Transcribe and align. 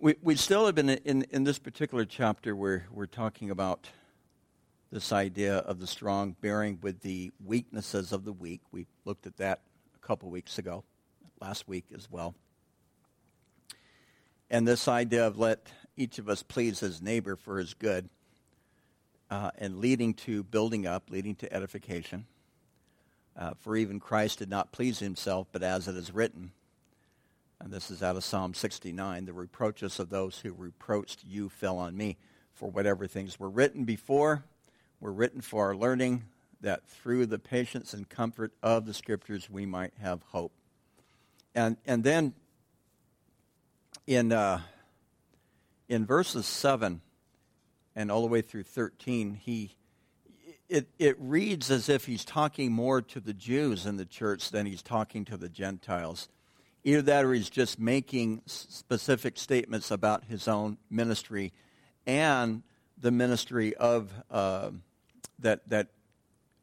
we, 0.00 0.14
we 0.22 0.34
still 0.34 0.64
have 0.64 0.74
been 0.74 0.88
in, 0.88 1.22
in 1.30 1.44
this 1.44 1.58
particular 1.58 2.06
chapter 2.06 2.56
where 2.56 2.86
we're 2.90 3.06
talking 3.06 3.50
about 3.50 3.86
this 4.90 5.12
idea 5.12 5.58
of 5.58 5.78
the 5.78 5.86
strong 5.86 6.34
bearing 6.40 6.78
with 6.82 7.00
the 7.00 7.30
weaknesses 7.44 8.10
of 8.10 8.24
the 8.24 8.32
weak. 8.32 8.62
We 8.72 8.86
looked 9.04 9.26
at 9.26 9.36
that 9.36 9.60
a 9.94 10.06
couple 10.06 10.30
weeks 10.30 10.58
ago, 10.58 10.84
last 11.40 11.68
week 11.68 11.84
as 11.94 12.10
well. 12.10 12.34
And 14.50 14.66
this 14.66 14.88
idea 14.88 15.26
of 15.26 15.38
let 15.38 15.68
each 15.96 16.18
of 16.18 16.28
us 16.28 16.42
please 16.42 16.80
his 16.80 17.02
neighbor 17.02 17.36
for 17.36 17.58
his 17.58 17.74
good 17.74 18.08
uh, 19.30 19.50
and 19.58 19.78
leading 19.78 20.14
to 20.14 20.42
building 20.42 20.86
up, 20.86 21.10
leading 21.10 21.34
to 21.36 21.52
edification. 21.52 22.24
Uh, 23.38 23.52
for 23.60 23.76
even 23.76 24.00
Christ 24.00 24.38
did 24.38 24.48
not 24.48 24.72
please 24.72 24.98
himself, 24.98 25.46
but 25.52 25.62
as 25.62 25.86
it 25.86 25.94
is 25.94 26.12
written, 26.12 26.52
and 27.60 27.72
this 27.72 27.90
is 27.90 28.02
out 28.02 28.16
of 28.16 28.24
Psalm 28.24 28.54
69 28.54 29.26
the 29.26 29.32
reproaches 29.32 29.98
of 29.98 30.10
those 30.10 30.38
who 30.38 30.52
reproached 30.52 31.24
you 31.24 31.48
fell 31.48 31.78
on 31.78 31.96
me. 31.96 32.16
For 32.54 32.70
whatever 32.70 33.06
things 33.06 33.38
were 33.38 33.48
written 33.48 33.84
before 33.84 34.44
were 35.00 35.12
written 35.12 35.40
for 35.40 35.66
our 35.66 35.76
learning, 35.76 36.24
that 36.60 36.86
through 36.86 37.26
the 37.26 37.38
patience 37.38 37.94
and 37.94 38.08
comfort 38.08 38.52
of 38.62 38.84
the 38.84 38.94
Scriptures 38.94 39.48
we 39.48 39.64
might 39.64 39.92
have 40.00 40.22
hope. 40.24 40.52
And, 41.54 41.76
and 41.86 42.04
then 42.04 42.34
in, 44.06 44.32
uh, 44.32 44.60
in 45.88 46.04
verses 46.04 46.46
7 46.46 47.00
and 47.96 48.10
all 48.10 48.20
the 48.20 48.28
way 48.28 48.42
through 48.42 48.64
13, 48.64 49.34
he, 49.34 49.74
it, 50.68 50.88
it 50.98 51.16
reads 51.18 51.70
as 51.70 51.88
if 51.88 52.06
he's 52.06 52.24
talking 52.24 52.72
more 52.72 53.00
to 53.02 53.20
the 53.20 53.32
Jews 53.34 53.86
in 53.86 53.96
the 53.96 54.04
church 54.04 54.50
than 54.50 54.66
he's 54.66 54.82
talking 54.82 55.24
to 55.26 55.36
the 55.36 55.48
Gentiles. 55.48 56.28
Either 56.82 57.02
that 57.02 57.24
or 57.24 57.34
he's 57.34 57.50
just 57.50 57.78
making 57.78 58.42
specific 58.46 59.36
statements 59.36 59.90
about 59.90 60.24
his 60.24 60.48
own 60.48 60.78
ministry 60.88 61.52
and 62.06 62.62
the 62.98 63.10
ministry 63.10 63.74
of 63.76 64.12
uh, 64.30 64.70
that 65.38 65.68
that 65.68 65.88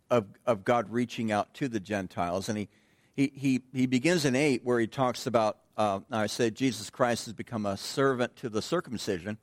of 0.09 0.25
of 0.45 0.63
God 0.63 0.89
reaching 0.89 1.31
out 1.31 1.53
to 1.55 1.67
the 1.67 1.79
Gentiles. 1.79 2.49
And 2.49 2.57
he 2.57 2.69
he 3.15 3.31
he, 3.35 3.61
he 3.73 3.85
begins 3.85 4.25
in 4.25 4.35
eight 4.35 4.63
where 4.63 4.79
he 4.79 4.87
talks 4.87 5.27
about 5.27 5.57
uh, 5.77 5.99
I 6.11 6.27
said 6.27 6.55
Jesus 6.55 6.89
Christ 6.89 7.25
has 7.25 7.33
become 7.33 7.65
a 7.65 7.77
servant 7.77 8.35
to 8.37 8.49
the 8.49 8.61
circumcision 8.61 9.37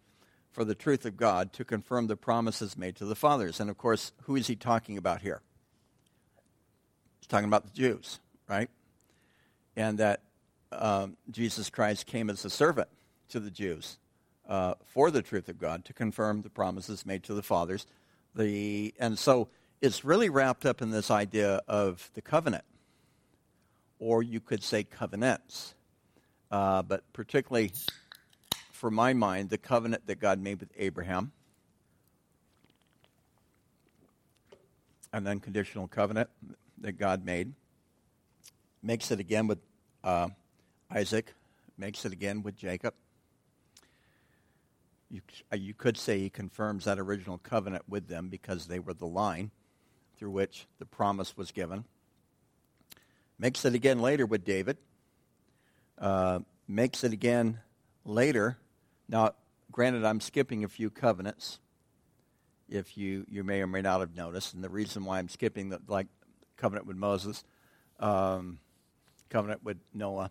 for 0.50 0.64
the 0.64 0.75
truth 0.75 1.05
of 1.05 1.16
God 1.16 1.53
to 1.55 1.64
confirm 1.64 2.06
the 2.06 2.16
promises 2.16 2.77
made 2.77 2.97
to 2.97 3.05
the 3.05 3.16
fathers. 3.16 3.59
And 3.61 3.69
of 3.69 3.77
course, 3.77 4.12
who 4.22 4.36
is 4.36 4.47
he 4.47 4.56
talking 4.56 4.97
about 4.97 5.20
here? 5.20 5.42
He's 7.20 7.27
talking 7.27 7.48
about 7.48 7.64
the 7.64 7.72
Jews, 7.72 8.20
right? 8.48 8.70
And 9.77 9.98
that 9.98 10.22
um, 10.78 11.17
Jesus 11.30 11.70
Christ 11.70 12.06
came 12.06 12.30
as 12.30 12.44
a 12.44 12.50
servant 12.50 12.89
to 13.28 13.41
the 13.41 13.50
Jews 13.50 13.98
uh, 14.48 14.75
for 14.84 15.11
the 15.11 15.22
truth 15.22 15.48
of 15.48 15.58
God 15.58 15.84
to 15.86 15.92
confirm 15.92 16.42
the 16.42 16.50
promises 16.50 17.06
made 17.06 17.22
to 17.25 17.34
the 17.34 17.42
fathers. 17.42 17.86
The, 18.34 18.94
and 18.98 19.19
so 19.19 19.48
it's 19.81 20.05
really 20.05 20.28
wrapped 20.28 20.66
up 20.66 20.83
in 20.83 20.91
this 20.91 21.11
idea 21.11 21.61
of 21.69 22.11
the 22.14 22.22
covenant, 22.22 22.64
or 23.98 24.22
you 24.22 24.41
could 24.41 24.62
say 24.62 24.84
covenants. 24.84 25.75
Uh, 26.50 26.83
but 26.83 27.11
particularly, 27.12 27.72
for 28.70 28.91
my 28.91 29.12
mind, 29.12 29.50
the 29.50 29.59
covenant 29.59 30.06
that 30.06 30.20
God 30.20 30.41
made 30.41 30.61
with 30.61 30.70
Abraham, 30.77 31.33
an 35.12 35.27
unconditional 35.27 35.88
covenant 35.88 36.28
that 36.78 36.92
God 36.92 37.25
made, 37.25 37.53
makes 38.83 39.11
it 39.11 39.20
again 39.20 39.47
with 39.47 39.59
uh, 40.03 40.28
Isaac, 40.95 41.34
makes 41.77 42.05
it 42.05 42.12
again 42.12 42.45
with 42.45 42.56
Jacob. 42.56 42.95
You, 45.11 45.23
uh, 45.53 45.56
you 45.56 45.75
could 45.75 45.97
say 45.97 46.20
he 46.20 46.31
confirms 46.31 46.84
that 46.84 47.00
original 47.00 47.39
covenant 47.39 47.83
with 47.89 48.06
them 48.06 48.28
because 48.28 48.69
they 48.69 48.78
were 48.78 48.95
the 48.95 49.06
line 49.06 49.50
through 50.17 50.31
which 50.31 50.67
the 50.78 50.87
promise 50.87 51.37
was 51.37 51.50
given. 51.50 51.84
Makes 53.41 53.65
it 53.65 53.75
again 53.75 54.00
later 54.00 54.25
with 54.25 54.44
David. 54.44 54.77
Uh, 55.99 56.41
makes 56.69 57.03
it 57.03 57.12
again 57.12 57.59
later. 58.05 58.56
Now, 59.09 59.32
granted, 59.72 60.05
I'm 60.05 60.21
skipping 60.21 60.62
a 60.62 60.69
few 60.69 60.91
covenants, 60.91 61.59
if 62.69 62.97
you, 62.97 63.26
you 63.28 63.43
may 63.43 63.62
or 63.62 63.66
may 63.66 63.82
not 63.82 63.99
have 63.99 64.15
noticed. 64.15 64.55
And 64.55 64.62
the 64.62 64.69
reason 64.69 65.05
why 65.05 65.19
I'm 65.19 65.28
skipping 65.28 65.71
the 65.71 65.81
like 65.88 66.06
covenant 66.56 66.87
with 66.87 66.97
Moses, 66.97 67.43
um, 67.99 68.61
covenant 69.28 69.65
with 69.65 69.78
Noah, 69.93 70.31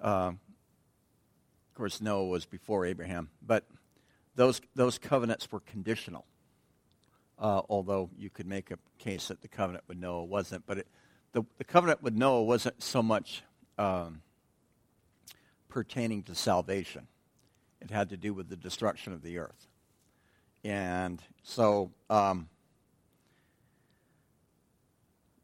uh, 0.00 0.32
of 0.32 1.74
course, 1.74 2.00
Noah 2.00 2.26
was 2.26 2.46
before 2.46 2.86
Abraham, 2.86 3.30
but 3.46 3.64
those, 4.34 4.60
those 4.74 4.98
covenants 4.98 5.50
were 5.50 5.60
conditional. 5.60 6.24
Uh, 7.38 7.62
although 7.70 8.10
you 8.18 8.28
could 8.28 8.46
make 8.46 8.70
a 8.70 8.76
case 8.98 9.28
that 9.28 9.40
the 9.40 9.48
covenant 9.48 9.82
with 9.88 9.96
Noah 9.96 10.24
wasn't. 10.24 10.66
But 10.66 10.78
it, 10.78 10.86
the, 11.32 11.42
the 11.56 11.64
covenant 11.64 12.02
with 12.02 12.14
Noah 12.14 12.42
wasn't 12.42 12.82
so 12.82 13.02
much 13.02 13.42
um, 13.78 14.20
pertaining 15.70 16.22
to 16.24 16.34
salvation, 16.34 17.06
it 17.80 17.90
had 17.90 18.10
to 18.10 18.18
do 18.18 18.34
with 18.34 18.50
the 18.50 18.56
destruction 18.56 19.14
of 19.14 19.22
the 19.22 19.38
earth. 19.38 19.68
And 20.64 21.22
so, 21.42 21.92
um, 22.10 22.50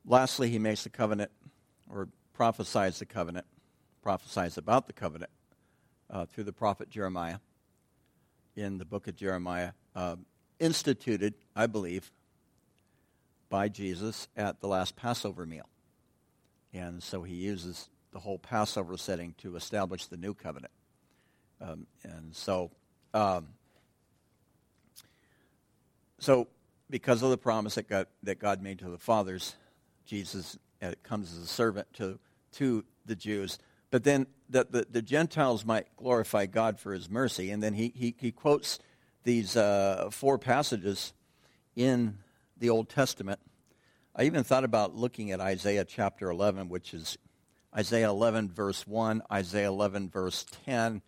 lastly, 0.05 0.50
he 0.50 0.59
makes 0.59 0.84
the 0.84 0.91
covenant 0.91 1.31
or 1.91 2.09
prophesies 2.34 2.99
the 2.99 3.06
covenant 3.06 3.47
prophesies 4.06 4.56
about 4.56 4.87
the 4.87 4.93
covenant 4.93 5.33
uh, 6.11 6.25
through 6.27 6.44
the 6.44 6.53
prophet 6.53 6.89
Jeremiah 6.89 7.39
in 8.55 8.78
the 8.78 8.84
book 8.84 9.09
of 9.09 9.17
Jeremiah, 9.17 9.72
uh, 9.97 10.15
instituted, 10.61 11.34
I 11.56 11.67
believe, 11.67 12.12
by 13.49 13.69
Jesus 13.69 14.28
at 14.37 14.61
the 14.61 14.69
last 14.69 14.95
Passover 14.95 15.45
meal. 15.45 15.69
And 16.72 17.03
so 17.03 17.25
he 17.25 17.34
uses 17.34 17.89
the 18.12 18.21
whole 18.21 18.39
Passover 18.39 18.97
setting 18.97 19.34
to 19.39 19.56
establish 19.56 20.06
the 20.06 20.16
new 20.16 20.34
covenant. 20.34 20.72
Um, 21.61 21.89
and 22.05 22.33
so, 22.33 22.71
um, 23.12 23.49
so 26.21 26.47
because 26.89 27.25
of 27.25 27.31
the 27.31 27.39
promise 27.39 27.75
that 27.75 27.89
God, 27.89 28.06
that 28.22 28.39
God 28.39 28.62
made 28.62 28.78
to 28.78 28.89
the 28.89 28.99
fathers, 28.99 29.56
Jesus 30.05 30.56
uh, 30.81 30.93
comes 31.03 31.33
as 31.33 31.43
a 31.43 31.49
servant 31.49 31.93
to, 31.95 32.21
to 32.53 32.84
the 33.05 33.16
Jews 33.16 33.59
but 33.91 34.04
then 34.04 34.26
that 34.50 34.72
the, 34.72 34.86
the 34.91 35.02
Gentiles 35.02 35.64
might 35.64 35.86
glorify 35.97 36.47
God 36.47 36.78
for 36.78 36.92
his 36.92 37.10
mercy. 37.10 37.50
And 37.50 37.62
then 37.62 37.74
he, 37.74 37.92
he, 37.94 38.14
he 38.19 38.30
quotes 38.30 38.78
these 39.24 39.56
uh, 39.56 40.08
four 40.12 40.38
passages 40.38 41.12
in 41.74 42.19
the 42.56 42.70
Old 42.70 42.88
Testament. 42.88 43.41
I 44.14 44.24
even 44.24 44.44
thought 44.44 44.64
about 44.64 44.94
looking 44.94 45.30
at 45.30 45.41
Isaiah 45.41 45.84
chapter 45.84 46.30
11, 46.30 46.69
which 46.69 46.94
is 46.94 47.19
Isaiah 47.76 48.08
11, 48.08 48.50
verse 48.50 48.86
1, 48.86 49.22
Isaiah 49.30 49.69
11, 49.69 50.08
verse 50.08 50.47
10. 50.64 51.03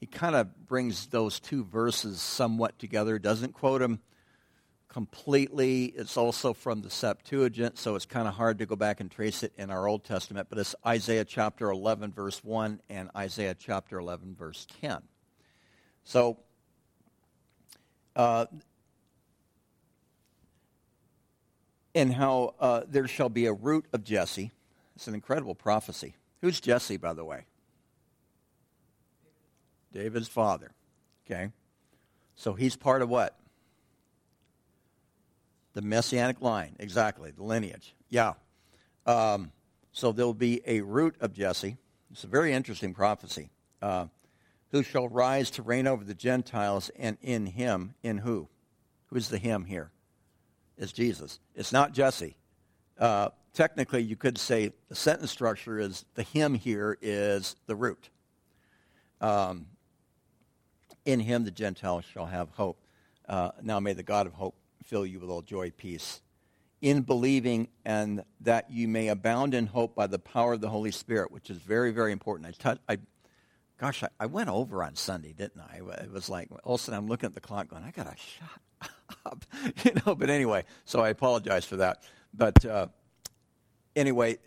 He 0.00 0.06
kind 0.06 0.34
of 0.34 0.66
brings 0.66 1.06
those 1.06 1.38
two 1.40 1.64
verses 1.64 2.20
somewhat 2.20 2.78
together, 2.78 3.18
doesn't 3.18 3.52
quote 3.52 3.80
them 3.80 4.00
completely. 4.98 5.84
It's 5.84 6.16
also 6.16 6.52
from 6.52 6.82
the 6.82 6.90
Septuagint, 6.90 7.78
so 7.78 7.94
it's 7.94 8.04
kind 8.04 8.26
of 8.26 8.34
hard 8.34 8.58
to 8.58 8.66
go 8.66 8.74
back 8.74 8.98
and 8.98 9.08
trace 9.08 9.44
it 9.44 9.52
in 9.56 9.70
our 9.70 9.86
Old 9.86 10.02
Testament, 10.02 10.48
but 10.50 10.58
it's 10.58 10.74
Isaiah 10.84 11.24
chapter 11.24 11.70
11, 11.70 12.10
verse 12.10 12.42
1, 12.42 12.80
and 12.90 13.08
Isaiah 13.16 13.54
chapter 13.56 14.00
11, 14.00 14.34
verse 14.34 14.66
10. 14.80 15.02
So, 16.02 16.38
uh, 18.16 18.46
and 21.94 22.12
how 22.12 22.56
uh, 22.58 22.80
there 22.88 23.06
shall 23.06 23.28
be 23.28 23.46
a 23.46 23.52
root 23.52 23.84
of 23.92 24.02
Jesse. 24.02 24.50
It's 24.96 25.06
an 25.06 25.14
incredible 25.14 25.54
prophecy. 25.54 26.16
Who's 26.40 26.58
Jesse, 26.58 26.96
by 26.96 27.12
the 27.12 27.24
way? 27.24 27.44
David's 29.92 30.26
father. 30.26 30.72
Okay? 31.24 31.52
So 32.34 32.54
he's 32.54 32.74
part 32.74 33.00
of 33.00 33.08
what? 33.08 33.38
The 35.78 35.82
messianic 35.82 36.40
line, 36.40 36.74
exactly, 36.80 37.30
the 37.30 37.44
lineage. 37.44 37.94
Yeah. 38.08 38.32
Um, 39.06 39.52
so 39.92 40.10
there'll 40.10 40.34
be 40.34 40.60
a 40.66 40.80
root 40.80 41.14
of 41.20 41.32
Jesse. 41.32 41.76
It's 42.10 42.24
a 42.24 42.26
very 42.26 42.52
interesting 42.52 42.94
prophecy. 42.94 43.50
Uh, 43.80 44.06
who 44.72 44.82
shall 44.82 45.08
rise 45.08 45.52
to 45.52 45.62
reign 45.62 45.86
over 45.86 46.02
the 46.02 46.14
Gentiles, 46.14 46.90
and 46.98 47.16
in 47.22 47.46
him, 47.46 47.94
in 48.02 48.18
who? 48.18 48.48
Who's 49.06 49.28
the 49.28 49.38
him 49.38 49.66
here? 49.66 49.92
Is 50.76 50.92
Jesus. 50.92 51.38
It's 51.54 51.72
not 51.72 51.92
Jesse. 51.92 52.36
Uh, 52.98 53.28
technically, 53.54 54.02
you 54.02 54.16
could 54.16 54.36
say 54.36 54.72
the 54.88 54.96
sentence 54.96 55.30
structure 55.30 55.78
is 55.78 56.04
the 56.16 56.24
him 56.24 56.54
here 56.54 56.98
is 57.00 57.54
the 57.68 57.76
root. 57.76 58.10
Um, 59.20 59.66
in 61.04 61.20
him, 61.20 61.44
the 61.44 61.52
Gentiles 61.52 62.04
shall 62.04 62.26
have 62.26 62.48
hope. 62.50 62.80
Uh, 63.28 63.52
now 63.62 63.78
may 63.78 63.92
the 63.92 64.02
God 64.02 64.26
of 64.26 64.32
hope 64.32 64.56
fill 64.88 65.04
you 65.04 65.20
with 65.20 65.28
all 65.28 65.42
joy, 65.42 65.70
peace, 65.70 66.22
in 66.80 67.02
believing, 67.02 67.68
and 67.84 68.24
that 68.40 68.70
you 68.70 68.88
may 68.88 69.08
abound 69.08 69.52
in 69.52 69.66
hope 69.66 69.94
by 69.94 70.06
the 70.06 70.18
power 70.18 70.54
of 70.54 70.60
the 70.60 70.70
Holy 70.70 70.90
Spirit, 70.90 71.30
which 71.30 71.50
is 71.50 71.58
very, 71.58 71.90
very 71.90 72.10
important. 72.10 72.56
I, 72.64 72.76
I, 72.88 72.98
gosh, 73.78 74.02
I, 74.02 74.08
I, 74.18 74.26
went 74.26 74.48
over 74.48 74.82
on 74.82 74.94
Sunday, 74.96 75.34
didn't 75.34 75.60
I? 75.60 75.80
It 76.02 76.10
was 76.10 76.30
like 76.30 76.48
all 76.64 76.76
of 76.76 76.80
a 76.80 76.84
sudden 76.84 76.98
I'm 76.98 77.06
looking 77.06 77.26
at 77.26 77.34
the 77.34 77.40
clock, 77.40 77.68
going, 77.68 77.84
I 77.84 77.90
gotta 77.90 78.14
shut 78.16 78.90
up, 79.26 79.44
you 79.84 79.92
know. 80.06 80.14
But 80.14 80.30
anyway, 80.30 80.64
so 80.86 81.00
I 81.00 81.10
apologize 81.10 81.66
for 81.66 81.76
that. 81.76 82.02
But 82.32 82.64
uh, 82.64 82.86
anyway, 83.94 84.38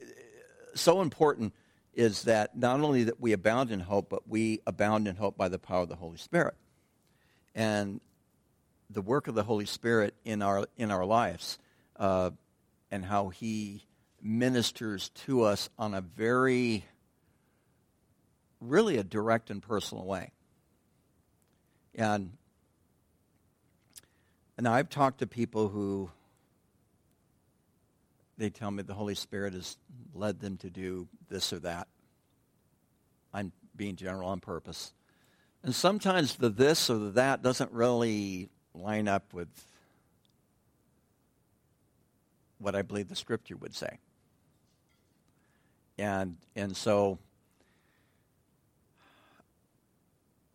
so 0.74 1.02
important 1.02 1.54
is 1.94 2.24
that 2.24 2.58
not 2.58 2.80
only 2.80 3.04
that 3.04 3.20
we 3.20 3.34
abound 3.34 3.70
in 3.70 3.80
hope, 3.80 4.10
but 4.10 4.28
we 4.28 4.62
abound 4.66 5.08
in 5.08 5.18
hope 5.18 5.38
by 5.38 5.50
the 5.50 5.60
power 5.60 5.84
of 5.84 5.90
the 5.90 5.96
Holy 5.96 6.18
Spirit, 6.18 6.56
and 7.54 8.00
the 8.92 9.02
work 9.02 9.28
of 9.28 9.36
the 9.36 9.44
Holy 9.44 9.66
Spirit 9.66 10.14
in 10.26 10.42
our 10.42 10.68
in 10.78 10.92
our 10.92 11.06
lives, 11.06 11.58
uh, 11.98 12.32
and 12.90 13.06
how 13.06 13.30
He 13.30 13.86
ministers 14.22 15.10
to 15.10 15.44
us 15.44 15.70
on 15.80 15.94
a 15.94 16.02
very 16.02 16.86
really 18.60 18.98
a 18.98 19.04
direct 19.04 19.50
and 19.50 19.62
personal 19.62 20.06
way. 20.06 20.32
And 21.96 22.32
and 24.58 24.68
I've 24.68 24.90
talked 24.90 25.20
to 25.20 25.28
people 25.28 25.70
who 25.70 26.12
they 28.38 28.50
tell 28.50 28.72
me 28.72 28.84
the 28.84 28.94
Holy 28.94 29.16
Spirit 29.16 29.54
has 29.54 29.78
led 30.14 30.40
them 30.40 30.58
to 30.58 30.70
do 30.70 31.08
this 31.30 31.54
or 31.54 31.60
that. 31.60 31.88
I'm 33.34 33.52
being 33.76 33.96
general 33.96 34.30
on 34.30 34.40
purpose. 34.40 34.94
And 35.64 35.76
sometimes 35.76 36.36
the 36.36 36.50
this 36.50 36.90
or 36.90 36.98
the 36.98 37.12
that 37.12 37.44
doesn't 37.44 37.72
really 37.72 38.50
line 38.74 39.08
up 39.08 39.34
with 39.34 39.50
what 42.60 42.76
I 42.76 42.82
believe 42.82 43.10
the 43.10 43.16
scripture 43.16 43.58
would 43.58 43.76
say. 43.76 43.98
And 45.98 46.38
and 46.56 46.76
so 46.76 47.20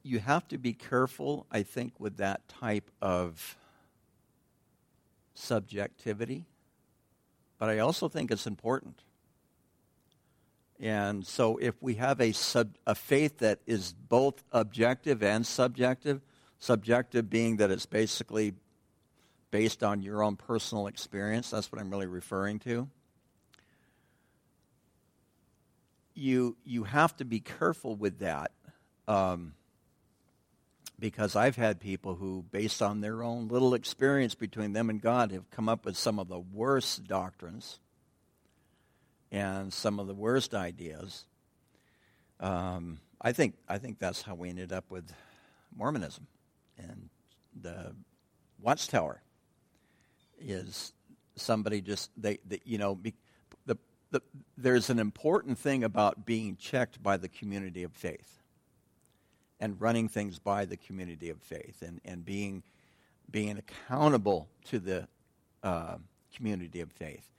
you 0.07 0.21
have 0.21 0.47
to 0.49 0.59
be 0.59 0.73
careful, 0.73 1.47
I 1.51 1.63
think, 1.65 1.99
with 1.99 2.19
that 2.19 2.47
type 2.49 2.91
of 3.03 3.57
subjectivity. 5.35 6.47
But 7.59 7.71
I 7.71 7.81
also 7.81 8.09
think 8.09 8.31
it's 8.31 8.47
important. 8.47 9.03
And 10.79 11.27
so 11.27 11.57
if 11.57 11.75
we 11.83 11.95
have 11.95 12.21
a, 12.21 12.33
sub, 12.33 12.77
a 12.87 12.95
faith 12.95 13.39
that 13.39 13.61
is 13.67 13.95
both 13.95 14.45
objective 14.53 15.23
and 15.23 15.47
subjective, 15.47 16.21
subjective 16.59 17.29
being 17.29 17.57
that 17.57 17.71
it's 17.71 17.87
basically 17.87 18.55
based 19.51 19.83
on 19.83 20.03
your 20.03 20.23
own 20.23 20.37
personal 20.37 20.87
experience, 20.87 21.51
that's 21.51 21.71
what 21.71 21.81
I'm 21.81 21.91
really 21.91 22.07
referring 22.07 22.59
to. 22.61 22.89
You, 26.15 26.57
you 26.65 26.85
have 26.85 27.17
to 27.17 27.25
be 27.25 27.41
careful 27.41 27.95
with 27.95 28.21
that. 28.21 28.53
Um, 29.07 29.55
because 30.99 31.37
I've 31.37 31.57
had 31.57 31.79
people 31.79 32.15
who, 32.15 32.45
based 32.51 32.81
on 32.81 33.01
their 33.01 33.23
own 33.23 33.49
little 33.49 33.75
experience 33.75 34.35
between 34.35 34.73
them 34.73 34.89
and 34.89 35.01
God, 35.01 35.31
have 35.31 35.51
come 35.51 35.69
up 35.69 35.85
with 35.85 35.97
some 35.97 36.19
of 36.19 36.29
the 36.29 36.39
worst 36.39 37.07
doctrines 37.07 37.79
and 39.31 39.73
some 39.73 40.01
of 40.01 40.07
the 40.07 40.15
worst 40.15 40.55
ideas. 40.55 41.27
Um, 42.41 42.99
I 43.21 43.33
think 43.33 43.57
I 43.69 43.77
think 43.79 43.99
that's 43.99 44.23
how 44.23 44.35
we 44.35 44.49
ended 44.49 44.73
up 44.73 44.91
with 44.91 45.13
Mormonism 45.75 46.27
and 46.79 47.09
the 47.61 47.95
Watchtower 48.61 49.23
is 50.41 50.93
somebody 51.37 51.81
just 51.81 52.11
they, 52.17 52.39
they 52.47 52.61
you 52.65 52.79
know 52.79 52.95
be, 52.95 53.15
the, 53.67 53.77
the 54.11 54.23
there's 54.57 54.91
an 54.91 54.99
important 54.99 55.59
thing 55.59 55.85
about 55.85 56.25
being 56.27 56.57
checked 56.57 57.03
by 57.03 57.17
the 57.17 57.29
community 57.29 57.83
of 57.83 57.93
faith 57.93 58.37
and 59.61 59.81
running 59.81 60.09
things 60.09 60.39
by 60.39 60.65
the 60.65 60.77
community 60.77 61.31
of 61.31 61.41
faith 61.41 61.83
and, 61.83 62.01
and 62.05 62.25
being, 62.25 62.63
being 63.31 63.59
accountable 63.59 64.49
to 64.65 64.79
the 64.79 65.09
uh, 65.63 65.97
community 66.35 66.81
of 66.81 66.93
faith. 66.93 67.31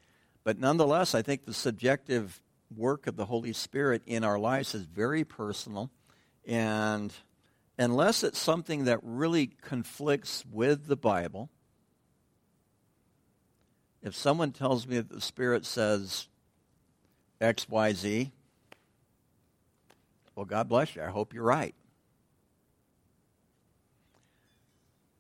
But 0.44 0.60
nonetheless, 0.60 1.14
I 1.14 1.22
think 1.22 1.46
the 1.46 1.54
subjective 1.54 2.42
work 2.76 3.08
of 3.08 3.16
the 3.16 3.26
Holy 3.26 3.54
Spirit 3.54 4.02
in 4.06 4.24
our 4.24 4.40
lives 4.40 4.74
is 4.74 4.84
very 4.84 5.24
personal. 5.24 5.92
And 6.46 7.14
unless 7.78 8.24
it's 8.24 8.40
something 8.40 8.86
that 8.86 9.00
really 9.04 9.48
conflicts 9.48 10.44
with 10.52 10.88
the 10.88 10.96
Bible, 10.96 11.50
if 14.02 14.16
someone 14.16 14.52
tells 14.52 14.88
me 14.88 14.98
that 14.98 15.10
the 15.10 15.22
Spirit 15.22 15.66
says 15.66 16.28
X, 17.40 17.70
Y, 17.70 17.94
Z, 17.94 18.32
well, 20.36 20.46
God 20.46 20.70
bless 20.70 20.96
you. 20.96 21.02
I 21.02 21.08
hope 21.08 21.34
you're 21.34 21.44
right. 21.44 21.74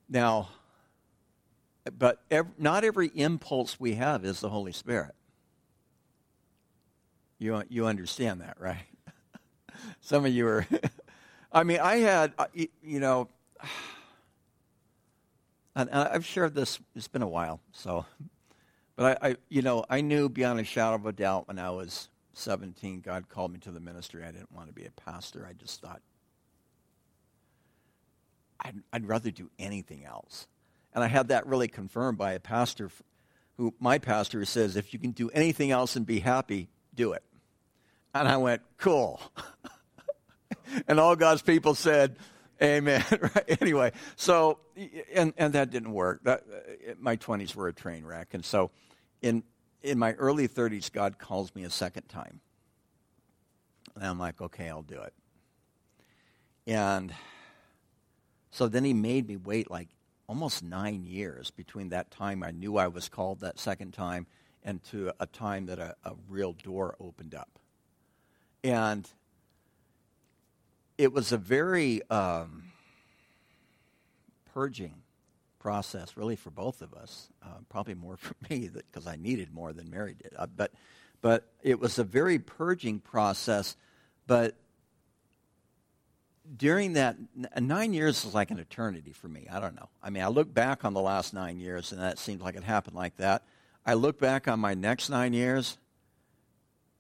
Now, 0.10 0.50
but 1.98 2.22
not 2.58 2.84
every 2.84 3.12
impulse 3.14 3.80
we 3.80 3.96
have 3.96 4.24
is 4.26 4.40
the 4.40 4.50
Holy 4.50 4.72
Spirit. 4.72 5.16
You, 7.40 7.64
you 7.70 7.86
understand 7.86 8.42
that, 8.42 8.58
right? 8.60 8.86
Some 10.02 10.26
of 10.26 10.34
you 10.34 10.48
are. 10.48 10.68
I 11.52 11.64
mean, 11.64 11.80
I 11.80 11.98
had, 11.98 12.34
uh, 12.38 12.46
you 12.54 13.00
know, 13.00 13.30
and 15.76 15.90
I've 15.90 16.26
shared 16.26 16.56
this, 16.56 16.80
it's 16.96 17.08
been 17.08 17.22
a 17.22 17.28
while, 17.28 17.60
so, 17.72 18.06
but 18.96 19.20
I, 19.22 19.30
I, 19.30 19.36
you 19.50 19.62
know, 19.62 19.86
I 19.90 20.02
knew 20.02 20.30
beyond 20.30 20.60
a 20.60 20.64
shadow 20.64 20.96
of 20.96 21.06
a 21.06 21.12
doubt 21.12 21.48
when 21.48 21.60
I 21.60 21.70
was 21.70 22.10
17, 22.34 23.02
God 23.02 23.30
called 23.30 23.52
me 23.52 23.60
to 23.60 23.72
the 23.72 23.80
ministry. 23.80 24.24
I 24.24 24.32
didn't 24.32 24.52
want 24.52 24.68
to 24.68 24.74
be 24.74 24.86
a 24.86 24.92
pastor. 24.92 25.48
I 25.50 25.54
just 25.54 25.82
thought, 25.82 26.02
I'd, 28.60 28.76
I'd 28.92 29.08
rather 29.08 29.32
do 29.32 29.50
anything 29.60 30.06
else. 30.06 30.48
And 30.94 31.04
I 31.04 31.08
had 31.08 31.28
that 31.30 31.46
really 31.46 31.68
confirmed 31.68 32.18
by 32.18 32.34
a 32.34 32.40
pastor 32.40 32.90
who, 33.58 33.74
my 33.80 33.98
pastor 33.98 34.46
says, 34.46 34.76
if 34.76 34.94
you 34.94 35.00
can 35.00 35.12
do 35.12 35.30
anything 35.30 35.72
else 35.72 35.96
and 35.96 36.06
be 36.06 36.20
happy, 36.20 36.70
do 36.94 37.14
it. 37.14 37.24
And 38.14 38.28
I 38.28 38.38
went, 38.38 38.62
cool. 38.78 39.20
and 40.88 41.00
all 41.00 41.16
God's 41.16 41.42
people 41.42 41.76
said, 41.76 42.18
amen. 42.62 43.04
right? 43.22 43.62
Anyway, 43.62 43.92
so, 44.16 44.60
and, 45.14 45.34
and 45.38 45.54
that 45.54 45.70
didn't 45.70 45.94
work. 45.94 46.24
That, 46.24 46.44
uh, 46.52 46.94
my 47.00 47.18
20s 47.18 47.56
were 47.56 47.68
a 47.68 47.74
train 47.74 48.06
wreck. 48.06 48.34
And 48.34 48.44
so 48.44 48.72
in, 49.22 49.44
in 49.82 50.00
my 50.00 50.14
early 50.14 50.48
30s, 50.48 50.92
God 50.92 51.18
calls 51.18 51.54
me 51.56 51.64
a 51.64 51.70
second 51.70 52.08
time. 52.10 52.42
And 53.96 54.06
I'm 54.06 54.20
like, 54.20 54.42
okay, 54.42 54.70
I'll 54.70 54.84
do 54.84 55.02
it. 55.02 55.14
And 56.68 57.14
so 58.52 58.68
then 58.68 58.84
he 58.84 58.94
made 58.94 59.28
me 59.28 59.38
wait 59.38 59.72
like 59.72 59.88
almost 60.28 60.62
nine 60.62 61.06
years 61.06 61.52
between 61.52 61.90
that 61.90 62.12
time 62.12 62.44
I 62.44 62.52
knew 62.52 62.78
I 62.78 62.88
was 62.88 63.08
called 63.08 63.40
that 63.40 63.60
second 63.60 63.94
time 63.94 64.28
and 64.64 64.84
to 64.86 65.14
a 65.20 65.26
time 65.26 65.68
that 65.68 65.80
a, 65.80 65.96
a 66.04 66.14
real 66.28 66.52
door 66.52 66.96
opened 67.00 67.34
up. 67.34 67.50
And 68.64 69.10
it 70.98 71.14
was 71.14 71.32
a 71.32 71.38
very 71.38 72.02
um, 72.10 72.64
purging 74.54 74.96
process, 75.60 76.18
really, 76.18 76.36
for 76.36 76.50
both 76.50 76.82
of 76.82 76.94
us. 76.94 77.28
Uh, 77.44 77.60
probably 77.70 77.94
more 77.94 78.18
for 78.18 78.36
me 78.50 78.70
because 78.74 79.08
I 79.08 79.16
needed 79.16 79.54
more 79.54 79.74
than 79.74 79.90
Mary 79.90 80.16
did. 80.22 80.34
Uh, 80.38 80.48
but, 80.48 80.72
but 81.22 81.50
it 81.62 81.80
was 81.80 82.00
a 82.00 82.04
very 82.04 82.40
purging 82.40 83.00
process. 83.00 83.76
But 84.26 84.56
during 86.56 86.94
that 86.94 87.18
nine 87.60 87.94
years 87.94 88.24
is 88.24 88.34
like 88.34 88.52
an 88.52 88.60
eternity 88.60 89.12
for 89.12 89.28
me. 89.28 89.48
I 89.52 89.60
don't 89.60 89.76
know. 89.76 89.90
I 90.02 90.10
mean, 90.10 90.24
I 90.24 90.28
look 90.28 90.54
back 90.54 90.86
on 90.86 90.94
the 90.94 91.02
last 91.02 91.34
nine 91.34 91.60
years, 91.60 91.92
and 91.92 92.02
that 92.02 92.20
seems 92.20 92.42
like 92.42 92.56
it 92.56 92.64
happened 92.64 92.96
like 92.96 93.18
that. 93.18 93.44
I 93.86 93.94
look 93.94 94.20
back 94.20 94.48
on 94.48 94.60
my 94.60 94.74
next 94.74 95.10
nine 95.10 95.34
years, 95.34 95.78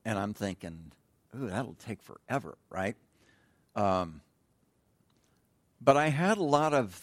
and 0.06 0.18
I'm 0.18 0.34
thinking, 0.34 0.92
ooh, 1.36 1.50
that'll 1.50 1.76
take 1.86 2.02
forever, 2.02 2.58
right? 2.70 2.96
Um, 3.78 4.22
but 5.80 5.96
I 5.96 6.10
had 6.10 6.38
a 6.38 6.44
lot 6.44 6.74
of 6.74 7.00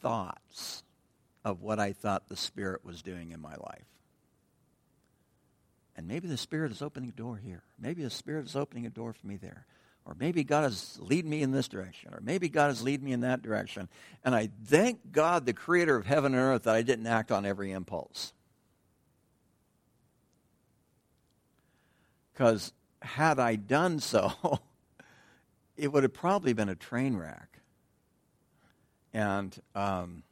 thoughts 0.00 0.82
of 1.44 1.60
what 1.60 1.78
I 1.78 1.92
thought 1.92 2.28
the 2.28 2.36
Spirit 2.36 2.84
was 2.84 3.02
doing 3.02 3.30
in 3.30 3.40
my 3.40 3.54
life. 3.54 3.84
And 5.96 6.08
maybe 6.08 6.26
the 6.26 6.38
Spirit 6.38 6.72
is 6.72 6.82
opening 6.82 7.10
a 7.10 7.12
door 7.12 7.36
here. 7.36 7.62
Maybe 7.78 8.02
the 8.02 8.10
Spirit 8.10 8.46
is 8.46 8.56
opening 8.56 8.86
a 8.86 8.90
door 8.90 9.12
for 9.12 9.26
me 9.26 9.36
there. 9.36 9.66
Or 10.06 10.16
maybe 10.18 10.44
God 10.44 10.64
is 10.64 10.98
leading 11.00 11.30
me 11.30 11.42
in 11.42 11.52
this 11.52 11.68
direction. 11.68 12.12
Or 12.12 12.20
maybe 12.22 12.48
God 12.48 12.70
is 12.70 12.82
leading 12.82 13.04
me 13.04 13.12
in 13.12 13.20
that 13.20 13.42
direction. 13.42 13.88
And 14.24 14.34
I 14.34 14.48
thank 14.66 15.12
God, 15.12 15.46
the 15.46 15.52
creator 15.52 15.94
of 15.94 16.06
heaven 16.06 16.34
and 16.34 16.42
earth, 16.42 16.64
that 16.64 16.74
I 16.74 16.82
didn't 16.82 17.06
act 17.06 17.30
on 17.30 17.46
every 17.46 17.70
impulse. 17.70 18.32
Because 22.32 22.72
had 23.00 23.38
I 23.38 23.56
done 23.56 24.00
so, 24.00 24.32
it 25.76 25.92
would 25.92 26.02
have 26.02 26.12
probably 26.12 26.52
been 26.52 26.68
a 26.68 26.74
train 26.74 27.16
wreck. 27.16 27.60
And 29.12 29.56
um, 29.74 30.22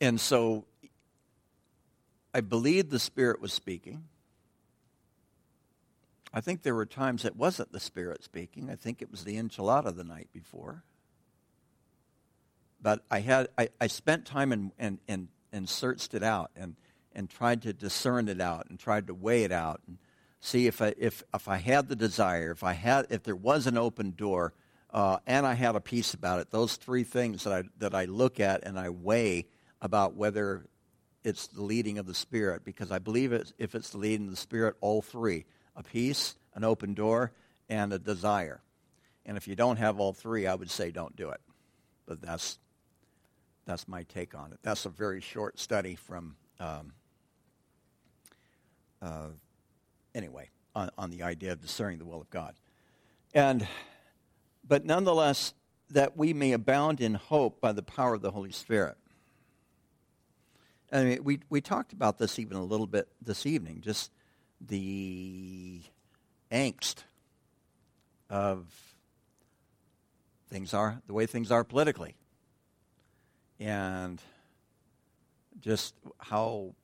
and 0.00 0.20
so 0.20 0.64
I 2.32 2.40
believed 2.40 2.90
the 2.90 2.98
Spirit 2.98 3.40
was 3.40 3.52
speaking. 3.52 4.04
I 6.32 6.40
think 6.40 6.62
there 6.62 6.74
were 6.74 6.86
times 6.86 7.24
it 7.24 7.36
wasn't 7.36 7.72
the 7.72 7.80
Spirit 7.80 8.22
speaking. 8.22 8.70
I 8.70 8.76
think 8.76 9.02
it 9.02 9.10
was 9.10 9.24
the 9.24 9.36
enchilada 9.36 9.94
the 9.94 10.04
night 10.04 10.28
before. 10.32 10.84
But 12.80 13.04
I 13.10 13.20
had 13.20 13.48
I, 13.58 13.68
I 13.80 13.88
spent 13.88 14.24
time 14.24 14.52
and, 14.52 14.72
and, 14.78 14.98
and, 15.08 15.28
and 15.52 15.68
searched 15.68 16.14
it 16.14 16.22
out 16.22 16.50
and, 16.54 16.76
and 17.14 17.28
tried 17.28 17.62
to 17.62 17.72
discern 17.72 18.28
it 18.28 18.40
out 18.40 18.66
and 18.68 18.78
tried 18.78 19.06
to 19.06 19.14
weigh 19.14 19.44
it 19.44 19.52
out 19.52 19.80
and 19.86 19.98
see 20.40 20.66
if 20.66 20.80
I, 20.80 20.94
if, 20.98 21.22
if 21.34 21.48
I 21.48 21.56
had 21.56 21.88
the 21.88 21.96
desire, 21.96 22.52
if 22.52 22.62
I 22.62 22.72
had 22.72 23.06
if 23.10 23.22
there 23.22 23.36
was 23.36 23.66
an 23.66 23.76
open 23.76 24.12
door, 24.12 24.54
uh, 24.90 25.18
and 25.26 25.46
I 25.46 25.54
had 25.54 25.76
a 25.76 25.80
peace 25.80 26.14
about 26.14 26.40
it. 26.40 26.50
Those 26.50 26.76
three 26.76 27.04
things 27.04 27.44
that 27.44 27.52
I 27.52 27.62
that 27.78 27.94
I 27.94 28.06
look 28.06 28.40
at 28.40 28.64
and 28.64 28.78
I 28.78 28.88
weigh 28.90 29.46
about 29.80 30.14
whether 30.14 30.66
it's 31.24 31.48
the 31.48 31.62
leading 31.62 31.98
of 31.98 32.06
the 32.06 32.14
Spirit, 32.14 32.64
because 32.64 32.90
I 32.90 32.98
believe 32.98 33.32
it's, 33.32 33.52
if 33.58 33.74
it's 33.74 33.90
the 33.90 33.98
leading 33.98 34.26
of 34.26 34.30
the 34.30 34.36
Spirit, 34.36 34.76
all 34.80 35.02
three 35.02 35.44
a 35.76 35.82
peace, 35.82 36.36
an 36.54 36.64
open 36.64 36.94
door, 36.94 37.32
and 37.68 37.92
a 37.92 37.98
desire. 37.98 38.60
And 39.24 39.36
if 39.36 39.46
you 39.46 39.54
don't 39.54 39.76
have 39.76 40.00
all 40.00 40.12
three, 40.12 40.46
I 40.46 40.54
would 40.54 40.70
say 40.70 40.90
don't 40.90 41.14
do 41.14 41.30
it. 41.30 41.40
But 42.06 42.22
that's, 42.22 42.58
that's 43.66 43.86
my 43.86 44.02
take 44.04 44.34
on 44.34 44.52
it. 44.52 44.58
That's 44.62 44.86
a 44.86 44.88
very 44.88 45.20
short 45.20 45.60
study 45.60 45.94
from, 45.94 46.36
um, 46.60 46.92
uh, 49.00 49.28
anyway, 50.14 50.50
on, 50.74 50.90
on 50.98 51.10
the 51.10 51.22
idea 51.22 51.52
of 51.52 51.60
discerning 51.60 51.98
the 51.98 52.04
will 52.04 52.20
of 52.20 52.30
God. 52.30 52.54
And, 53.34 53.66
but 54.66 54.84
nonetheless, 54.84 55.54
that 55.90 56.16
we 56.16 56.32
may 56.32 56.52
abound 56.52 57.00
in 57.00 57.14
hope 57.14 57.60
by 57.60 57.72
the 57.72 57.82
power 57.82 58.14
of 58.14 58.22
the 58.22 58.30
Holy 58.30 58.52
Spirit. 58.52 58.96
I 60.92 61.04
mean, 61.04 61.24
we, 61.24 61.40
we 61.48 61.60
talked 61.60 61.92
about 61.92 62.18
this 62.18 62.38
even 62.38 62.56
a 62.56 62.64
little 62.64 62.86
bit 62.86 63.08
this 63.22 63.46
evening, 63.46 63.82
just 63.82 64.10
the 64.60 65.82
angst 66.50 67.04
of 68.30 68.66
things 70.50 70.72
are 70.72 71.00
the 71.06 71.12
way 71.12 71.26
things 71.26 71.50
are 71.50 71.62
politically 71.62 72.14
and 73.60 74.20
just 75.60 75.94
how 76.18 76.74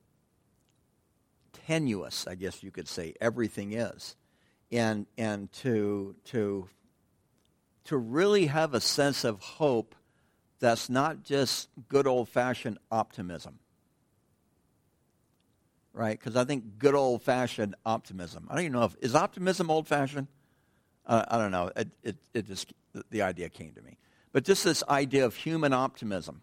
tenuous 1.53 2.27
i 2.27 2.35
guess 2.35 2.63
you 2.63 2.71
could 2.71 2.87
say 2.87 3.13
everything 3.19 3.73
is 3.73 4.15
and 4.71 5.05
and 5.17 5.51
to 5.51 6.15
to 6.25 6.67
to 7.85 7.97
really 7.97 8.47
have 8.47 8.73
a 8.73 8.81
sense 8.81 9.23
of 9.23 9.39
hope 9.39 9.95
that's 10.59 10.89
not 10.89 11.23
just 11.23 11.69
good 11.87 12.07
old 12.07 12.29
fashioned 12.29 12.77
optimism 12.91 13.59
right? 15.95 16.19
Because 16.19 16.35
I 16.35 16.43
think 16.43 16.77
good 16.77 16.93
old 16.93 17.23
fashioned 17.23 17.75
optimism. 17.85 18.47
I 18.49 18.55
don't 18.55 18.65
even 18.65 18.73
know 18.73 18.83
if 18.83 18.95
is 19.01 19.15
optimism 19.15 19.71
old 19.71 19.87
fashioned. 19.87 20.27
Uh, 21.05 21.23
I 21.27 21.37
don't 21.37 21.51
know. 21.51 21.71
It, 21.75 21.89
it, 22.03 22.15
it 22.33 22.47
just 22.47 22.73
the 23.09 23.21
idea 23.21 23.49
came 23.49 23.71
to 23.73 23.81
me, 23.81 23.97
but 24.31 24.43
just 24.43 24.63
this 24.63 24.83
idea 24.89 25.25
of 25.25 25.35
human 25.35 25.73
optimism. 25.73 26.41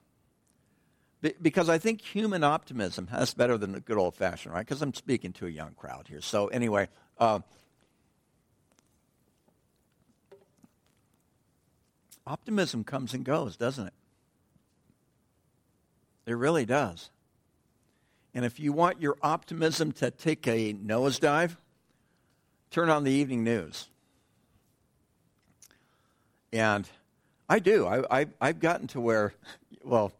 Be, 1.22 1.32
because 1.40 1.70
I 1.70 1.78
think 1.78 2.02
human 2.02 2.44
optimism, 2.44 3.08
that's 3.10 3.32
better 3.32 3.56
than 3.56 3.72
the 3.72 3.80
good 3.80 3.96
old 3.96 4.14
fashioned, 4.14 4.54
right? 4.54 4.66
Because 4.66 4.82
I'm 4.82 4.92
speaking 4.92 5.32
to 5.34 5.46
a 5.46 5.50
young 5.50 5.72
crowd 5.72 6.08
here. 6.08 6.20
So 6.20 6.48
anyway. 6.48 6.88
Uh, 7.18 7.40
optimism 12.26 12.84
comes 12.84 13.14
and 13.14 13.24
goes, 13.24 13.56
doesn't 13.56 13.86
it? 13.86 13.92
It 16.26 16.34
really 16.34 16.64
does. 16.64 17.10
And 18.34 18.44
if 18.44 18.58
you 18.60 18.72
want 18.72 19.00
your 19.00 19.16
optimism 19.22 19.92
to 19.92 20.10
take 20.10 20.46
a 20.46 20.72
nosedive, 20.74 21.56
turn 22.70 22.88
on 22.88 23.04
the 23.04 23.10
evening 23.10 23.44
news. 23.44 23.88
And 26.52 26.88
I 27.48 27.58
do. 27.58 27.86
I, 27.86 28.26
I've 28.40 28.60
gotten 28.60 28.86
to 28.88 29.00
where, 29.00 29.34
well, 29.84 30.12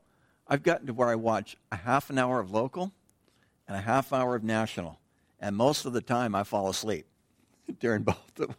I've 0.52 0.62
gotten 0.62 0.87
to 0.88 0.92
where 0.92 1.09
I 1.09 1.14
watch 1.14 1.56
a 1.73 1.76
half 1.76 2.11
an 2.11 2.18
hour 2.18 2.38
of 2.38 2.50
local 2.50 2.92
and 3.66 3.75
a 3.75 3.80
half 3.80 4.12
hour 4.12 4.35
of 4.35 4.44
national. 4.44 5.00
And 5.40 5.56
most 5.56 5.87
of 5.87 5.94
the 5.94 6.02
time 6.02 6.35
I 6.35 6.44
fall 6.44 6.68
asleep 6.68 7.06
during 7.80 8.02
both 8.02 8.38
of 8.38 8.49
them. 8.49 8.56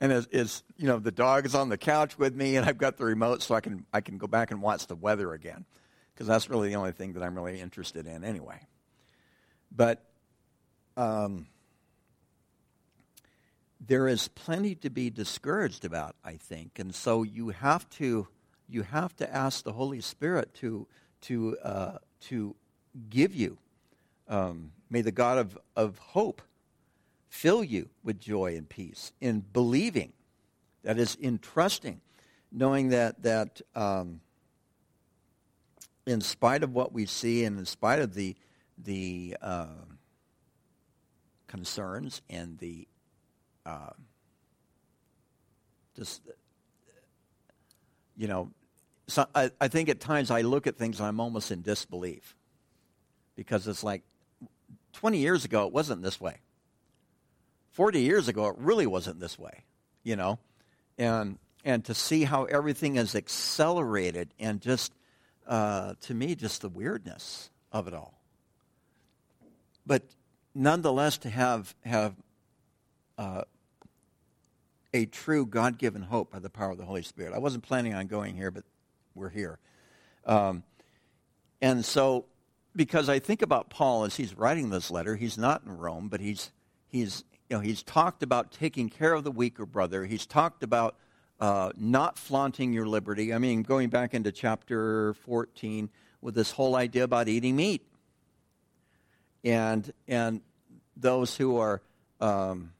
And 0.00 0.12
it's, 0.12 0.28
it's, 0.30 0.62
you 0.78 0.86
know, 0.86 0.98
the 0.98 1.10
dog 1.10 1.44
is 1.44 1.54
on 1.54 1.68
the 1.68 1.76
couch 1.76 2.18
with 2.18 2.34
me 2.34 2.56
and 2.56 2.64
I've 2.64 2.78
got 2.78 2.96
the 2.96 3.04
remote 3.04 3.42
so 3.42 3.54
I 3.54 3.60
can, 3.60 3.84
I 3.92 4.00
can 4.00 4.16
go 4.16 4.26
back 4.26 4.50
and 4.50 4.62
watch 4.62 4.86
the 4.86 4.94
weather 4.94 5.34
again. 5.34 5.66
Because 6.14 6.26
that's 6.26 6.48
really 6.48 6.70
the 6.70 6.76
only 6.76 6.92
thing 6.92 7.12
that 7.12 7.22
I'm 7.22 7.34
really 7.34 7.60
interested 7.60 8.06
in 8.06 8.24
anyway. 8.24 8.58
But 9.70 10.02
um, 10.96 11.48
there 13.86 14.08
is 14.08 14.28
plenty 14.28 14.74
to 14.76 14.88
be 14.88 15.10
discouraged 15.10 15.84
about, 15.84 16.16
I 16.24 16.36
think, 16.36 16.78
and 16.78 16.94
so 16.94 17.24
you 17.24 17.50
have 17.50 17.86
to 17.90 18.26
you 18.68 18.82
have 18.82 19.14
to 19.16 19.32
ask 19.32 19.62
the 19.62 19.72
Holy 19.72 20.00
Spirit 20.00 20.52
to 20.54 20.88
to 21.22 21.56
uh, 21.62 21.98
to 22.22 22.54
give 23.10 23.34
you. 23.34 23.58
Um, 24.28 24.72
may 24.90 25.02
the 25.02 25.12
God 25.12 25.38
of, 25.38 25.58
of 25.76 25.98
hope 25.98 26.42
fill 27.28 27.62
you 27.62 27.88
with 28.02 28.18
joy 28.18 28.56
and 28.56 28.68
peace 28.68 29.12
in 29.20 29.44
believing, 29.52 30.12
that 30.82 30.98
is, 30.98 31.14
in 31.16 31.38
trusting, 31.38 32.00
knowing 32.50 32.88
that 32.88 33.22
that 33.22 33.60
um, 33.74 34.20
in 36.06 36.20
spite 36.20 36.62
of 36.62 36.72
what 36.72 36.92
we 36.92 37.06
see 37.06 37.44
and 37.44 37.58
in 37.58 37.66
spite 37.66 37.98
of 37.98 38.14
the 38.14 38.36
the 38.78 39.36
uh, 39.42 39.66
concerns 41.46 42.22
and 42.28 42.58
the 42.58 42.86
uh, 43.64 43.90
just 45.96 46.22
you 48.16 48.28
know 48.28 48.50
so 49.08 49.26
I, 49.34 49.50
I 49.60 49.68
think 49.68 49.88
at 49.88 50.00
times 50.00 50.30
I 50.30 50.42
look 50.42 50.66
at 50.66 50.76
things 50.76 50.98
and 50.98 51.08
I'm 51.08 51.20
almost 51.20 51.50
in 51.50 51.62
disbelief. 51.62 52.36
Because 53.34 53.68
it's 53.68 53.84
like 53.84 54.02
20 54.94 55.18
years 55.18 55.44
ago 55.44 55.66
it 55.66 55.72
wasn't 55.72 56.02
this 56.02 56.20
way. 56.20 56.38
40 57.72 58.00
years 58.00 58.28
ago 58.28 58.46
it 58.46 58.56
really 58.58 58.86
wasn't 58.86 59.20
this 59.20 59.38
way 59.38 59.64
you 60.06 60.14
know? 60.14 60.38
And 60.96 61.38
and 61.64 61.84
to 61.86 61.94
see 61.94 62.22
how 62.22 62.44
everything 62.44 62.94
is 62.94 63.16
accelerated 63.16 64.32
and 64.38 64.60
just 64.60 64.92
uh, 65.46 65.94
to 66.02 66.14
me 66.14 66.36
just 66.36 66.62
the 66.62 66.68
weirdness 66.68 67.50
of 67.72 67.88
it 67.88 67.92
all. 67.92 68.14
But 69.84 70.04
nonetheless, 70.54 71.18
to 71.18 71.28
have, 71.28 71.74
have 71.84 72.14
uh, 73.18 73.42
a 74.94 75.06
true 75.06 75.44
God 75.44 75.76
given 75.76 76.02
hope 76.02 76.30
by 76.30 76.38
the 76.38 76.50
power 76.50 76.70
of 76.70 76.78
the 76.78 76.84
Holy 76.84 77.02
Spirit. 77.02 77.34
I 77.34 77.38
wasn't 77.38 77.64
planning 77.64 77.94
on 77.94 78.06
going 78.06 78.36
here, 78.36 78.52
but 78.52 78.64
we're 79.16 79.30
here. 79.30 79.58
Um, 80.24 80.62
and 81.60 81.84
so, 81.84 82.26
because 82.74 83.08
I 83.08 83.18
think 83.18 83.42
about 83.42 83.70
Paul 83.70 84.04
as 84.04 84.16
he's 84.16 84.36
writing 84.36 84.70
this 84.70 84.90
letter, 84.90 85.16
he's 85.16 85.38
not 85.38 85.62
in 85.64 85.76
Rome, 85.76 86.08
but 86.08 86.20
he's, 86.20 86.52
he's, 86.86 87.24
you 87.48 87.56
know, 87.56 87.60
he's 87.62 87.82
talked 87.82 88.22
about 88.22 88.52
taking 88.52 88.88
care 88.88 89.14
of 89.14 89.24
the 89.24 89.30
weaker 89.30 89.66
brother. 89.66 90.04
He's 90.04 90.26
talked 90.26 90.62
about 90.62 90.96
uh, 91.40 91.70
not 91.76 92.18
flaunting 92.18 92.72
your 92.72 92.86
liberty. 92.86 93.32
I 93.32 93.38
mean, 93.38 93.62
going 93.62 93.88
back 93.88 94.14
into 94.14 94.30
chapter 94.30 95.14
14 95.14 95.90
with 96.20 96.34
this 96.34 96.50
whole 96.50 96.76
idea 96.76 97.04
about 97.04 97.28
eating 97.28 97.56
meat 97.56 97.82
and 99.46 99.92
and 100.08 100.40
those 100.96 101.36
who 101.36 101.56
are 101.58 101.80
um, 102.20 102.72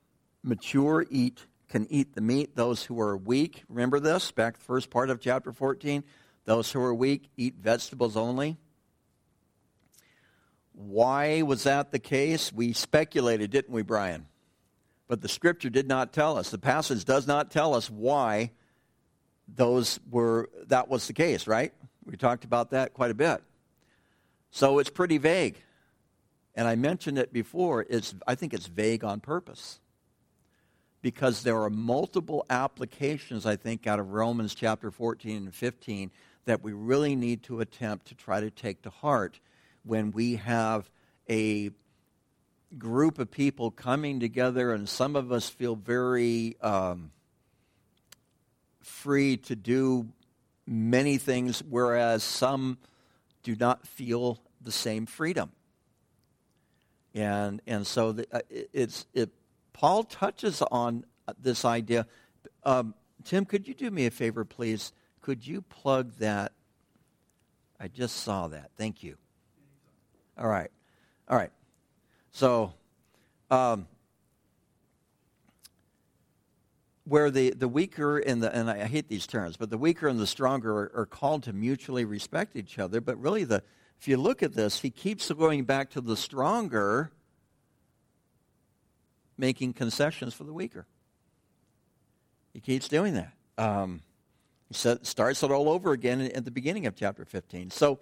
mature 0.42 1.06
eat 1.10 1.46
can 1.68 1.86
eat 1.90 2.14
the 2.14 2.20
meat. 2.20 2.56
Those 2.56 2.82
who 2.82 3.00
are 3.00 3.16
weak, 3.16 3.64
remember 3.68 4.00
this 4.00 4.32
back 4.32 4.58
the 4.58 4.64
first 4.64 4.90
part 4.90 5.08
of 5.08 5.20
chapter 5.20 5.52
14. 5.52 6.02
Those 6.46 6.72
who 6.72 6.80
are 6.80 6.94
weak 6.94 7.28
eat 7.36 7.56
vegetables 7.60 8.16
only. 8.16 8.56
Why 10.72 11.42
was 11.42 11.64
that 11.64 11.92
the 11.92 11.98
case? 11.98 12.52
We 12.52 12.72
speculated, 12.72 13.50
didn't 13.50 13.72
we, 13.72 13.82
Brian? 13.82 14.26
But 15.08 15.20
the 15.20 15.28
scripture 15.28 15.70
did 15.70 15.86
not 15.86 16.14
tell 16.14 16.38
us. 16.38 16.50
The 16.50 16.58
passage 16.58 17.04
does 17.04 17.26
not 17.26 17.50
tell 17.50 17.74
us 17.74 17.90
why 17.90 18.52
those 19.46 20.00
were 20.10 20.48
that 20.68 20.88
was 20.88 21.06
the 21.06 21.12
case, 21.12 21.46
right? 21.46 21.72
We 22.04 22.16
talked 22.16 22.44
about 22.44 22.70
that 22.70 22.94
quite 22.94 23.10
a 23.10 23.14
bit. 23.14 23.42
So 24.50 24.78
it's 24.78 24.90
pretty 24.90 25.18
vague 25.18 25.60
and 26.56 26.66
I 26.66 26.74
mentioned 26.74 27.18
it 27.18 27.32
before, 27.32 27.84
it's, 27.88 28.14
I 28.26 28.34
think 28.34 28.54
it's 28.54 28.66
vague 28.66 29.04
on 29.04 29.20
purpose. 29.20 29.78
Because 31.02 31.42
there 31.42 31.60
are 31.62 31.70
multiple 31.70 32.46
applications, 32.48 33.44
I 33.44 33.56
think, 33.56 33.86
out 33.86 34.00
of 34.00 34.12
Romans 34.12 34.54
chapter 34.54 34.90
14 34.90 35.36
and 35.36 35.54
15 35.54 36.10
that 36.46 36.62
we 36.62 36.72
really 36.72 37.14
need 37.14 37.42
to 37.44 37.60
attempt 37.60 38.06
to 38.08 38.14
try 38.14 38.40
to 38.40 38.50
take 38.50 38.82
to 38.82 38.90
heart 38.90 39.38
when 39.84 40.10
we 40.10 40.36
have 40.36 40.90
a 41.28 41.70
group 42.78 43.18
of 43.18 43.30
people 43.30 43.70
coming 43.70 44.18
together, 44.18 44.72
and 44.72 44.88
some 44.88 45.14
of 45.14 45.30
us 45.30 45.48
feel 45.48 45.76
very 45.76 46.56
um, 46.60 47.10
free 48.80 49.36
to 49.36 49.54
do 49.54 50.08
many 50.66 51.18
things, 51.18 51.62
whereas 51.68 52.22
some 52.22 52.78
do 53.42 53.54
not 53.54 53.86
feel 53.86 54.40
the 54.60 54.72
same 54.72 55.06
freedom 55.06 55.52
and 57.16 57.62
and 57.66 57.86
so 57.86 58.12
the, 58.12 58.26
uh, 58.30 58.40
it's 58.50 59.06
it 59.14 59.30
Paul 59.72 60.04
touches 60.04 60.62
on 60.70 61.04
this 61.40 61.64
idea. 61.64 62.06
Um, 62.62 62.94
Tim, 63.24 63.44
could 63.44 63.66
you 63.66 63.74
do 63.74 63.90
me 63.90 64.06
a 64.06 64.10
favor, 64.10 64.44
please? 64.44 64.92
Could 65.26 65.44
you 65.44 65.60
plug 65.60 66.12
that? 66.18 66.52
I 67.80 67.88
just 67.88 68.18
saw 68.18 68.46
that. 68.46 68.70
Thank 68.76 69.02
you. 69.02 69.16
All 70.38 70.46
right. 70.46 70.70
All 71.28 71.36
right. 71.36 71.50
So, 72.30 72.74
um, 73.50 73.88
where 77.02 77.32
the, 77.32 77.50
the 77.50 77.66
weaker 77.66 78.18
and 78.18 78.40
the, 78.40 78.54
and 78.54 78.70
I 78.70 78.84
hate 78.84 79.08
these 79.08 79.26
terms, 79.26 79.56
but 79.56 79.68
the 79.68 79.76
weaker 79.76 80.06
and 80.06 80.20
the 80.20 80.28
stronger 80.28 80.70
are, 80.72 80.92
are 80.94 81.06
called 81.06 81.42
to 81.42 81.52
mutually 81.52 82.04
respect 82.04 82.54
each 82.54 82.78
other. 82.78 83.00
But 83.00 83.20
really, 83.20 83.42
the, 83.42 83.64
if 84.00 84.06
you 84.06 84.18
look 84.18 84.44
at 84.44 84.52
this, 84.52 84.82
he 84.82 84.90
keeps 84.90 85.32
going 85.32 85.64
back 85.64 85.90
to 85.90 86.00
the 86.00 86.16
stronger 86.16 87.10
making 89.36 89.72
concessions 89.72 90.34
for 90.34 90.44
the 90.44 90.52
weaker. 90.52 90.86
He 92.52 92.60
keeps 92.60 92.86
doing 92.86 93.14
that. 93.14 93.32
Um, 93.58 94.02
he 94.68 94.74
starts 94.74 95.42
it 95.42 95.50
all 95.50 95.68
over 95.68 95.92
again 95.92 96.20
at 96.20 96.44
the 96.44 96.50
beginning 96.50 96.86
of 96.86 96.96
chapter 96.96 97.24
15. 97.24 97.70
So, 97.70 98.00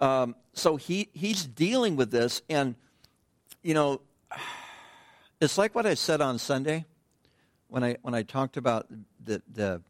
um, 0.00 0.36
so 0.52 0.76
he, 0.76 1.08
he's 1.12 1.44
dealing 1.44 1.96
with 1.96 2.10
this, 2.10 2.42
and, 2.48 2.74
you 3.62 3.74
know, 3.74 4.00
it's 5.40 5.58
like 5.58 5.74
what 5.74 5.86
I 5.86 5.94
said 5.94 6.20
on 6.20 6.38
Sunday 6.38 6.84
when 7.68 7.82
I, 7.82 7.96
when 8.02 8.14
I 8.14 8.22
talked 8.22 8.56
about 8.56 8.86
the, 9.22 9.42
the, 9.52 9.82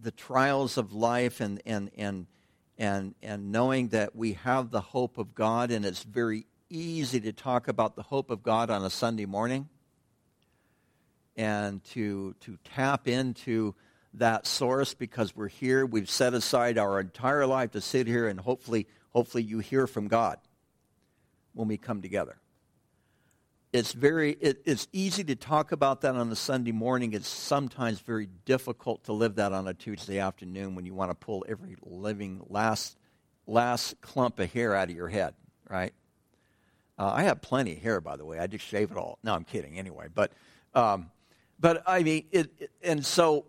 the 0.00 0.12
trials 0.12 0.78
of 0.78 0.92
life 0.92 1.40
and, 1.40 1.60
and, 1.66 1.90
and, 1.96 2.26
and, 2.78 3.14
and 3.22 3.50
knowing 3.50 3.88
that 3.88 4.14
we 4.14 4.34
have 4.34 4.70
the 4.70 4.80
hope 4.80 5.18
of 5.18 5.34
God, 5.34 5.70
and 5.70 5.84
it's 5.84 6.04
very 6.04 6.46
easy 6.70 7.20
to 7.20 7.32
talk 7.32 7.68
about 7.68 7.96
the 7.96 8.02
hope 8.02 8.30
of 8.30 8.42
God 8.42 8.70
on 8.70 8.84
a 8.84 8.90
Sunday 8.90 9.26
morning 9.26 9.68
and 11.36 11.82
to, 11.84 12.34
to 12.40 12.58
tap 12.64 13.08
into 13.08 13.74
that 14.14 14.46
source 14.46 14.94
because 14.94 15.34
we're 15.34 15.48
here. 15.48 15.86
We've 15.86 16.10
set 16.10 16.34
aside 16.34 16.78
our 16.78 17.00
entire 17.00 17.46
life 17.46 17.72
to 17.72 17.80
sit 17.80 18.06
here 18.06 18.28
and 18.28 18.38
hopefully, 18.38 18.86
hopefully 19.10 19.42
you 19.42 19.60
hear 19.60 19.86
from 19.86 20.08
God 20.08 20.38
when 21.54 21.68
we 21.68 21.76
come 21.76 22.02
together. 22.02 22.36
It's 23.72 23.92
very 23.92 24.32
it, 24.32 24.60
it's 24.66 24.86
easy 24.92 25.24
to 25.24 25.34
talk 25.34 25.72
about 25.72 26.02
that 26.02 26.14
on 26.14 26.30
a 26.30 26.36
Sunday 26.36 26.72
morning. 26.72 27.14
It's 27.14 27.28
sometimes 27.28 28.00
very 28.00 28.28
difficult 28.44 29.04
to 29.04 29.14
live 29.14 29.36
that 29.36 29.54
on 29.54 29.66
a 29.66 29.72
Tuesday 29.72 30.18
afternoon 30.18 30.74
when 30.74 30.84
you 30.84 30.92
want 30.92 31.10
to 31.10 31.14
pull 31.14 31.42
every 31.48 31.76
living 31.82 32.42
last 32.50 32.98
last 33.46 33.98
clump 34.02 34.38
of 34.40 34.52
hair 34.52 34.74
out 34.74 34.90
of 34.90 34.94
your 34.94 35.08
head, 35.08 35.32
right? 35.70 35.94
Uh, 36.98 37.12
I 37.14 37.22
have 37.22 37.40
plenty 37.40 37.72
of 37.72 37.78
hair, 37.78 38.02
by 38.02 38.16
the 38.16 38.26
way. 38.26 38.38
I 38.38 38.46
just 38.46 38.66
shave 38.66 38.90
it 38.90 38.98
all. 38.98 39.18
No, 39.24 39.34
I'm 39.34 39.44
kidding. 39.44 39.78
Anyway, 39.78 40.08
but 40.14 40.32
um, 40.74 41.10
but 41.62 41.82
I 41.86 42.02
mean, 42.02 42.24
it, 42.32 42.50
it, 42.58 42.70
and 42.82 43.06
so 43.06 43.46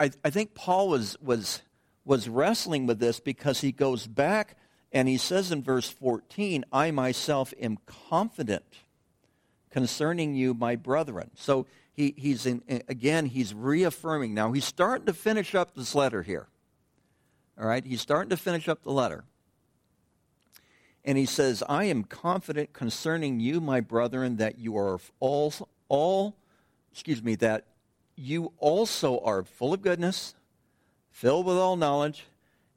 I, 0.00 0.10
I 0.24 0.30
think 0.30 0.54
Paul 0.54 0.88
was 0.88 1.16
was 1.20 1.60
was 2.04 2.28
wrestling 2.28 2.86
with 2.86 2.98
this 2.98 3.20
because 3.20 3.60
he 3.60 3.70
goes 3.70 4.06
back 4.06 4.56
and 4.90 5.06
he 5.06 5.18
says 5.18 5.52
in 5.52 5.62
verse 5.62 5.88
14, 5.88 6.64
"I 6.72 6.90
myself 6.90 7.52
am 7.60 7.78
confident 7.86 8.64
concerning 9.70 10.34
you, 10.34 10.54
my 10.54 10.76
brethren." 10.76 11.30
So 11.36 11.66
he, 11.92 12.14
he's 12.16 12.46
in, 12.46 12.62
again 12.88 13.26
he's 13.26 13.52
reaffirming. 13.52 14.32
Now 14.32 14.52
he's 14.52 14.64
starting 14.64 15.04
to 15.06 15.12
finish 15.12 15.54
up 15.54 15.74
this 15.76 15.94
letter 15.94 16.22
here. 16.22 16.48
All 17.60 17.68
right, 17.68 17.84
he's 17.84 18.00
starting 18.00 18.30
to 18.30 18.38
finish 18.38 18.66
up 18.66 18.82
the 18.82 18.92
letter. 18.92 19.24
And 21.04 21.18
he 21.18 21.26
says, 21.26 21.62
I 21.68 21.84
am 21.84 22.04
confident 22.04 22.72
concerning 22.72 23.40
you, 23.40 23.60
my 23.60 23.80
brethren, 23.80 24.36
that 24.36 24.58
you 24.58 24.78
are 24.78 25.00
all, 25.18 25.52
all, 25.88 26.36
excuse 26.92 27.22
me, 27.22 27.34
that 27.36 27.66
you 28.16 28.52
also 28.58 29.18
are 29.20 29.42
full 29.42 29.72
of 29.74 29.82
goodness, 29.82 30.34
filled 31.10 31.46
with 31.46 31.56
all 31.56 31.76
knowledge, 31.76 32.24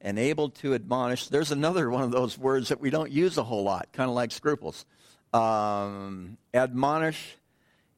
and 0.01 0.17
able 0.17 0.49
to 0.49 0.73
admonish. 0.73 1.27
There's 1.27 1.51
another 1.51 1.89
one 1.89 2.03
of 2.03 2.11
those 2.11 2.37
words 2.37 2.69
that 2.69 2.79
we 2.79 2.89
don't 2.89 3.11
use 3.11 3.37
a 3.37 3.43
whole 3.43 3.63
lot, 3.63 3.89
kind 3.91 4.09
of 4.09 4.15
like 4.15 4.31
scruples. 4.31 4.85
Um, 5.33 6.37
admonish 6.53 7.35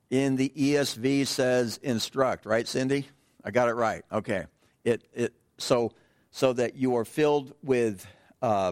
in 0.10 0.38
the 0.38 0.50
ESV 0.56 1.28
says 1.28 1.80
instruct, 1.84 2.46
right, 2.46 2.68
Cindy? 2.68 3.08
I 3.44 3.52
got 3.52 3.70
it 3.70 3.74
right. 3.74 4.04
Okay. 4.12 4.46
It, 4.84 5.04
it, 5.14 5.34
so, 5.58 5.92
so 6.32 6.54
that 6.54 6.76
you 6.76 6.96
are 6.96 7.06
filled 7.06 7.54
with 7.62 8.08
uh, 8.42 8.72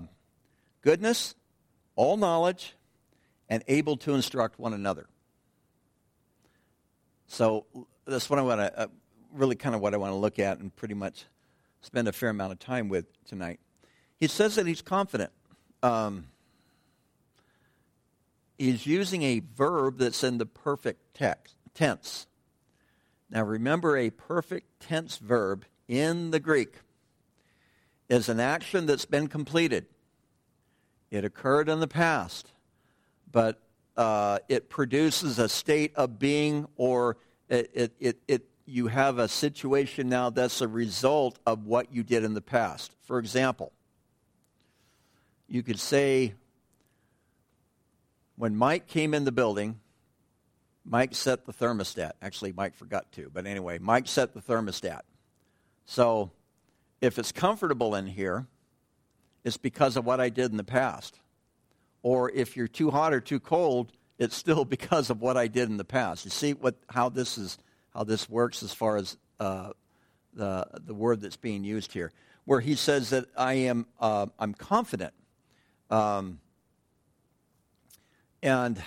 goodness, 0.81 1.35
all 1.95 2.17
knowledge, 2.17 2.73
and 3.49 3.63
able 3.67 3.97
to 3.97 4.15
instruct 4.15 4.59
one 4.59 4.73
another. 4.73 5.07
So 7.27 7.65
that's 8.05 8.29
what 8.29 8.39
I 8.39 8.41
want 8.41 8.61
to, 8.61 8.79
uh, 8.79 8.87
really 9.33 9.55
kind 9.55 9.75
of 9.75 9.81
what 9.81 9.93
I 9.93 9.97
want 9.97 10.11
to 10.11 10.17
look 10.17 10.39
at 10.39 10.59
and 10.59 10.75
pretty 10.75 10.93
much 10.93 11.25
spend 11.81 12.07
a 12.07 12.11
fair 12.11 12.29
amount 12.29 12.53
of 12.53 12.59
time 12.59 12.89
with 12.89 13.05
tonight. 13.25 13.59
He 14.19 14.27
says 14.27 14.55
that 14.55 14.65
he's 14.65 14.81
confident. 14.81 15.31
Um, 15.83 16.27
he's 18.57 18.85
using 18.85 19.23
a 19.23 19.39
verb 19.39 19.97
that's 19.97 20.23
in 20.23 20.37
the 20.37 20.45
perfect 20.45 21.13
text, 21.13 21.55
tense. 21.73 22.27
Now 23.29 23.43
remember, 23.43 23.97
a 23.97 24.09
perfect 24.09 24.79
tense 24.79 25.17
verb 25.17 25.65
in 25.87 26.31
the 26.31 26.39
Greek 26.39 26.75
is 28.07 28.29
an 28.29 28.39
action 28.39 28.85
that's 28.85 29.05
been 29.05 29.27
completed. 29.27 29.87
It 31.11 31.25
occurred 31.25 31.69
in 31.69 31.79
the 31.79 31.87
past, 31.87 32.51
but 33.31 33.61
uh, 33.97 34.39
it 34.49 34.69
produces 34.69 35.39
a 35.39 35.49
state 35.49 35.93
of 35.95 36.19
being 36.19 36.67
or 36.75 37.17
it, 37.49 37.71
it, 37.73 37.93
it, 37.99 38.17
it, 38.27 38.45
you 38.65 38.87
have 38.87 39.19
a 39.19 39.27
situation 39.27 40.09
now 40.09 40.29
that's 40.29 40.61
a 40.61 40.67
result 40.67 41.37
of 41.45 41.65
what 41.65 41.93
you 41.93 42.03
did 42.03 42.23
in 42.23 42.33
the 42.33 42.41
past. 42.41 42.91
For 43.03 43.19
example, 43.19 43.71
you 45.47 45.61
could 45.61 45.79
say, 45.79 46.33
when 48.35 48.55
Mike 48.55 48.87
came 48.87 49.13
in 49.13 49.23
the 49.23 49.31
building, 49.31 49.79
Mike 50.83 51.15
set 51.15 51.45
the 51.45 51.53
thermostat. 51.53 52.13
Actually, 52.21 52.51
Mike 52.51 52.75
forgot 52.75 53.11
to, 53.13 53.29
but 53.33 53.45
anyway, 53.45 53.77
Mike 53.77 54.07
set 54.07 54.33
the 54.33 54.41
thermostat. 54.41 55.01
So 55.85 56.31
if 57.01 57.19
it's 57.19 57.31
comfortable 57.31 57.95
in 57.95 58.07
here, 58.07 58.47
it's 59.43 59.57
because 59.57 59.95
of 59.95 60.05
what 60.05 60.19
I 60.19 60.29
did 60.29 60.51
in 60.51 60.57
the 60.57 60.63
past. 60.63 61.19
Or 62.05 62.29
if 62.29 62.55
you're 62.55 62.67
too 62.67 62.91
hot 62.91 63.15
or 63.15 63.19
too 63.19 63.39
cold, 63.39 63.91
it's 64.19 64.35
still 64.35 64.63
because 64.77 65.09
of 65.09 65.21
what 65.21 65.37
I 65.37 65.47
did 65.47 65.69
in 65.69 65.77
the 65.77 65.83
past. 65.83 66.23
You 66.23 66.29
see 66.29 66.53
what 66.53 66.75
how 66.87 67.09
this 67.09 67.35
is 67.39 67.57
how 67.95 68.03
this 68.03 68.29
works 68.29 68.61
as 68.61 68.71
far 68.71 68.97
as 68.97 69.17
uh, 69.39 69.71
the 70.31 70.67
the 70.85 70.93
word 70.93 71.21
that's 71.21 71.35
being 71.35 71.63
used 71.63 71.93
here, 71.93 72.11
where 72.43 72.59
he 72.59 72.75
says 72.75 73.09
that 73.09 73.25
I 73.35 73.53
am 73.53 73.87
uh, 73.99 74.27
I'm 74.37 74.53
confident, 74.53 75.15
um, 75.89 76.39
and 78.43 78.79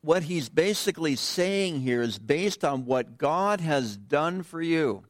what 0.00 0.22
he's 0.22 0.48
basically 0.48 1.16
saying 1.16 1.82
here 1.82 2.00
is 2.00 2.18
based 2.18 2.64
on 2.64 2.86
what 2.86 3.18
God 3.18 3.60
has 3.60 3.98
done 3.98 4.42
for 4.42 4.62
you. 4.62 5.04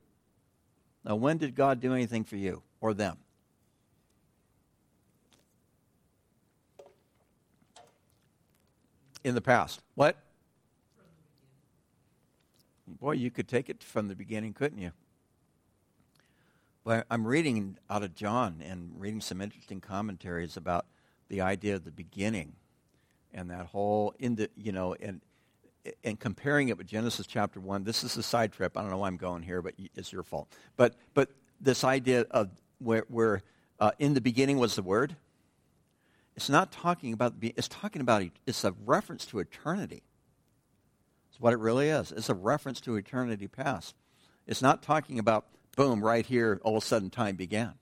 Now, 1.04 1.14
when 1.14 1.38
did 1.38 1.54
God 1.54 1.78
do 1.78 1.94
anything 1.94 2.24
for 2.24 2.34
you 2.34 2.64
or 2.80 2.94
them? 2.94 3.16
In 9.24 9.34
the 9.34 9.40
past. 9.40 9.82
What? 9.94 10.16
Boy, 12.86 13.12
you 13.12 13.30
could 13.30 13.48
take 13.48 13.68
it 13.68 13.82
from 13.82 14.08
the 14.08 14.16
beginning, 14.16 14.52
couldn't 14.52 14.78
you? 14.78 14.92
Well, 16.84 17.04
I'm 17.10 17.26
reading 17.26 17.76
out 17.88 18.02
of 18.02 18.14
John 18.14 18.62
and 18.64 18.92
reading 18.98 19.20
some 19.20 19.40
interesting 19.40 19.80
commentaries 19.80 20.56
about 20.56 20.86
the 21.28 21.40
idea 21.40 21.76
of 21.76 21.84
the 21.84 21.90
beginning 21.90 22.54
and 23.32 23.50
that 23.50 23.66
whole 23.66 24.14
in 24.18 24.34
the 24.34 24.50
you 24.56 24.72
know 24.72 24.94
and 24.94 25.20
and 26.04 26.18
comparing 26.18 26.68
it 26.68 26.76
with 26.76 26.86
Genesis 26.86 27.26
chapter 27.26 27.60
one. 27.60 27.84
This 27.84 28.02
is 28.04 28.16
a 28.16 28.22
side 28.22 28.52
trip. 28.52 28.76
I 28.76 28.82
don't 28.82 28.90
know 28.90 28.98
why 28.98 29.08
I'm 29.08 29.16
going 29.16 29.42
here, 29.42 29.62
but 29.62 29.74
it's 29.94 30.12
your 30.12 30.22
fault. 30.22 30.52
But 30.76 30.96
but 31.14 31.30
this 31.60 31.84
idea 31.84 32.26
of 32.30 32.50
where 32.78 33.04
where 33.08 33.42
uh, 33.78 33.92
in 33.98 34.14
the 34.14 34.20
beginning 34.20 34.58
was 34.58 34.76
the 34.76 34.82
Word, 34.82 35.16
it's 36.40 36.48
not 36.48 36.72
talking 36.72 37.12
about, 37.12 37.34
it's 37.42 37.68
talking 37.68 38.00
about, 38.00 38.22
it's 38.46 38.64
a 38.64 38.74
reference 38.86 39.26
to 39.26 39.40
eternity. 39.40 40.02
It's 41.28 41.38
what 41.38 41.52
it 41.52 41.58
really 41.58 41.90
is. 41.90 42.12
It's 42.12 42.30
a 42.30 42.34
reference 42.34 42.80
to 42.80 42.96
eternity 42.96 43.46
past. 43.46 43.94
It's 44.46 44.62
not 44.62 44.82
talking 44.82 45.18
about, 45.18 45.44
boom, 45.76 46.02
right 46.02 46.24
here, 46.24 46.58
all 46.64 46.78
of 46.78 46.82
a 46.82 46.86
sudden 46.86 47.10
time 47.10 47.36
began, 47.36 47.74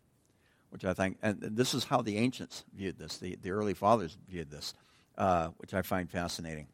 which 0.71 0.85
I 0.85 0.93
think, 0.93 1.19
and 1.23 1.39
this 1.41 1.73
is 1.73 1.85
how 1.85 2.03
the 2.03 2.17
ancients 2.17 2.65
viewed 2.75 2.99
this, 2.99 3.19
the, 3.19 3.39
the 3.41 3.53
early 3.53 3.75
fathers 3.75 4.19
viewed 4.29 4.51
this, 4.51 4.75
uh, 5.17 5.51
which 5.59 5.73
I 5.73 5.83
find 5.83 6.11
fascinating. 6.11 6.67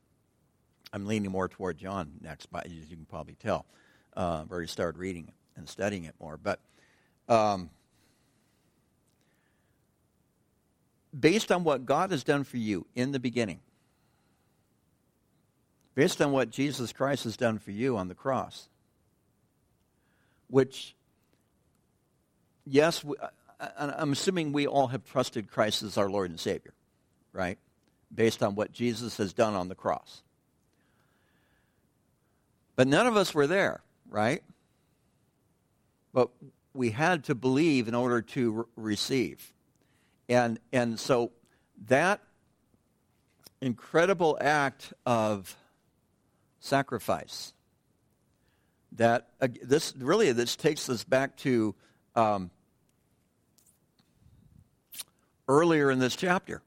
I'm 0.90 1.04
leaning 1.04 1.30
more 1.30 1.48
toward 1.48 1.76
John 1.76 2.12
next, 2.22 2.46
but 2.50 2.64
as 2.64 2.72
you 2.72 2.96
can 2.96 3.04
probably 3.04 3.34
tell. 3.34 3.66
Uh, 4.16 4.40
I've 4.40 4.50
already 4.50 4.68
started 4.68 4.96
reading 4.98 5.32
and 5.54 5.68
studying 5.68 6.04
it 6.04 6.14
more. 6.18 6.38
But 6.38 6.60
um, 7.28 7.68
based 11.18 11.52
on 11.52 11.64
what 11.64 11.86
God 11.86 12.10
has 12.10 12.24
done 12.24 12.44
for 12.44 12.56
you 12.56 12.86
in 12.94 13.12
the 13.12 13.20
beginning. 13.20 13.60
based 15.94 16.20
on 16.20 16.32
what 16.32 16.50
Jesus 16.50 16.92
Christ 16.92 17.24
has 17.24 17.36
done 17.36 17.58
for 17.58 17.70
you 17.70 17.96
on 17.96 18.08
the 18.08 18.14
cross. 18.14 18.68
Which, 20.48 20.94
yes, 22.66 23.04
I'm 23.78 24.12
assuming 24.12 24.52
we 24.52 24.66
all 24.66 24.88
have 24.88 25.04
trusted 25.04 25.50
Christ 25.50 25.82
as 25.82 25.96
our 25.96 26.10
Lord 26.10 26.30
and 26.30 26.38
Savior, 26.38 26.74
right? 27.32 27.58
Based 28.14 28.42
on 28.42 28.54
what 28.54 28.72
Jesus 28.72 29.16
has 29.18 29.32
done 29.32 29.54
on 29.54 29.68
the 29.68 29.74
cross. 29.74 30.22
But 32.76 32.88
none 32.88 33.06
of 33.06 33.16
us 33.16 33.32
were 33.32 33.46
there, 33.46 33.80
right? 34.08 34.42
But 36.12 36.30
we 36.72 36.90
had 36.90 37.24
to 37.24 37.34
believe 37.34 37.86
in 37.86 37.94
order 37.94 38.20
to 38.20 38.50
re- 38.50 38.64
receive. 38.76 39.53
And, 40.28 40.58
and 40.72 40.98
so 40.98 41.32
that 41.86 42.20
incredible 43.60 44.38
act 44.40 44.92
of 45.06 45.56
sacrifice 46.60 47.52
that 48.92 49.28
uh, 49.40 49.48
this 49.62 49.94
really 49.98 50.32
this 50.32 50.56
takes 50.56 50.88
us 50.88 51.04
back 51.04 51.36
to 51.36 51.74
um, 52.14 52.50
earlier 55.48 55.90
in 55.90 55.98
this 55.98 56.16
chapter 56.16 56.62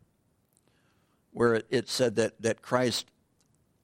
where 1.31 1.55
it, 1.55 1.67
it 1.69 1.89
said 1.89 2.15
that, 2.17 2.39
that 2.41 2.61
christ 2.61 3.07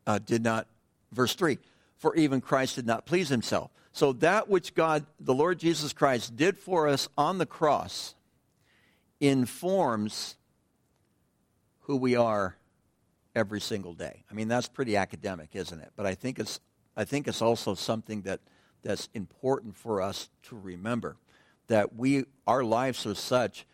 uh, 0.06 0.20
did 0.20 0.44
not 0.44 0.68
verse 1.12 1.36
3 1.36 1.58
for 1.98 2.16
even 2.16 2.42
christ 2.42 2.76
did 2.76 2.86
not 2.86 3.06
please 3.06 3.30
himself. 3.30 3.72
So 3.92 4.14
that 4.14 4.50
which 4.50 4.74
god 4.74 5.06
the 5.20 5.34
lord 5.34 5.60
jesus 5.60 5.94
christ 5.94 6.36
did 6.36 6.58
for 6.58 6.88
us 6.88 7.08
on 7.18 7.38
the 7.38 7.46
cross 7.46 8.16
informs 9.24 10.36
who 11.82 11.96
we 11.96 12.16
are 12.18 12.58
every 13.34 13.62
single 13.62 13.94
day. 13.94 14.26
I 14.30 14.34
mean, 14.34 14.50
that's 14.50 14.68
pretty 14.68 14.98
academic, 14.98 15.52
isn't 15.54 15.80
it? 15.80 15.92
But 15.96 16.06
I 16.06 16.14
think 16.14 16.40
it's, 16.40 16.60
I 16.98 17.06
think 17.06 17.28
it's 17.30 17.42
also 17.42 17.74
something 17.74 18.24
that, 18.24 18.42
that's 18.84 19.08
important 19.14 19.78
for 19.78 20.02
us 20.02 20.30
to 20.44 20.58
remember 20.58 21.16
that 21.68 21.96
we, 21.96 22.26
our 22.46 22.66
lives 22.66 23.06
are 23.06 23.16
such 23.16 23.66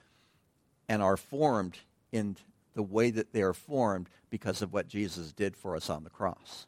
and 0.88 1.02
are 1.02 1.18
formed 1.18 1.80
in 2.12 2.38
the 2.76 2.84
way 2.84 3.10
that 3.10 3.34
they 3.34 3.42
are 3.42 3.54
formed 3.54 4.08
because 4.30 4.62
of 4.62 4.72
what 4.72 4.88
Jesus 4.88 5.34
did 5.34 5.58
for 5.58 5.76
us 5.76 5.90
on 5.90 6.04
the 6.04 6.12
cross. 6.12 6.68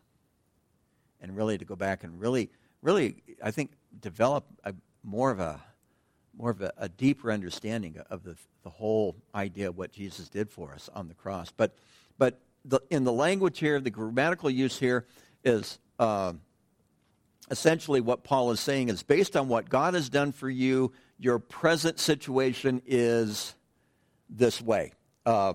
And 1.22 1.38
really 1.38 1.60
to 1.60 1.66
go 1.66 1.76
back 1.76 2.04
and 2.04 2.20
really, 2.20 2.50
really, 2.82 3.22
I 3.44 3.52
think, 3.52 3.74
develop 4.00 4.46
a, 4.64 4.74
more 5.04 5.30
of 5.30 5.40
a 5.40 5.62
more 6.38 6.52
of 6.52 6.62
a, 6.62 6.72
a, 6.78 6.90
deeper 6.90 7.32
understanding 7.32 7.98
of 8.10 8.24
the, 8.24 8.36
the 8.64 8.70
whole 8.70 9.16
idea 9.36 9.70
of 9.70 9.78
what 9.78 9.92
Jesus 9.92 10.30
did 10.30 10.50
for 10.50 10.74
us 10.74 10.90
on 10.94 11.08
the 11.08 11.14
cross. 11.14 11.52
But, 11.56 11.76
but 12.18 12.40
the, 12.66 12.80
in 12.90 13.04
the 13.04 13.12
language 13.12 13.60
here, 13.60 13.80
the 13.80 13.90
grammatical 13.90 14.50
use 14.50 14.78
here 14.78 15.06
is 15.44 15.78
uh, 16.00 16.34
essentially 17.50 18.02
what 18.02 18.24
Paul 18.24 18.52
is 18.52 18.60
saying 18.60 18.90
is 18.90 19.04
based 19.04 19.36
on 19.36 19.48
what 19.48 19.70
God 19.70 19.94
has 19.94 20.10
done 20.10 20.32
for 20.32 20.50
you, 20.50 20.92
your 21.20 21.40
present 21.40 22.00
situation 22.00 22.82
is 22.86 23.56
this 24.30 24.62
way. 24.62 24.94
Uh, 25.26 25.54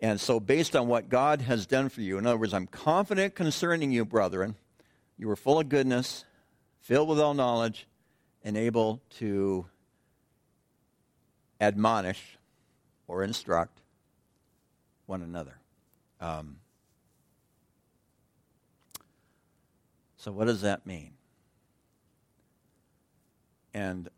and 0.00 0.20
so, 0.20 0.38
based 0.38 0.76
on 0.76 0.86
what 0.86 1.08
God 1.08 1.40
has 1.40 1.66
done 1.66 1.88
for 1.88 2.02
you, 2.02 2.18
in 2.18 2.26
other 2.26 2.36
words, 2.36 2.52
I'm 2.52 2.66
confident 2.66 3.34
concerning 3.34 3.90
you, 3.90 4.04
brethren, 4.04 4.54
you 5.16 5.30
are 5.30 5.36
full 5.36 5.60
of 5.60 5.68
goodness, 5.68 6.24
filled 6.80 7.08
with 7.08 7.18
all 7.18 7.32
knowledge, 7.32 7.86
and 8.42 8.56
able 8.56 9.00
to 9.18 9.64
admonish 11.60 12.38
or 13.06 13.22
instruct 13.22 13.80
one 15.06 15.22
another. 15.22 15.58
Um, 16.20 16.56
so, 20.16 20.32
what 20.32 20.46
does 20.46 20.62
that 20.62 20.86
mean? 20.86 21.12
And, 23.72 24.08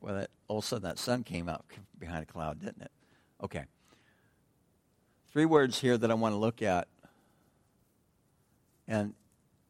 well, 0.00 0.14
that, 0.14 0.30
all 0.48 0.58
of 0.58 0.64
a 0.64 0.66
sudden 0.66 0.88
that 0.88 0.98
sun 0.98 1.24
came 1.24 1.48
out 1.48 1.64
behind 1.98 2.22
a 2.22 2.26
cloud, 2.26 2.60
didn't 2.60 2.82
it? 2.82 2.90
Okay. 3.42 3.64
Three 5.32 5.46
words 5.46 5.80
here 5.80 5.96
that 5.96 6.10
I 6.10 6.14
want 6.14 6.34
to 6.34 6.36
look 6.36 6.60
at. 6.60 6.86
And 8.86 9.14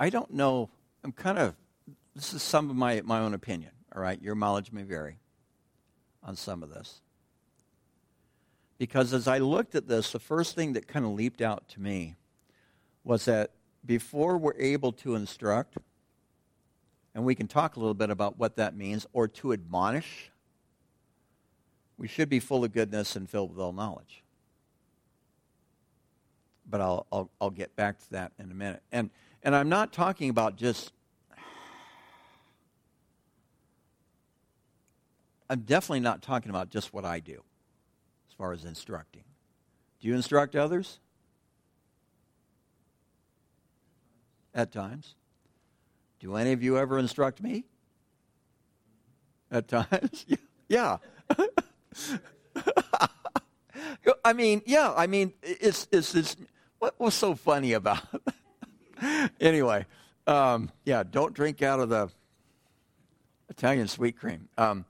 I 0.01 0.11
don't 0.11 0.33
know, 0.33 0.69
I'm 1.05 1.13
kind 1.13 1.39
of, 1.39 1.55
this 2.17 2.35
is 2.35 2.43
some 2.43 2.69
of 2.69 2.75
my, 2.75 3.01
my 3.05 3.21
own 3.21 3.35
opinion, 3.35 3.71
all 3.95 4.03
right? 4.03 4.21
Your 4.21 4.35
mileage 4.35 4.73
may 4.73 4.83
vary 4.83 5.19
on 6.23 6.37
some 6.37 6.63
of 6.63 6.71
this. 6.71 7.01
Because 8.79 9.13
as 9.13 9.29
I 9.29 9.39
looked 9.39 9.75
at 9.75 9.87
this, 9.87 10.13
the 10.13 10.19
first 10.19 10.55
thing 10.55 10.73
that 10.73 10.89
kind 10.89 11.05
of 11.05 11.13
leaped 11.13 11.41
out 11.41 11.69
to 11.71 11.81
me 11.81 12.17
was 13.05 13.25
that 13.27 13.53
before 13.85 14.39
we're 14.39 14.57
able 14.59 14.93
to 14.93 15.15
instruct, 15.15 15.77
and 17.15 17.25
we 17.25 17.35
can 17.35 17.47
talk 17.47 17.77
a 17.77 17.79
little 17.79 17.95
bit 17.95 18.11
about 18.11 18.39
what 18.39 18.57
that 18.57 18.75
means, 18.75 19.07
or 19.13 19.29
to 19.29 19.53
admonish, 19.53 20.31
we 21.99 22.09
should 22.09 22.29
be 22.29 22.41
full 22.41 22.65
of 22.65 22.73
goodness 22.73 23.15
and 23.17 23.29
filled 23.29 23.51
with 23.51 23.61
all 23.61 23.73
knowledge. 23.73 24.23
But 26.69 26.81
I'll, 26.81 27.07
I'll, 27.13 27.31
I'll 27.41 27.51
get 27.51 27.77
back 27.77 27.99
to 28.01 28.11
that 28.13 28.33
in 28.39 28.51
a 28.51 28.55
minute. 28.55 28.83
And, 28.91 29.11
and 29.43 29.55
I'm 29.55 29.69
not 29.69 29.93
talking 29.93 30.31
about 30.31 30.57
just 30.57 30.93
I'm 35.49 35.61
definitely 35.61 36.01
not 36.01 36.23
talking 36.23 36.51
about 36.51 36.71
just 36.71 36.93
what 36.93 37.05
I 37.05 37.21
do 37.21 37.43
as 38.29 38.35
far 38.37 38.53
as 38.53 38.65
instructing. 38.65 39.25
Do 40.01 40.09
you 40.09 40.15
instruct 40.15 40.57
others? 40.57 40.99
At 44.55 44.73
times. 44.73 45.15
Do 46.21 46.37
any 46.37 46.53
of 46.53 46.63
you 46.63 46.79
ever 46.79 46.99
instruct 46.99 47.43
me? 47.43 47.65
At 49.51 49.69
times? 49.69 50.27
yeah. 50.69 50.99
I 54.25 54.33
mean, 54.35 54.63
yeah, 54.67 54.93
I 54.97 55.07
mean, 55.07 55.33
it's, 55.43 55.89
it's, 55.91 56.15
it's 56.15 56.37
what 56.79 56.99
was 56.99 57.15
so 57.15 57.35
funny 57.35 57.73
about 57.73 58.03
anyway, 59.41 59.87
um, 60.27 60.71
yeah, 60.85 61.03
don't 61.03 61.35
drink 61.35 61.63
out 61.63 61.81
of 61.81 61.89
the 61.89 62.09
Italian 63.49 63.89
sweet 63.89 64.17
cream. 64.19 64.49
Um, 64.57 64.85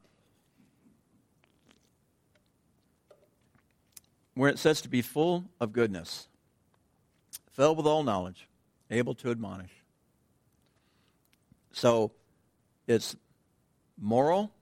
where 4.34 4.50
it 4.50 4.58
says 4.58 4.80
to 4.82 4.88
be 4.88 5.02
full 5.02 5.44
of 5.60 5.72
goodness, 5.72 6.28
filled 7.52 7.76
with 7.76 7.86
all 7.86 8.02
knowledge, 8.02 8.48
able 8.90 9.14
to 9.16 9.30
admonish. 9.30 9.70
So 11.72 12.12
it's 12.86 13.16
moral, 13.98 14.52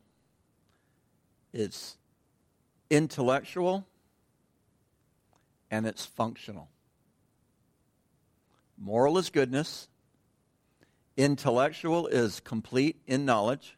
it's 1.52 1.96
intellectual, 2.88 3.87
and 5.70 5.87
it's 5.87 6.04
functional. 6.04 6.68
Moral 8.76 9.18
is 9.18 9.30
goodness, 9.30 9.88
intellectual 11.16 12.06
is 12.06 12.40
complete 12.40 13.00
in 13.06 13.24
knowledge, 13.24 13.76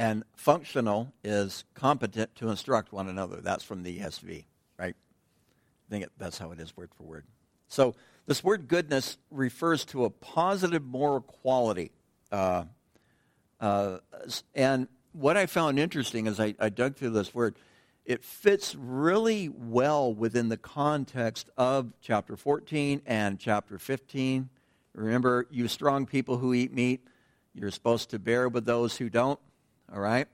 and 0.00 0.24
functional 0.34 1.12
is 1.22 1.64
competent 1.74 2.34
to 2.34 2.48
instruct 2.48 2.90
one 2.90 3.06
another. 3.06 3.42
That's 3.42 3.62
from 3.62 3.82
the 3.82 3.98
ESV, 3.98 4.44
right? 4.78 4.96
I 4.96 5.90
think 5.90 6.04
it, 6.04 6.12
that's 6.16 6.38
how 6.38 6.52
it 6.52 6.58
is 6.58 6.74
word 6.74 6.88
for 6.96 7.02
word. 7.02 7.24
So 7.68 7.94
this 8.24 8.42
word 8.42 8.66
goodness 8.66 9.18
refers 9.30 9.84
to 9.86 10.06
a 10.06 10.10
positive 10.10 10.82
moral 10.82 11.20
quality. 11.20 11.90
Uh, 12.32 12.64
uh, 13.60 13.98
and 14.54 14.88
what 15.12 15.36
I 15.36 15.44
found 15.44 15.78
interesting 15.78 16.26
as 16.28 16.40
I, 16.40 16.54
I 16.58 16.70
dug 16.70 16.96
through 16.96 17.10
this 17.10 17.34
word, 17.34 17.56
it 18.06 18.24
fits 18.24 18.74
really 18.74 19.50
well 19.50 20.14
within 20.14 20.48
the 20.48 20.56
context 20.56 21.50
of 21.58 21.92
chapter 22.00 22.38
14 22.38 23.02
and 23.04 23.38
chapter 23.38 23.78
15. 23.78 24.48
Remember, 24.94 25.46
you 25.50 25.68
strong 25.68 26.06
people 26.06 26.38
who 26.38 26.54
eat 26.54 26.72
meat, 26.72 27.06
you're 27.52 27.70
supposed 27.70 28.08
to 28.10 28.18
bear 28.18 28.48
with 28.48 28.64
those 28.64 28.96
who 28.96 29.10
don't 29.10 29.38
all 29.92 30.00
right? 30.00 30.28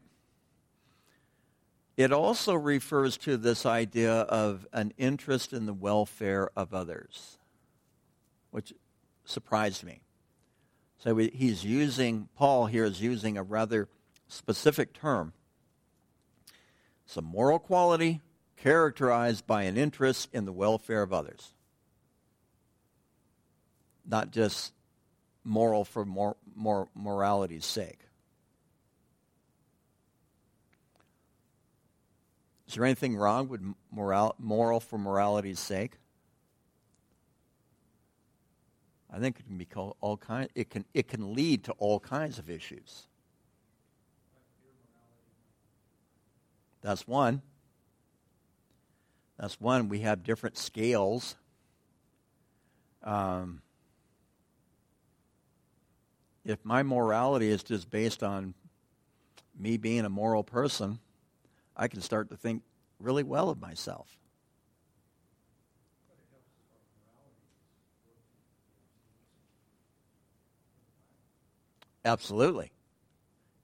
It 1.97 2.12
also 2.12 2.55
refers 2.55 3.16
to 3.19 3.37
this 3.37 3.64
idea 3.64 4.12
of 4.12 4.66
an 4.73 4.92
interest 4.99 5.53
in 5.53 5.64
the 5.64 5.73
welfare 5.73 6.51
of 6.55 6.75
others, 6.75 7.38
which 8.51 8.75
surprised 9.25 9.83
me. 9.83 10.03
So 10.99 11.16
he's 11.16 11.64
using, 11.64 12.29
Paul 12.37 12.66
here 12.66 12.85
is 12.85 13.01
using 13.01 13.38
a 13.38 13.42
rather 13.42 13.88
specific 14.29 14.92
term. 14.92 15.33
It's 17.07 17.16
a 17.16 17.23
moral 17.23 17.59
quality 17.59 18.21
characterized 18.57 19.47
by 19.47 19.62
an 19.62 19.77
interest 19.77 20.29
in 20.33 20.45
the 20.45 20.53
welfare 20.53 21.03
of 21.03 21.12
others. 21.12 21.55
Not 24.05 24.33
just 24.33 24.73
moral 25.45 25.85
for 25.85 26.05
more, 26.05 26.37
more 26.55 26.88
morality's 26.95 27.64
sake. 27.64 28.06
Is 32.66 32.74
there 32.74 32.85
anything 32.85 33.16
wrong 33.16 33.48
with 33.48 33.62
moral, 33.90 34.35
moral 34.38 34.81
for 34.81 34.98
morality's 34.98 35.61
sake? 35.61 35.98
I 39.12 39.18
think 39.18 39.38
it 39.38 39.46
can 39.46 39.57
be 39.57 39.64
called 39.64 39.96
all 40.00 40.16
kind. 40.16 40.48
It 40.55 40.68
can 40.68 40.85
it 40.92 41.09
can 41.09 41.35
lead 41.35 41.64
to 41.64 41.72
all 41.72 42.00
kinds 42.00 42.38
of 42.38 42.50
issues. 42.50 43.07
That's 46.83 47.07
one. 47.07 47.40
That's 49.38 49.61
one. 49.61 49.88
We 49.88 50.00
have 50.00 50.22
different 50.22 50.59
scales. 50.59 51.37
Um, 53.02 53.62
if 56.44 56.64
my 56.64 56.83
morality 56.83 57.48
is 57.48 57.62
just 57.62 57.90
based 57.90 58.22
on 58.22 58.55
me 59.59 59.76
being 59.76 60.05
a 60.05 60.09
moral 60.09 60.42
person, 60.42 60.98
I 61.77 61.89
can 61.89 62.01
start 62.01 62.31
to 62.31 62.37
think 62.37 62.62
really 62.99 63.23
well 63.23 63.51
of 63.51 63.61
myself. 63.61 64.17
Absolutely. 72.05 72.71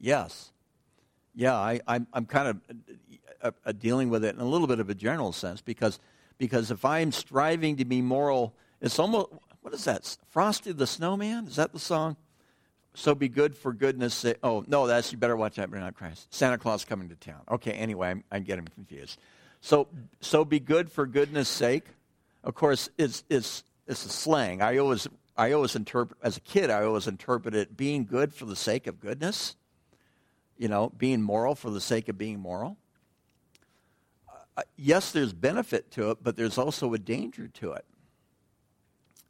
Yes. 0.00 0.50
Yeah, 1.34 1.54
I, 1.54 1.80
I'm, 1.86 2.06
I'm 2.12 2.26
kind 2.26 2.48
of 2.48 2.60
uh, 3.40 3.50
uh, 3.64 3.72
dealing 3.72 4.10
with 4.10 4.24
it 4.24 4.34
in 4.34 4.40
a 4.40 4.44
little 4.44 4.66
bit 4.66 4.80
of 4.80 4.90
a 4.90 4.94
general 4.94 5.32
sense 5.32 5.60
because, 5.60 5.98
because 6.38 6.70
if 6.70 6.84
I'm 6.84 7.12
striving 7.12 7.76
to 7.76 7.84
be 7.84 8.02
moral, 8.02 8.52
it's 8.80 8.98
almost, 8.98 9.28
what 9.62 9.72
is 9.72 9.84
that? 9.84 10.16
Frosty 10.28 10.72
the 10.72 10.86
Snowman? 10.86 11.46
Is 11.46 11.56
that 11.56 11.72
the 11.72 11.78
song? 11.78 12.16
So 12.94 13.14
be 13.14 13.28
good 13.28 13.56
for 13.56 13.72
goodness 13.72 14.14
sake. 14.14 14.36
Oh, 14.42 14.64
no, 14.66 14.86
that's, 14.86 15.12
you 15.12 15.18
better 15.18 15.36
watch 15.36 15.58
out, 15.58 15.70
but 15.70 15.80
not 15.80 15.94
Christ. 15.94 16.32
Santa 16.32 16.58
Claus 16.58 16.84
coming 16.84 17.08
to 17.08 17.14
town. 17.14 17.40
Okay, 17.50 17.72
anyway, 17.72 18.10
I'm, 18.10 18.24
I'm 18.30 18.42
getting 18.42 18.66
confused. 18.66 19.18
So, 19.60 19.88
so 20.20 20.44
be 20.44 20.60
good 20.60 20.90
for 20.90 21.06
goodness 21.06 21.48
sake. 21.48 21.84
Of 22.44 22.54
course, 22.54 22.90
it's, 22.98 23.24
it's, 23.30 23.64
it's 23.86 24.04
a 24.04 24.08
slang. 24.10 24.60
I 24.60 24.76
always, 24.76 25.08
I 25.36 25.52
always 25.52 25.74
interpret, 25.74 26.18
as 26.22 26.36
a 26.36 26.40
kid, 26.40 26.68
I 26.68 26.82
always 26.84 27.06
interpreted 27.06 27.60
it 27.60 27.76
being 27.76 28.04
good 28.04 28.34
for 28.34 28.44
the 28.44 28.56
sake 28.56 28.86
of 28.86 29.00
goodness. 29.00 29.56
You 30.58 30.68
know, 30.68 30.92
being 30.96 31.22
moral 31.22 31.54
for 31.54 31.70
the 31.70 31.80
sake 31.80 32.08
of 32.08 32.18
being 32.18 32.38
moral. 32.38 32.76
Uh, 34.56 34.62
yes, 34.76 35.12
there's 35.12 35.32
benefit 35.32 35.90
to 35.92 36.10
it, 36.10 36.18
but 36.22 36.36
there's 36.36 36.58
also 36.58 36.92
a 36.92 36.98
danger 36.98 37.48
to 37.48 37.72
it. 37.72 37.86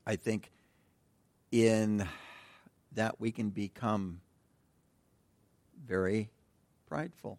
I 0.04 0.16
think 0.16 0.50
in 1.52 2.08
that 2.94 3.20
we 3.20 3.30
can 3.30 3.50
become 3.50 4.20
very 5.86 6.30
prideful. 6.88 7.38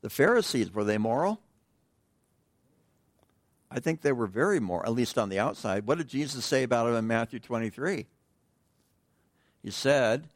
The 0.00 0.10
Pharisees, 0.10 0.72
were 0.72 0.84
they 0.84 0.98
moral? 0.98 1.40
I 3.70 3.80
think 3.80 4.02
they 4.02 4.12
were 4.12 4.26
very 4.26 4.60
moral, 4.60 4.86
at 4.86 4.92
least 4.92 5.18
on 5.18 5.30
the 5.30 5.38
outside. 5.38 5.86
What 5.86 5.98
did 5.98 6.08
Jesus 6.08 6.44
say 6.44 6.62
about 6.62 6.84
them 6.86 6.94
in 6.94 7.06
Matthew 7.06 7.40
23? 7.40 8.06
He 9.62 9.70
said, 9.70 10.28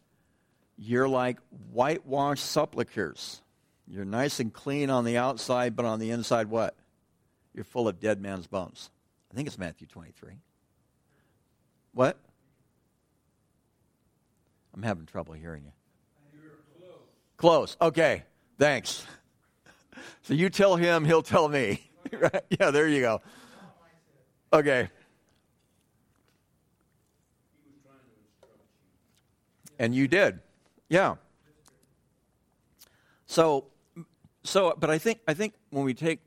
You're 0.76 1.08
like 1.08 1.38
whitewashed 1.70 2.44
sepulchres. 2.44 3.42
You're 3.86 4.04
nice 4.04 4.40
and 4.40 4.52
clean 4.52 4.90
on 4.90 5.04
the 5.04 5.16
outside, 5.16 5.76
but 5.76 5.84
on 5.84 6.00
the 6.00 6.10
inside, 6.10 6.48
what? 6.48 6.74
You're 7.54 7.64
full 7.64 7.88
of 7.88 8.00
dead 8.00 8.20
man's 8.20 8.46
bones. 8.46 8.90
I 9.30 9.34
think 9.34 9.46
it's 9.46 9.58
Matthew 9.58 9.86
23. 9.86 10.32
What? 11.92 12.18
I'm 14.78 14.84
having 14.84 15.06
trouble 15.06 15.34
hearing 15.34 15.64
you. 15.64 15.72
Close. 17.36 17.76
Okay. 17.80 18.22
Thanks. 18.58 19.04
So 20.22 20.34
you 20.34 20.50
tell 20.50 20.76
him, 20.76 21.06
he'll 21.06 21.22
tell 21.22 21.48
me. 21.48 21.90
right? 22.12 22.44
Yeah, 22.50 22.70
there 22.70 22.86
you 22.86 23.00
go. 23.00 23.22
Okay. 24.52 24.90
And 29.78 29.94
you 29.94 30.06
did. 30.06 30.40
Yeah. 30.90 31.16
So 33.26 33.68
so 34.44 34.74
but 34.78 34.90
I 34.90 34.98
think 34.98 35.20
I 35.26 35.32
think 35.32 35.54
when 35.70 35.84
we 35.84 35.94
take 35.94 36.20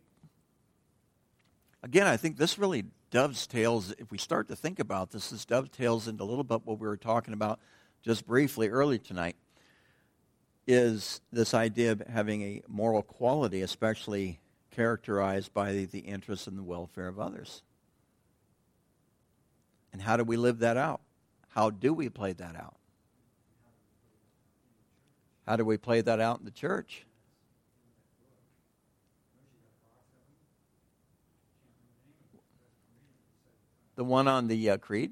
again, 1.84 2.08
I 2.08 2.18
think 2.18 2.38
this 2.38 2.58
really 2.58 2.86
dovetails 3.12 3.94
if 4.00 4.10
we 4.10 4.18
start 4.18 4.48
to 4.48 4.56
think 4.56 4.80
about 4.80 5.12
this, 5.12 5.30
this 5.30 5.46
dovetails 5.46 6.08
into 6.08 6.24
a 6.24 6.26
little 6.26 6.44
bit 6.44 6.66
what 6.66 6.80
we 6.80 6.88
were 6.88 6.98
talking 6.98 7.36
about 7.36 7.60
just 8.02 8.26
briefly 8.26 8.70
early 8.70 8.98
tonight 8.98 9.36
is 10.68 11.22
this 11.32 11.54
idea 11.54 11.92
of 11.92 12.02
having 12.02 12.42
a 12.42 12.62
moral 12.68 13.02
quality, 13.02 13.62
especially 13.62 14.40
characterized 14.72 15.54
by 15.54 15.74
the, 15.74 15.86
the 15.86 16.00
interests 16.00 16.48
and 16.48 16.58
the 16.58 16.64
welfare 16.64 17.08
of 17.08 17.20
others. 17.20 17.62
And 19.94 20.02
how 20.02 20.18
do 20.18 20.24
we 20.24 20.38
live 20.38 20.60
that 20.60 20.78
out? 20.78 21.02
How 21.50 21.70
do 21.70 21.94
we 21.94 22.10
play 22.10 22.34
that 22.34 22.56
out? 22.56 22.76
How 25.46 25.58
do 25.58 25.66
we 25.66 25.78
play 25.78 26.02
that 26.02 26.20
out 26.20 26.40
in 26.40 26.46
the 26.46 26.52
church? 26.52 27.06
The 33.96 34.04
one 34.06 34.28
on 34.28 34.48
the 34.48 34.70
uh, 34.70 34.78
creed? 34.78 35.12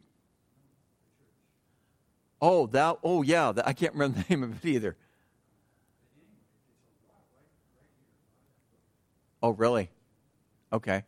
Oh, 2.42 2.68
that. 2.68 2.98
Oh, 3.04 3.22
yeah. 3.22 3.54
I 3.66 3.74
can't 3.74 3.94
remember 3.94 4.20
the 4.20 4.26
name 4.36 4.44
of 4.44 4.66
it 4.66 4.68
either. 4.68 4.96
Oh, 9.42 9.52
really? 9.52 9.90
Okay. 10.72 11.04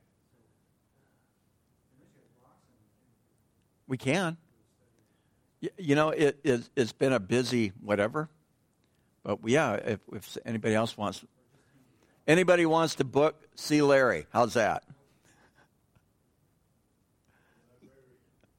We 3.88 3.98
can. 3.98 4.38
You 5.78 5.96
know, 5.96 6.10
it, 6.10 6.39
it, 6.44 6.70
has 6.78 6.91
been 6.94 7.13
a 7.13 7.20
busy 7.20 7.74
whatever. 7.82 8.30
But 9.24 9.39
yeah, 9.46 9.74
if, 9.74 10.00
if 10.12 10.38
anybody 10.46 10.74
else 10.74 10.98
wants, 10.98 11.24
anybody 12.28 12.65
wants 12.65 12.96
to 12.96 13.04
book, 13.04 13.36
see 13.56 13.82
Larry. 13.82 14.26
How's 14.32 14.56
that? 14.56 14.84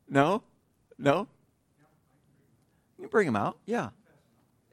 No? 0.08 0.42
No? 0.98 1.26
Bring 3.12 3.26
them 3.26 3.36
out. 3.36 3.58
Yeah. 3.66 3.90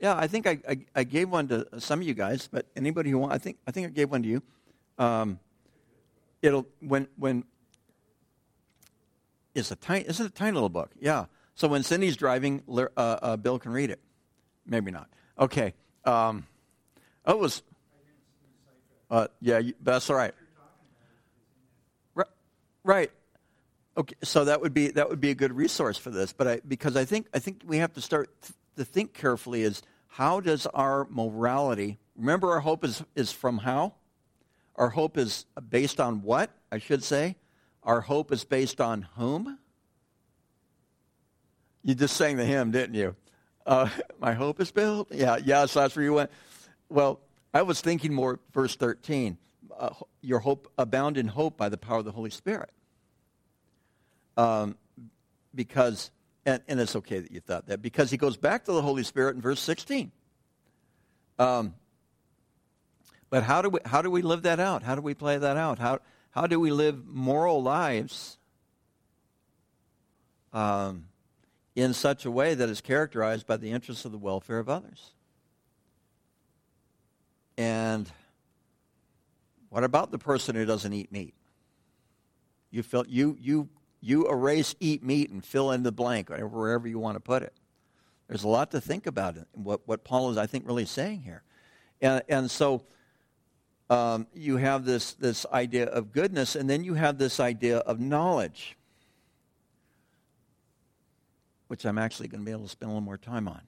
Yeah, 0.02 0.16
I 0.16 0.28
think 0.28 0.48
I, 0.48 0.60
I, 0.68 0.80
I, 0.96 1.04
gave 1.04 1.30
one 1.30 1.50
to 1.50 1.68
some 1.78 2.00
of 2.00 2.08
you 2.08 2.14
guys, 2.14 2.48
but 2.50 2.66
anybody 2.74 3.10
who 3.10 3.18
want, 3.18 3.34
I 3.34 3.38
think 3.38 3.58
I 3.68 3.72
think 3.72 3.88
I 3.88 3.90
gave 3.90 4.10
one 4.10 4.24
to 4.24 4.30
you. 4.30 4.42
Um, 4.98 5.40
it'll 6.42 6.66
when 6.80 7.10
when 7.18 7.44
it's 9.54 9.72
a 9.72 9.76
tiny 9.76 10.06
it's 10.06 10.22
a 10.22 10.30
tiny 10.30 10.54
little 10.54 10.70
book. 10.70 10.92
Yeah. 11.02 11.26
So 11.56 11.68
when 11.68 11.84
Cindy's 11.84 12.16
driving, 12.16 12.64
uh, 12.70 12.88
uh, 12.96 13.36
Bill 13.36 13.60
can 13.60 13.74
read 13.74 13.90
it. 13.90 14.00
Maybe 14.66 14.92
not. 14.92 15.10
Okay. 15.38 15.74
Um, 16.06 16.48
oh, 17.26 17.34
it 17.34 17.40
was. 17.40 17.62
Uh, 19.12 19.28
yeah, 19.42 19.62
that's 19.82 20.10
all 20.10 20.16
right. 20.16 20.34
Right. 22.86 23.12
Okay, 23.98 24.16
so 24.24 24.46
that 24.46 24.62
would 24.62 24.74
be 24.74 24.90
that 24.92 25.10
would 25.10 25.20
be 25.20 25.32
a 25.32 25.36
good 25.36 25.54
resource 25.54 25.98
for 25.98 26.10
this. 26.10 26.32
But 26.32 26.48
I, 26.48 26.62
because 26.68 26.96
I 26.96 27.06
think 27.06 27.28
I 27.34 27.40
think 27.40 27.64
we 27.66 27.78
have 27.78 27.94
to 27.94 28.02
start 28.02 28.30
th- 28.42 28.54
to 28.78 28.86
think 28.86 29.14
carefully 29.14 29.64
is 29.64 29.82
how 30.08 30.40
does 30.40 30.66
our 30.68 31.06
morality? 31.10 31.98
Remember, 32.16 32.52
our 32.52 32.60
hope 32.60 32.84
is 32.84 33.04
is 33.16 33.32
from 33.32 33.60
how? 33.60 33.96
Our 34.76 34.90
hope 34.90 35.18
is 35.18 35.46
based 35.70 36.00
on 36.00 36.22
what? 36.22 36.52
I 36.72 36.78
should 36.78 37.04
say, 37.04 37.36
our 37.84 38.02
hope 38.02 38.32
is 38.32 38.46
based 38.46 38.80
on 38.80 39.08
whom? 39.16 39.58
You 41.84 41.96
just 41.96 42.16
sang 42.16 42.38
the 42.38 42.46
hymn, 42.46 42.72
didn't 42.72 42.96
you? 42.96 43.16
Uh, 43.66 43.90
my 44.20 44.34
hope 44.34 44.62
is 44.62 44.72
built. 44.72 45.10
Yeah, 45.12 45.38
yeah. 45.44 45.66
So 45.66 45.82
that's 45.82 45.96
where 45.96 46.06
you 46.06 46.14
went. 46.14 46.32
Well, 46.90 47.20
I 47.54 47.64
was 47.64 47.82
thinking 47.82 48.14
more 48.14 48.40
verse 48.54 48.76
thirteen. 48.76 49.38
Uh, 49.78 49.90
your 50.22 50.40
hope 50.40 50.72
abound 50.78 51.18
in 51.18 51.28
hope 51.28 51.58
by 51.58 51.70
the 51.70 51.78
power 51.78 52.00
of 52.00 52.06
the 52.06 52.12
Holy 52.12 52.30
Spirit 52.30 52.70
um, 54.40 54.78
because, 55.54 56.12
and, 56.46 56.62
and, 56.70 56.80
it's 56.80 56.96
okay 56.96 57.20
that 57.20 57.30
you 57.30 57.42
thought 57.42 57.68
that, 57.68 57.82
because 57.82 58.10
he 58.10 58.16
goes 58.16 58.38
back 58.38 58.64
to 58.66 58.72
the 58.72 58.82
Holy 58.82 59.04
Spirit 59.04 59.36
in 59.36 59.42
verse 59.42 59.60
16. 59.60 60.14
Um, 61.38 61.74
but 63.30 63.44
how 63.44 63.62
do 63.62 63.70
we 63.70 63.80
how 63.86 64.02
do 64.02 64.10
we 64.10 64.22
live 64.22 64.44
that 64.44 64.60
out? 64.60 64.82
How 64.82 64.96
do 64.96 65.02
we 65.02 65.14
play 65.14 65.38
that 65.38 65.58
out? 65.58 65.78
How 65.78 66.00
how 66.32 66.48
do 66.48 66.60
we 66.60 66.72
live 66.72 67.06
moral 67.06 67.62
lives 67.62 68.38
um, 70.54 71.06
in 71.76 71.94
such 71.94 72.26
a 72.26 72.32
way 72.32 72.56
that 72.56 72.70
is 72.70 72.80
characterized 72.80 73.46
by 73.46 73.58
the 73.58 73.72
interests 73.72 74.06
of 74.06 74.14
the 74.14 74.18
welfare 74.18 74.60
of 74.60 74.70
others? 74.70 75.12
And 77.58 78.10
what 79.70 79.84
about 79.84 80.12
the 80.12 80.18
person 80.18 80.56
who 80.56 80.66
doesn't 80.66 80.94
eat 80.94 81.12
meat? 81.12 81.36
You 82.72 82.84
feel 82.84 83.06
you 83.08 83.38
you 83.40 83.70
you 84.02 84.30
erase 84.30 84.76
eat 84.80 85.04
meat 85.04 85.30
and 85.30 85.44
fill 85.44 85.72
in 85.72 85.84
the 85.84 85.92
blank, 85.92 86.32
or 86.32 86.48
wherever 86.48 86.88
you 86.88 87.00
want 87.00 87.16
to 87.16 87.20
put 87.20 87.44
it. 87.44 87.54
There's 88.28 88.44
a 88.44 88.48
lot 88.48 88.72
to 88.72 88.82
think 88.82 89.08
about 89.08 89.38
what, 89.54 89.82
what 89.88 90.04
Paul 90.04 90.32
is, 90.32 90.38
I 90.38 90.48
think, 90.48 90.68
really 90.68 90.86
saying 90.86 91.22
here. 91.22 91.44
And, 92.02 92.22
and 92.30 92.52
so 92.52 92.84
um, 93.90 94.28
you 94.34 94.58
have 94.58 94.86
this, 94.86 95.14
this 95.14 95.46
idea 95.52 95.86
of 95.86 96.12
goodness, 96.12 96.56
and 96.56 96.70
then 96.70 96.84
you 96.84 96.94
have 96.94 97.18
this 97.18 97.40
idea 97.40 97.80
of 97.80 98.00
knowledge. 98.00 98.78
which 101.70 101.86
I'm 101.86 102.00
actually 102.00 102.28
going 102.28 102.42
to 102.42 102.46
be 102.46 102.52
able 102.52 102.64
to 102.64 102.70
spend 102.70 102.90
a 102.90 102.94
little 102.94 103.06
more 103.06 103.18
time 103.18 103.48
on. 103.48 103.62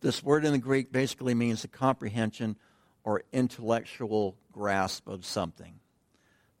This 0.00 0.22
word 0.22 0.44
in 0.44 0.52
the 0.52 0.58
Greek 0.58 0.92
basically 0.92 1.34
means 1.34 1.62
the 1.62 1.68
comprehension 1.68 2.56
or 3.02 3.24
intellectual 3.32 4.36
grasp 4.52 5.08
of 5.08 5.26
something, 5.26 5.80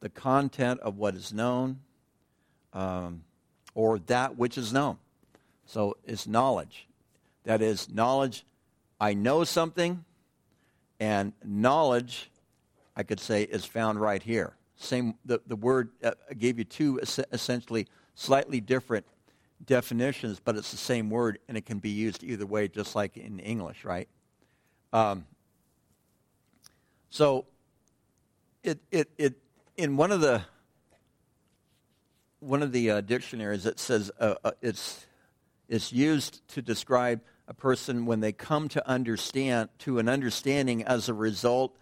the 0.06 0.10
content 0.10 0.78
of 0.82 0.98
what 0.98 1.16
is 1.16 1.32
known, 1.32 1.80
um, 2.72 3.24
or 3.74 3.98
that 3.98 4.38
which 4.38 4.56
is 4.56 4.72
known. 4.72 4.96
So 5.64 5.96
it's 6.04 6.28
knowledge. 6.28 6.86
That 7.42 7.60
is, 7.60 7.92
knowledge, 7.92 8.46
I 9.00 9.14
know 9.14 9.42
something, 9.42 10.04
and 11.00 11.32
knowledge, 11.44 12.30
I 12.94 13.02
could 13.02 13.18
say, 13.18 13.42
is 13.42 13.64
found 13.64 14.00
right 14.00 14.22
here. 14.22 14.54
Same, 14.76 15.14
the, 15.24 15.40
the 15.44 15.56
word 15.56 15.90
uh, 16.04 16.12
gave 16.38 16.56
you 16.56 16.64
two 16.64 17.00
essentially 17.32 17.88
slightly 18.14 18.60
different 18.60 19.06
definitions, 19.64 20.38
but 20.38 20.54
it's 20.54 20.70
the 20.70 20.76
same 20.76 21.10
word, 21.10 21.40
and 21.48 21.56
it 21.56 21.66
can 21.66 21.80
be 21.80 21.90
used 21.90 22.22
either 22.22 22.46
way, 22.46 22.68
just 22.68 22.94
like 22.94 23.16
in 23.16 23.40
English, 23.40 23.84
right? 23.84 24.08
Um, 24.92 25.26
so, 27.10 27.46
it, 28.62 28.78
it, 28.92 29.10
it, 29.18 29.34
in 29.76 29.96
one 29.96 30.10
of 30.10 30.20
the 30.20 30.42
one 32.40 32.62
of 32.62 32.72
the 32.72 32.90
uh, 32.90 33.00
dictionaries, 33.00 33.66
it 33.66 33.78
says 33.78 34.10
uh, 34.20 34.34
uh, 34.44 34.52
it's 34.62 35.06
it's 35.68 35.92
used 35.92 36.46
to 36.48 36.62
describe 36.62 37.20
a 37.48 37.54
person 37.54 38.06
when 38.06 38.20
they 38.20 38.32
come 38.32 38.68
to 38.68 38.88
understand 38.88 39.68
to 39.78 39.98
an 39.98 40.08
understanding 40.08 40.82
as 40.84 41.08
a 41.08 41.14
result 41.14 41.76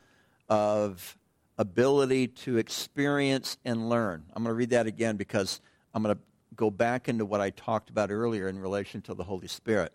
of 0.48 1.16
ability 1.58 2.28
to 2.28 2.58
experience 2.58 3.56
and 3.64 3.88
learn. 3.88 4.24
I'm 4.34 4.42
going 4.42 4.52
to 4.52 4.56
read 4.56 4.70
that 4.70 4.86
again 4.86 5.16
because 5.16 5.60
I'm 5.94 6.02
going 6.02 6.14
to 6.14 6.20
go 6.56 6.70
back 6.70 7.08
into 7.08 7.24
what 7.24 7.40
I 7.40 7.50
talked 7.50 7.90
about 7.90 8.10
earlier 8.10 8.48
in 8.48 8.58
relation 8.58 9.02
to 9.02 9.14
the 9.14 9.24
Holy 9.24 9.48
Spirit. 9.48 9.92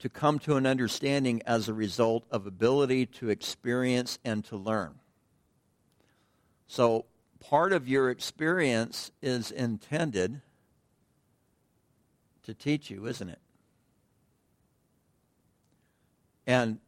To 0.00 0.08
come 0.08 0.38
to 0.40 0.56
an 0.56 0.66
understanding 0.66 1.42
as 1.44 1.68
a 1.68 1.74
result 1.74 2.24
of 2.30 2.46
ability 2.46 3.06
to 3.06 3.28
experience 3.28 4.18
and 4.24 4.44
to 4.46 4.56
learn. 4.56 4.94
So, 6.66 7.04
part 7.40 7.72
of 7.72 7.88
your 7.88 8.10
experience 8.10 9.10
is 9.22 9.50
intended 9.50 10.40
to 12.44 12.54
teach 12.54 12.90
you, 12.90 13.06
isn't 13.06 13.28
it? 13.28 13.40
And 16.46 16.78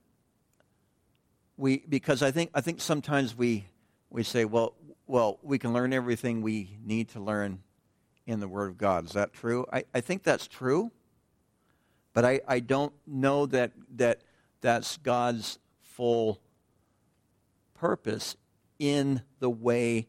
we 1.56 1.84
because 1.88 2.22
I 2.22 2.30
think 2.30 2.50
I 2.54 2.60
think 2.60 2.80
sometimes 2.80 3.36
we 3.36 3.66
we 4.10 4.22
say, 4.22 4.44
well, 4.44 4.74
well, 5.06 5.38
we 5.42 5.58
can 5.58 5.72
learn 5.72 5.92
everything 5.92 6.42
we 6.42 6.76
need 6.84 7.08
to 7.10 7.20
learn 7.20 7.60
in 8.26 8.40
the 8.40 8.48
Word 8.48 8.70
of 8.70 8.78
God. 8.78 9.06
Is 9.06 9.12
that 9.12 9.32
true? 9.32 9.66
I, 9.72 9.84
I 9.94 10.00
think 10.00 10.22
that's 10.22 10.46
true, 10.46 10.90
but 12.12 12.24
I, 12.24 12.40
I 12.46 12.60
don't 12.60 12.92
know 13.06 13.46
that, 13.46 13.72
that 13.96 14.22
that's 14.60 14.96
God's 14.98 15.58
full 15.80 16.40
purpose 17.74 18.36
in 18.78 19.22
the 19.40 19.50
way 19.50 20.08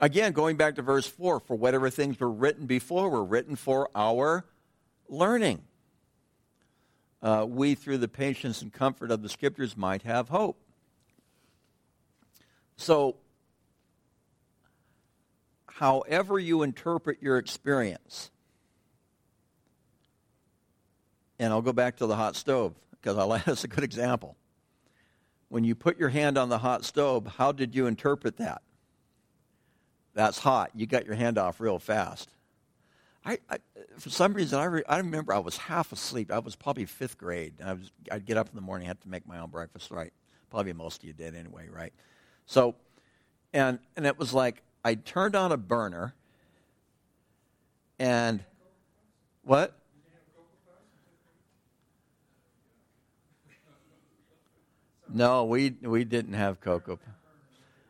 again, 0.00 0.32
going 0.32 0.56
back 0.56 0.76
to 0.76 0.82
verse 0.82 1.06
4 1.06 1.40
for 1.40 1.56
whatever 1.56 1.90
things 1.90 2.18
were 2.18 2.30
written 2.30 2.66
before 2.66 3.08
were 3.08 3.24
written 3.24 3.56
for 3.56 3.88
our 3.94 4.44
learning. 5.08 5.62
Uh, 7.22 7.46
we, 7.48 7.74
through 7.74 7.98
the 7.98 8.08
patience 8.08 8.62
and 8.62 8.72
comfort 8.72 9.10
of 9.10 9.22
the 9.22 9.28
scriptures, 9.28 9.76
might 9.76 10.02
have 10.02 10.28
hope. 10.28 10.60
So, 12.76 13.16
however 15.66 16.38
you 16.38 16.62
interpret 16.62 17.22
your 17.22 17.38
experience, 17.38 18.30
and 21.38 21.52
I'll 21.52 21.62
go 21.62 21.72
back 21.72 21.96
to 21.96 22.06
the 22.06 22.16
hot 22.16 22.36
stove 22.36 22.74
because 22.90 23.16
I 23.16 23.38
that's 23.46 23.64
a 23.64 23.68
good 23.68 23.84
example. 23.84 24.36
When 25.48 25.64
you 25.64 25.74
put 25.74 25.98
your 25.98 26.08
hand 26.08 26.36
on 26.36 26.48
the 26.48 26.58
hot 26.58 26.84
stove, 26.84 27.26
how 27.26 27.52
did 27.52 27.74
you 27.74 27.86
interpret 27.86 28.36
that? 28.38 28.62
That's 30.16 30.38
hot. 30.38 30.70
You 30.74 30.86
got 30.86 31.04
your 31.04 31.14
hand 31.14 31.36
off 31.36 31.60
real 31.60 31.78
fast. 31.78 32.30
I, 33.22 33.38
I 33.50 33.58
for 33.98 34.08
some 34.08 34.32
reason, 34.32 34.58
I, 34.58 34.64
re, 34.64 34.82
I 34.88 34.96
remember 34.96 35.34
I 35.34 35.38
was 35.38 35.58
half 35.58 35.92
asleep. 35.92 36.32
I 36.32 36.38
was 36.38 36.56
probably 36.56 36.86
fifth 36.86 37.18
grade. 37.18 37.52
I 37.62 37.74
was, 37.74 37.92
I'd 38.10 38.24
get 38.24 38.38
up 38.38 38.48
in 38.48 38.54
the 38.54 38.62
morning, 38.62 38.88
have 38.88 38.98
to 39.00 39.10
make 39.10 39.28
my 39.28 39.38
own 39.38 39.50
breakfast, 39.50 39.90
right? 39.90 40.14
Probably 40.48 40.72
most 40.72 41.02
of 41.02 41.04
you 41.04 41.12
did 41.12 41.34
anyway, 41.34 41.68
right? 41.70 41.92
So, 42.46 42.76
and 43.52 43.78
and 43.94 44.06
it 44.06 44.18
was 44.18 44.32
like 44.32 44.62
I 44.82 44.94
turned 44.94 45.36
on 45.36 45.52
a 45.52 45.58
burner, 45.58 46.14
and 47.98 48.42
what? 49.42 49.76
No, 55.12 55.44
we 55.44 55.74
we 55.82 56.04
didn't 56.04 56.34
have 56.34 56.62
cocoa. 56.62 56.98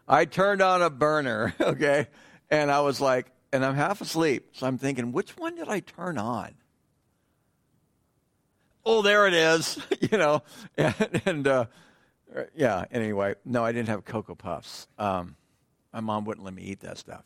I 0.08 0.24
turned 0.24 0.62
on 0.62 0.82
a 0.82 0.90
burner, 0.90 1.54
okay, 1.60 2.06
and 2.50 2.70
I 2.70 2.80
was 2.80 3.00
like, 3.00 3.26
and 3.52 3.64
I'm 3.64 3.74
half 3.74 4.00
asleep, 4.00 4.50
so 4.52 4.66
I'm 4.66 4.78
thinking, 4.78 5.12
which 5.12 5.36
one 5.36 5.56
did 5.56 5.68
I 5.68 5.80
turn 5.80 6.18
on? 6.18 6.54
Oh, 8.84 9.02
there 9.02 9.26
it 9.26 9.34
is, 9.34 9.78
you 10.00 10.18
know, 10.18 10.42
and, 10.76 10.94
and 11.26 11.48
uh, 11.48 11.64
yeah. 12.54 12.84
Anyway, 12.90 13.34
no, 13.44 13.64
I 13.64 13.72
didn't 13.72 13.88
have 13.88 14.04
cocoa 14.04 14.34
puffs. 14.34 14.86
Um, 14.98 15.36
my 15.92 16.00
mom 16.00 16.24
wouldn't 16.24 16.44
let 16.44 16.54
me 16.54 16.62
eat 16.62 16.80
that 16.80 16.98
stuff. 16.98 17.24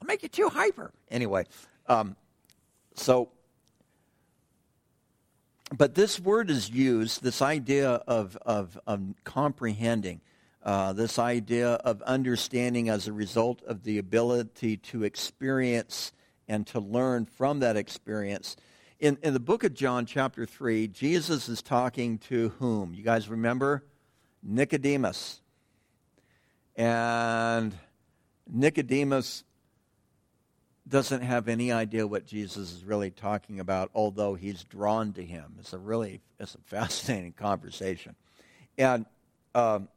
I'll 0.00 0.06
make 0.06 0.22
you 0.22 0.28
too 0.28 0.48
hyper. 0.48 0.92
Anyway, 1.10 1.44
um, 1.86 2.16
so 2.94 3.28
but 5.76 5.94
this 5.94 6.18
word 6.18 6.50
is 6.50 6.68
used, 6.68 7.22
this 7.22 7.40
idea 7.42 7.90
of, 7.90 8.36
of, 8.42 8.78
of 8.86 9.02
comprehending, 9.24 10.20
uh, 10.62 10.92
this 10.92 11.18
idea 11.18 11.72
of 11.72 12.02
understanding 12.02 12.88
as 12.88 13.06
a 13.06 13.12
result 13.12 13.62
of 13.62 13.82
the 13.82 13.98
ability 13.98 14.76
to 14.76 15.04
experience 15.04 16.12
and 16.48 16.66
to 16.66 16.80
learn 16.80 17.24
from 17.24 17.60
that 17.60 17.76
experience. 17.76 18.56
In, 18.98 19.16
in 19.22 19.32
the 19.32 19.40
book 19.40 19.64
of 19.64 19.72
John, 19.72 20.04
chapter 20.04 20.44
3, 20.44 20.88
Jesus 20.88 21.48
is 21.48 21.62
talking 21.62 22.18
to 22.28 22.50
whom? 22.58 22.92
You 22.92 23.02
guys 23.02 23.28
remember? 23.28 23.84
Nicodemus. 24.42 25.40
And 26.76 27.74
Nicodemus 28.46 29.44
doesn't 30.88 31.22
have 31.22 31.48
any 31.48 31.72
idea 31.72 32.06
what 32.06 32.26
Jesus 32.26 32.72
is 32.72 32.84
really 32.84 33.10
talking 33.10 33.60
about, 33.60 33.90
although 33.94 34.34
he's 34.34 34.64
drawn 34.64 35.12
to 35.12 35.24
him. 35.24 35.54
It's 35.60 35.72
a 35.72 35.78
really 35.78 36.20
it's 36.38 36.54
a 36.54 36.60
fascinating 36.66 37.32
conversation. 37.38 38.16
And 38.76 39.06
um, 39.54 39.88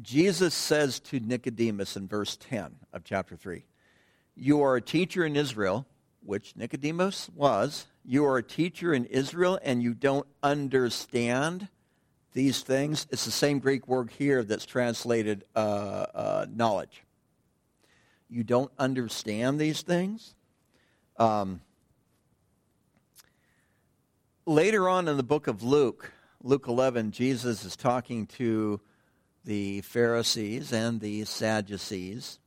Jesus 0.00 0.54
says 0.54 1.00
to 1.00 1.20
Nicodemus 1.20 1.96
in 1.96 2.06
verse 2.06 2.36
10 2.36 2.76
of 2.92 3.04
chapter 3.04 3.36
3, 3.36 3.64
You 4.34 4.62
are 4.62 4.76
a 4.76 4.82
teacher 4.82 5.24
in 5.24 5.36
Israel, 5.36 5.86
which 6.24 6.54
Nicodemus 6.56 7.28
was. 7.34 7.86
You 8.04 8.24
are 8.26 8.38
a 8.38 8.42
teacher 8.42 8.94
in 8.94 9.04
Israel 9.06 9.58
and 9.62 9.82
you 9.82 9.94
don't 9.94 10.26
understand 10.42 11.68
these 12.32 12.62
things. 12.62 13.06
It's 13.10 13.24
the 13.24 13.30
same 13.30 13.58
Greek 13.58 13.88
word 13.88 14.10
here 14.10 14.44
that's 14.44 14.66
translated 14.66 15.44
uh, 15.56 15.58
uh, 16.14 16.46
knowledge 16.48 17.02
you 18.30 18.44
don't 18.44 18.70
understand 18.78 19.58
these 19.58 19.82
things. 19.82 20.34
Um, 21.16 21.60
later 24.46 24.88
on 24.88 25.08
in 25.08 25.16
the 25.16 25.22
book 25.22 25.48
of 25.48 25.62
Luke, 25.62 26.12
Luke 26.42 26.68
11, 26.68 27.10
Jesus 27.10 27.64
is 27.64 27.76
talking 27.76 28.26
to 28.26 28.80
the 29.44 29.80
Pharisees 29.82 30.72
and 30.72 31.00
the 31.00 31.24
Sadducees 31.24 32.38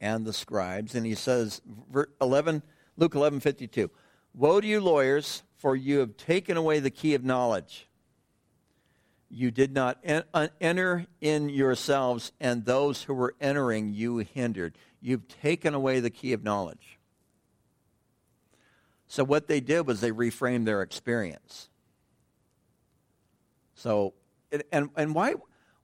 and 0.00 0.24
the 0.24 0.32
scribes, 0.32 0.94
and 0.94 1.04
he 1.04 1.14
says, 1.14 1.60
11, 2.20 2.62
Luke 2.96 3.14
11, 3.14 3.40
52, 3.40 3.90
Woe 4.34 4.60
to 4.60 4.66
you, 4.66 4.80
lawyers, 4.80 5.42
for 5.56 5.74
you 5.74 5.98
have 5.98 6.16
taken 6.16 6.56
away 6.56 6.78
the 6.78 6.90
key 6.90 7.14
of 7.14 7.24
knowledge. 7.24 7.88
You 9.30 9.50
did 9.50 9.74
not 9.74 9.98
en- 10.04 10.24
uh, 10.32 10.48
enter 10.60 11.06
in 11.20 11.48
yourselves, 11.48 12.32
and 12.40 12.64
those 12.64 13.02
who 13.02 13.14
were 13.14 13.34
entering 13.40 13.92
you 13.92 14.18
hindered. 14.18 14.78
You've 15.00 15.28
taken 15.28 15.74
away 15.74 16.00
the 16.00 16.10
key 16.10 16.32
of 16.32 16.42
knowledge. 16.42 16.98
So, 19.06 19.24
what 19.24 19.48
they 19.48 19.60
did 19.60 19.86
was 19.86 20.00
they 20.00 20.12
reframed 20.12 20.66
their 20.66 20.82
experience. 20.82 21.68
So, 23.74 24.14
and, 24.72 24.90
and 24.96 25.14
why, 25.14 25.34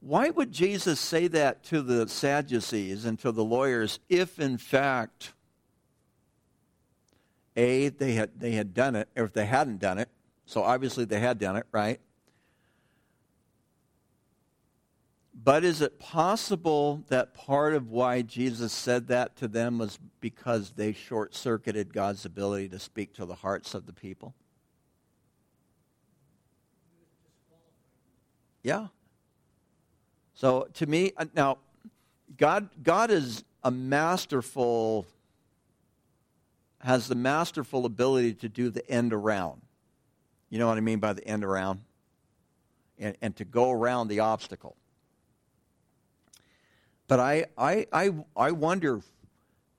why 0.04 0.28
would 0.28 0.52
Jesus 0.52 1.00
say 1.00 1.28
that 1.28 1.64
to 1.64 1.80
the 1.80 2.06
Sadducees 2.06 3.06
and 3.06 3.18
to 3.20 3.32
the 3.32 3.42
lawyers 3.42 4.00
if, 4.10 4.38
in 4.38 4.58
fact, 4.58 5.32
A, 7.56 7.88
they 7.88 8.12
had, 8.12 8.38
they 8.38 8.52
had 8.52 8.74
done 8.74 8.96
it, 8.96 9.08
or 9.16 9.24
if 9.24 9.32
they 9.32 9.46
hadn't 9.46 9.78
done 9.78 9.96
it? 9.96 10.10
So 10.44 10.62
obviously 10.62 11.06
they 11.06 11.20
had 11.20 11.38
done 11.38 11.56
it, 11.56 11.64
right? 11.72 12.00
But 15.34 15.64
is 15.64 15.80
it 15.80 15.98
possible 15.98 17.02
that 17.08 17.32
part 17.32 17.74
of 17.74 17.90
why 17.90 18.20
Jesus 18.20 18.74
said 18.74 19.08
that 19.08 19.36
to 19.36 19.48
them 19.48 19.78
was 19.78 19.98
because 20.20 20.72
they 20.72 20.92
short 20.92 21.34
circuited 21.34 21.94
God's 21.94 22.26
ability 22.26 22.68
to 22.68 22.78
speak 22.78 23.14
to 23.14 23.24
the 23.24 23.36
hearts 23.36 23.72
of 23.72 23.86
the 23.86 23.92
people? 23.94 24.34
Yeah. 28.62 28.88
So 30.34 30.68
to 30.74 30.86
me, 30.86 31.12
uh, 31.16 31.26
now, 31.34 31.58
God, 32.36 32.68
God 32.82 33.10
is 33.10 33.44
a 33.62 33.70
masterful, 33.70 35.06
has 36.80 37.08
the 37.08 37.14
masterful 37.14 37.86
ability 37.86 38.34
to 38.34 38.48
do 38.48 38.70
the 38.70 38.88
end 38.90 39.12
around. 39.12 39.62
You 40.50 40.58
know 40.58 40.66
what 40.66 40.76
I 40.76 40.80
mean 40.80 40.98
by 40.98 41.12
the 41.12 41.26
end 41.26 41.44
around? 41.44 41.80
And, 42.98 43.16
and 43.22 43.36
to 43.36 43.44
go 43.44 43.70
around 43.70 44.08
the 44.08 44.20
obstacle. 44.20 44.76
But 47.06 47.20
I, 47.20 47.46
I, 47.56 47.86
I, 47.92 48.10
I 48.36 48.50
wonder, 48.52 49.00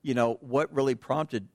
you 0.02 0.14
know, 0.14 0.38
what 0.40 0.72
really 0.72 0.94
prompted, 0.94 1.48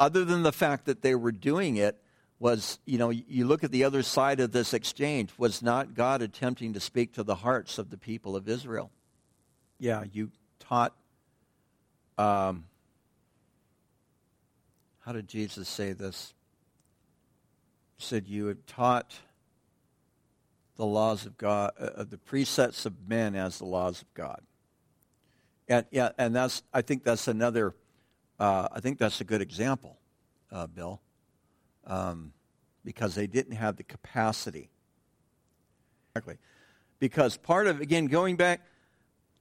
other 0.00 0.24
than 0.24 0.42
the 0.42 0.52
fact 0.52 0.86
that 0.86 1.02
they 1.02 1.14
were 1.14 1.32
doing 1.32 1.76
it, 1.76 2.00
was, 2.40 2.78
you 2.84 2.98
know, 2.98 3.10
you 3.10 3.46
look 3.46 3.64
at 3.64 3.72
the 3.72 3.84
other 3.84 4.02
side 4.02 4.40
of 4.40 4.52
this 4.52 4.72
exchange, 4.72 5.30
was 5.38 5.60
not 5.62 5.94
God 5.94 6.22
attempting 6.22 6.74
to 6.74 6.80
speak 6.80 7.14
to 7.14 7.22
the 7.22 7.34
hearts 7.34 7.78
of 7.78 7.90
the 7.90 7.98
people 7.98 8.36
of 8.36 8.48
Israel? 8.48 8.90
Yeah, 9.78 10.04
you 10.12 10.30
taught, 10.60 10.94
um, 12.16 12.64
how 15.00 15.12
did 15.12 15.26
Jesus 15.26 15.68
say 15.68 15.92
this? 15.92 16.34
He 17.96 18.04
said, 18.04 18.28
You 18.28 18.46
had 18.46 18.66
taught 18.66 19.18
the 20.76 20.86
laws 20.86 21.26
of 21.26 21.36
God, 21.36 21.72
uh, 21.78 22.04
the 22.04 22.18
precepts 22.18 22.86
of 22.86 22.94
men 23.08 23.34
as 23.34 23.58
the 23.58 23.64
laws 23.64 24.02
of 24.02 24.14
God. 24.14 24.40
And 25.68 25.84
yeah, 25.90 26.10
and 26.16 26.34
that's 26.34 26.62
I 26.72 26.82
think 26.82 27.04
that's 27.04 27.28
another. 27.28 27.74
Uh, 28.38 28.68
I 28.70 28.80
think 28.80 28.98
that's 28.98 29.20
a 29.20 29.24
good 29.24 29.42
example, 29.42 29.98
uh, 30.52 30.68
Bill, 30.68 31.00
um, 31.88 32.32
because 32.84 33.16
they 33.16 33.26
didn't 33.26 33.56
have 33.56 33.76
the 33.76 33.82
capacity. 33.82 34.70
Exactly, 36.14 36.36
because 37.00 37.36
part 37.36 37.66
of 37.66 37.80
again 37.80 38.06
going 38.06 38.36
back 38.36 38.60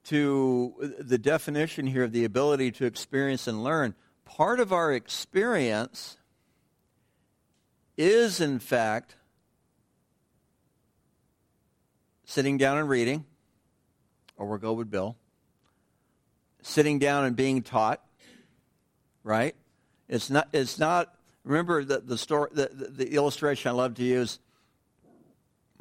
to 0.06 0.96
the 1.00 1.18
definition 1.18 1.86
here 1.86 2.04
of 2.04 2.12
the 2.12 2.24
ability 2.24 2.72
to 2.72 2.86
experience 2.86 3.48
and 3.48 3.64
learn. 3.64 3.94
Part 4.26 4.60
of 4.60 4.74
our 4.74 4.94
experience 4.94 6.18
is, 7.98 8.42
in 8.42 8.60
fact, 8.60 9.16
sitting 12.26 12.58
down 12.58 12.78
and 12.78 12.88
reading, 12.88 13.26
or 14.38 14.48
we'll 14.48 14.58
go 14.58 14.74
with 14.74 14.90
Bill 14.90 15.18
sitting 16.68 17.00
down 17.00 17.24
and 17.24 17.36
being 17.36 17.62
taught, 17.62 18.02
right? 19.24 19.56
It's 20.10 20.30
not, 20.30 20.50
it's 20.54 20.78
not 20.78 21.14
remember 21.48 21.84
the, 21.84 22.00
the, 22.00 22.18
story, 22.18 22.50
the, 22.52 22.70
the, 22.74 22.86
the 23.06 23.14
illustration 23.14 23.70
I 23.70 23.74
love 23.74 23.96
to 23.96 24.04
use. 24.04 24.40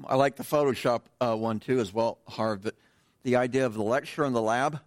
I 0.07 0.15
like 0.15 0.37
the 0.37 0.45
Photoshop 0.45 1.03
uh, 1.21 1.35
one 1.35 1.59
too 1.59 1.81
as 1.81 1.93
well, 1.93 2.19
Harv, 2.29 2.63
but 2.63 2.75
the 3.25 3.37
idea 3.37 3.67
of 3.67 3.75
the 3.75 3.83
lecture 3.83 4.25
in 4.25 4.33
the 4.33 4.43
lab 4.43 4.79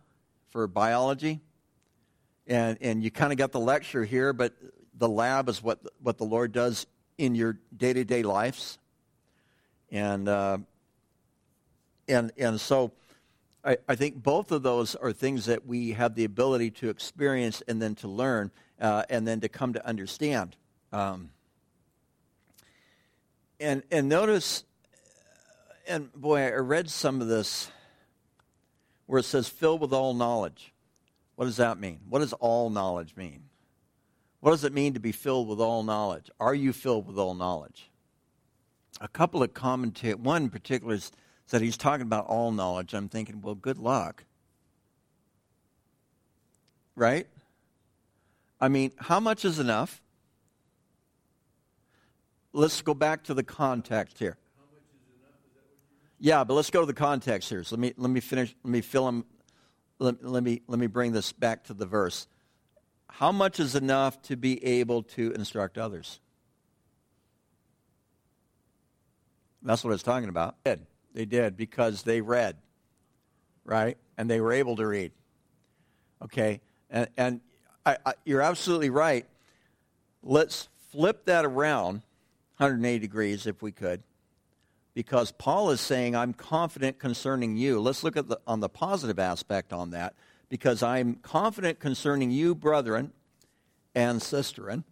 for 0.51 0.65
biology. 0.67 1.41
And, 2.47 2.77
and 2.81 3.03
you 3.03 3.11
kind 3.11 3.31
of 3.31 3.37
got 3.37 3.51
the 3.51 3.59
lecture 3.59 4.05
here, 4.05 4.33
but 4.33 4.53
the 4.97 5.09
lab 5.09 5.49
is 5.49 5.61
what, 5.61 5.79
what 6.01 6.17
the 6.17 6.23
Lord 6.23 6.51
does 6.51 6.87
in 7.17 7.35
your 7.35 7.57
day 7.75 7.93
to 7.93 8.03
day 8.05 8.23
lives. 8.23 8.79
And, 9.91 10.29
uh, 10.29 10.59
and, 12.07 12.31
and 12.37 12.59
so 12.59 12.93
I, 13.63 13.77
I, 13.87 13.95
think 13.95 14.21
both 14.21 14.51
of 14.51 14.63
those 14.63 14.95
are 14.95 15.11
things 15.11 15.45
that 15.45 15.65
we 15.65 15.91
have 15.91 16.15
the 16.15 16.23
ability 16.23 16.71
to 16.71 16.89
experience 16.89 17.61
and 17.67 17.81
then 17.81 17.95
to 17.95 18.07
learn 18.07 18.51
uh, 18.79 19.03
and 19.09 19.27
then 19.27 19.41
to 19.41 19.49
come 19.49 19.73
to 19.73 19.85
understand. 19.85 20.55
Um, 20.91 21.29
and, 23.59 23.83
and 23.91 24.09
notice, 24.09 24.63
and 25.87 26.11
boy, 26.13 26.41
I 26.41 26.51
read 26.55 26.89
some 26.89 27.21
of 27.21 27.27
this 27.27 27.69
where 29.05 29.19
it 29.19 29.25
says 29.25 29.47
filled 29.47 29.81
with 29.81 29.93
all 29.93 30.13
knowledge. 30.13 30.73
What 31.35 31.45
does 31.45 31.57
that 31.57 31.79
mean? 31.79 31.99
What 32.09 32.19
does 32.19 32.33
all 32.33 32.69
knowledge 32.69 33.15
mean? 33.15 33.43
What 34.39 34.51
does 34.51 34.63
it 34.63 34.73
mean 34.73 34.93
to 34.93 34.99
be 34.99 35.11
filled 35.11 35.47
with 35.47 35.59
all 35.59 35.83
knowledge? 35.83 36.29
Are 36.39 36.53
you 36.53 36.73
filled 36.73 37.07
with 37.07 37.17
all 37.17 37.33
knowledge? 37.33 37.89
A 39.01 39.07
couple 39.07 39.43
of 39.43 39.53
commentators, 39.53 40.19
one 40.19 40.43
in 40.43 40.49
particular 40.49 40.97
said 41.45 41.61
he's 41.61 41.77
talking 41.77 42.03
about 42.03 42.27
all 42.27 42.51
knowledge. 42.51 42.93
I'm 42.93 43.09
thinking, 43.09 43.41
well, 43.41 43.55
good 43.55 43.77
luck. 43.77 44.25
Right? 46.95 47.27
I 48.61 48.67
mean, 48.67 48.91
how 48.97 49.19
much 49.19 49.45
is 49.45 49.59
enough? 49.59 50.01
Let's 52.59 52.81
go 52.81 52.93
back 52.93 53.23
to 53.23 53.33
the 53.33 53.41
context 53.41 54.19
here. 54.19 54.35
Yeah, 56.19 56.43
but 56.43 56.55
let's 56.55 56.69
go 56.69 56.81
to 56.81 56.85
the 56.85 56.93
context 56.93 57.47
here. 57.47 57.63
So 57.63 57.77
let 57.77 57.79
me 57.79 57.93
let 57.95 58.11
me 58.11 58.19
finish. 58.19 58.53
Let 58.65 58.69
me 58.69 58.81
fill 58.81 59.05
them. 59.05 59.23
Let, 59.97 60.25
let 60.25 60.43
me 60.43 60.61
let 60.67 60.77
me 60.77 60.87
bring 60.87 61.13
this 61.13 61.31
back 61.31 61.63
to 61.65 61.73
the 61.73 61.85
verse. 61.85 62.27
How 63.07 63.31
much 63.31 63.61
is 63.61 63.75
enough 63.75 64.21
to 64.23 64.35
be 64.35 64.61
able 64.65 65.03
to 65.03 65.31
instruct 65.31 65.77
others? 65.77 66.19
That's 69.61 69.81
what 69.81 69.93
it's 69.93 70.03
talking 70.03 70.27
about. 70.27 70.57
Ed. 70.65 70.85
They 71.13 71.23
did 71.23 71.55
because 71.55 72.03
they 72.03 72.19
read, 72.19 72.57
right? 73.63 73.97
And 74.17 74.29
they 74.29 74.41
were 74.41 74.51
able 74.51 74.75
to 74.75 74.85
read. 74.85 75.13
Okay? 76.21 76.59
And, 76.89 77.07
and 77.15 77.39
I, 77.85 77.97
I, 78.05 78.13
you're 78.25 78.41
absolutely 78.41 78.89
right. 78.89 79.25
Let's 80.21 80.67
flip 80.91 81.23
that 81.25 81.45
around 81.45 82.01
180 82.59 82.99
degrees 82.99 83.47
if 83.47 83.61
we 83.61 83.71
could. 83.71 84.03
Because 84.93 85.31
Paul 85.31 85.69
is 85.69 85.79
saying, 85.79 86.15
I'm 86.15 86.33
confident 86.33 86.99
concerning 86.99 87.55
you. 87.55 87.79
Let's 87.79 88.03
look 88.03 88.17
at 88.17 88.27
the, 88.27 88.39
on 88.45 88.59
the 88.59 88.67
positive 88.67 89.17
aspect 89.17 89.71
on 89.71 89.91
that. 89.91 90.13
Because 90.49 90.83
I'm 90.83 91.15
confident 91.15 91.79
concerning 91.79 92.31
you, 92.31 92.53
brethren 92.53 93.13
and 93.95 94.19
sisterin, 94.19 94.83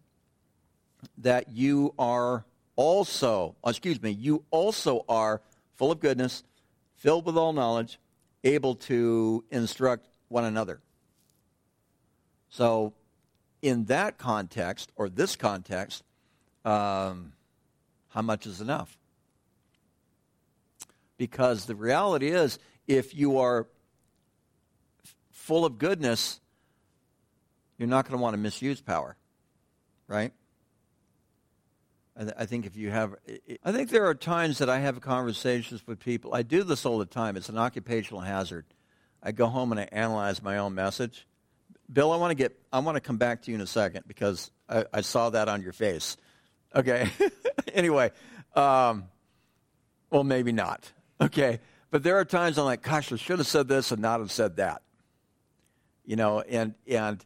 that 1.18 1.50
you 1.50 1.94
are 2.00 2.46
also, 2.76 3.56
excuse 3.66 4.02
me, 4.02 4.12
you 4.12 4.44
also 4.50 5.04
are 5.10 5.42
full 5.74 5.92
of 5.92 6.00
goodness, 6.00 6.44
filled 6.96 7.26
with 7.26 7.36
all 7.36 7.52
knowledge, 7.52 8.00
able 8.44 8.76
to 8.76 9.44
instruct 9.52 10.08
one 10.30 10.46
another. 10.46 10.80
So, 12.50 12.94
in 13.62 13.86
that 13.86 14.18
context, 14.18 14.92
or 14.96 15.10
this 15.10 15.36
context, 15.36 16.04
um, 16.64 17.34
how 18.18 18.24
much 18.24 18.48
is 18.48 18.62
enough? 18.62 18.98
Because 21.18 21.68
the 21.68 21.76
reality 21.76 22.30
is, 22.30 22.58
if 22.88 23.14
you 23.14 23.38
are 23.38 23.68
full 25.30 25.66
of 25.66 25.78
goodness, 25.78 26.40
you're 27.78 27.88
not 27.88 28.06
going 28.06 28.18
to 28.18 28.24
want 28.24 28.34
to 28.34 28.40
misuse 28.40 28.82
power, 28.82 29.18
right? 30.08 30.34
I 32.36 32.48
think 32.48 32.66
if 32.66 32.76
you 32.76 32.90
have, 32.90 33.14
I 33.64 33.72
think 33.72 33.92
there 33.92 34.08
are 34.08 34.16
times 34.16 34.58
that 34.58 34.70
I 34.72 34.80
have 34.80 35.00
conversations 35.00 35.86
with 35.86 36.00
people. 36.00 36.34
I 36.34 36.42
do 36.42 36.64
this 36.64 36.88
all 36.88 36.98
the 36.98 37.06
time. 37.06 37.38
It's 37.38 37.50
an 37.50 37.60
occupational 37.60 38.22
hazard. 38.22 38.66
I 39.22 39.32
go 39.32 39.46
home 39.46 39.72
and 39.72 39.80
I 39.80 39.88
analyze 39.92 40.42
my 40.42 40.58
own 40.58 40.74
message. 40.74 41.28
Bill, 41.94 42.12
I 42.12 42.18
want 42.18 42.32
to 42.32 42.36
get, 42.36 42.58
I 42.74 42.80
want 42.80 42.96
to 42.96 43.02
come 43.02 43.18
back 43.18 43.44
to 43.44 43.52
you 43.52 43.56
in 43.56 43.62
a 43.62 43.68
second 43.68 44.06
because 44.08 44.50
I, 44.68 44.86
I 44.92 45.02
saw 45.02 45.30
that 45.30 45.50
on 45.50 45.62
your 45.62 45.72
face. 45.72 46.18
Okay. 46.76 47.10
anyway, 47.74 48.12
um, 48.56 49.06
well, 50.10 50.24
maybe 50.24 50.52
not. 50.52 50.92
Okay. 51.20 51.60
But 51.90 52.04
there 52.04 52.18
are 52.18 52.26
times 52.26 52.58
I'm 52.58 52.66
like, 52.66 52.82
gosh, 52.82 53.12
I 53.12 53.16
should 53.16 53.40
have 53.40 53.48
said 53.48 53.68
this 53.68 53.92
and 53.92 54.02
not 54.02 54.20
have 54.20 54.32
said 54.32 54.58
that. 54.58 54.82
You 56.06 56.16
know, 56.16 56.42
and, 56.42 56.74
and, 56.88 57.24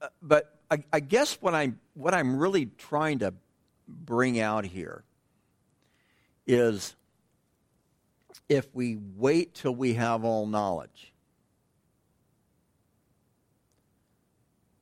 uh, 0.00 0.08
but 0.22 0.54
I, 0.70 0.82
I 0.92 1.00
guess 1.00 1.38
what 1.40 1.54
I'm, 1.54 1.78
what 1.94 2.14
I'm 2.14 2.36
really 2.36 2.66
trying 2.66 3.20
to 3.20 3.34
bring 3.88 4.40
out 4.40 4.64
here 4.64 5.04
is 6.46 6.94
if 8.48 8.66
we 8.74 8.98
wait 9.16 9.54
till 9.54 9.74
we 9.74 9.94
have 9.94 10.24
all 10.24 10.46
knowledge, 10.46 11.12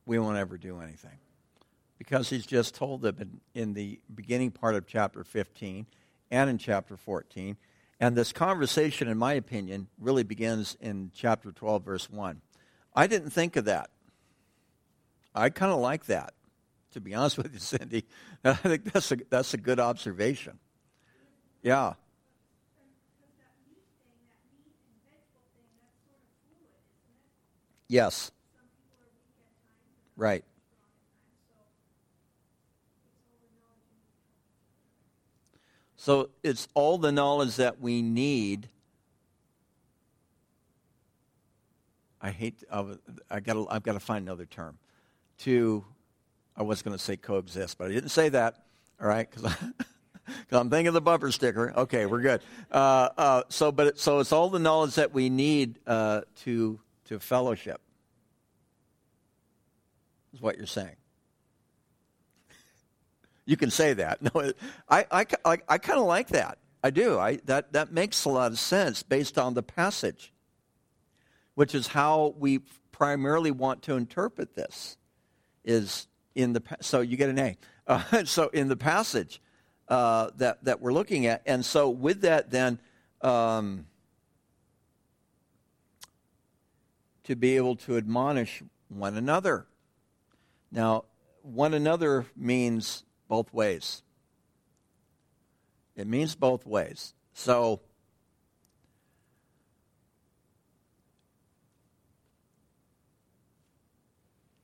we 0.07 0.19
won't 0.19 0.39
ever 0.39 0.57
do 0.57 0.81
anything. 0.81 1.19
Because 1.99 2.31
he's 2.31 2.47
just 2.47 2.75
told 2.75 3.03
them 3.03 3.17
in, 3.21 3.41
in 3.61 3.75
the 3.75 4.01
beginning 4.15 4.51
part 4.51 4.75
of 4.75 4.87
chapter 4.87 5.25
15 5.25 5.87
and 6.31 6.51
in 6.51 6.59
chapter 6.59 6.97
14 6.97 7.57
And 8.01 8.17
this 8.17 8.33
conversation, 8.33 9.09
in 9.09 9.19
my 9.19 9.33
opinion, 9.35 9.89
really 9.99 10.23
begins 10.23 10.77
in 10.81 11.11
chapter 11.15 11.51
12, 11.51 11.85
verse 11.85 12.11
1. 12.11 12.41
I 12.95 13.07
didn't 13.07 13.31
think 13.31 13.57
of 13.57 13.65
that. 13.65 13.91
I 15.35 15.51
kind 15.51 15.73
of 15.73 15.81
like 15.81 16.07
that, 16.07 16.35
to 16.93 17.01
be 17.01 17.15
honest 17.15 17.39
with 17.39 17.53
you, 17.53 17.59
Cindy. 17.59 18.05
I 18.45 18.55
think 18.55 18.93
that's 18.93 19.13
a, 19.13 19.19
that's 19.29 19.55
a 19.55 19.59
good 19.59 19.81
observation. 19.81 20.59
Yeah. 21.63 21.95
Yes. 27.89 28.31
Right. 30.17 30.45
So 36.01 36.31
it's 36.45 36.69
all 36.75 36.97
the 36.97 37.11
knowledge 37.11 37.57
that 37.57 37.81
we 37.81 38.03
need. 38.03 38.69
I 42.23 42.31
hate. 42.31 42.63
I 42.71 43.41
got. 43.41 43.67
I've 43.69 43.83
got 43.83 43.93
to 43.95 44.01
find 44.01 44.25
another 44.25 44.47
term. 44.47 44.79
To, 45.41 45.85
I 46.57 46.63
was 46.63 46.83
going 46.83 46.97
to 46.97 47.03
say 47.03 47.17
coexist, 47.17 47.79
but 47.79 47.91
I 47.91 47.95
didn't 47.95 48.11
say 48.11 48.29
that. 48.29 48.65
All 49.01 49.09
right, 49.09 49.29
because 49.29 49.53
I'm 50.53 50.71
thinking 50.71 50.87
of 50.87 50.95
the 50.95 51.01
bumper 51.01 51.33
sticker. 51.33 51.73
Okay, 51.77 52.07
we're 52.07 52.21
good. 52.21 52.43
Uh, 52.71 53.09
uh, 53.19 53.43
so, 53.49 53.73
but 53.73 53.89
it, 53.89 53.99
so 53.99 54.21
it's 54.21 54.33
all 54.33 54.51
the 54.51 54.61
knowledge 54.61 54.95
that 54.95 55.13
we 55.13 55.29
need 55.29 55.81
uh, 55.85 56.21
to 56.43 56.79
to 57.07 57.19
fellowship. 57.19 57.81
Is 60.33 60.41
what 60.41 60.57
you're 60.59 60.67
saying. 60.67 60.97
You 63.49 63.57
can 63.57 63.71
say 63.71 63.95
that. 63.95 64.21
No, 64.35 64.53
I, 64.91 65.07
I, 65.11 65.27
I, 65.43 65.59
I 65.67 65.79
kind 65.79 65.99
of 65.99 66.05
like 66.05 66.29
that. 66.29 66.59
I 66.85 66.91
do. 66.91 67.19
I, 67.19 67.37
that, 67.47 67.73
that 67.73 67.91
makes 67.91 68.27
a 68.27 68.29
lot 68.29 68.53
of 68.53 68.59
sense 68.59 69.03
based 69.03 69.39
on 69.39 69.55
the 69.55 69.63
passage, 69.63 70.35
which 71.55 71.75
is 71.75 71.87
how 71.87 72.35
we 72.39 72.61
primarily 72.93 73.51
want 73.51 73.81
to 73.85 73.97
interpret 73.97 74.55
this. 74.55 74.99
Is 75.65 76.07
in 76.35 76.53
the 76.53 76.63
so 76.81 77.01
you 77.01 77.17
get 77.17 77.31
an 77.31 77.39
A. 77.39 77.57
Uh, 77.89 78.23
so 78.27 78.49
in 78.49 78.69
the 78.69 78.77
passage 78.77 79.41
uh, 79.89 80.29
that 80.37 80.63
that 80.65 80.83
we're 80.83 80.93
looking 80.93 81.25
at, 81.25 81.41
and 81.47 81.65
so 81.65 81.89
with 81.89 82.21
that, 82.21 82.51
then 82.51 82.79
um, 83.23 83.87
to 87.25 87.35
be 87.35 87.57
able 87.57 87.77
to 87.77 87.97
admonish 87.97 88.63
one 88.91 89.17
another. 89.17 89.67
Now, 90.71 91.05
one 91.41 91.73
another 91.73 92.27
means 92.37 93.05
both 93.29 93.53
ways. 93.53 94.03
It 95.97 96.07
means 96.07 96.35
both 96.35 96.67
ways. 96.67 97.15
So, 97.35 97.81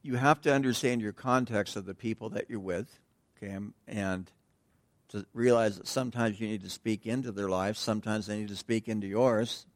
you 0.03 0.17
have 0.17 0.41
to 0.43 0.53
understand 0.53 1.01
your 1.01 1.13
context 1.13 1.77
of 1.77 1.87
the 1.87 1.95
people 1.95 2.31
that 2.31 2.47
you're 2.49 2.61
with, 2.61 2.99
okay, 3.37 3.59
and 3.89 4.31
to 5.09 5.27
realize 5.33 5.79
that 5.79 5.89
sometimes 5.89 6.41
you 6.41 6.47
need 6.47 6.63
to 6.63 6.71
speak 6.71 7.07
into 7.07 7.33
their 7.33 7.49
lives, 7.49 7.79
sometimes 7.79 8.27
they 8.27 8.39
need 8.39 8.49
to 8.49 8.57
speak 8.57 8.89
into 8.89 9.07
yours. 9.07 9.67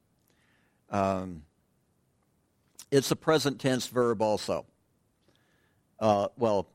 Um, 0.91 1.43
it's 2.91 3.11
a 3.11 3.17
present 3.17 3.61
tense 3.61 3.87
verb 3.87 4.23
also. 4.23 4.67
Uh, 5.99 6.29
well, 6.37 6.69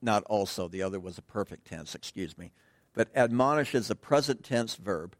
not 0.00 0.22
also, 0.24 0.68
the 0.68 0.82
other 0.82 1.00
was 1.00 1.18
a 1.18 1.22
perfect 1.22 1.66
tense, 1.66 1.94
excuse 1.94 2.38
me. 2.38 2.52
But 2.94 3.08
admonish 3.14 3.74
is 3.74 3.90
a 3.90 3.94
present 3.94 4.44
tense 4.44 4.76
verb, 4.76 5.14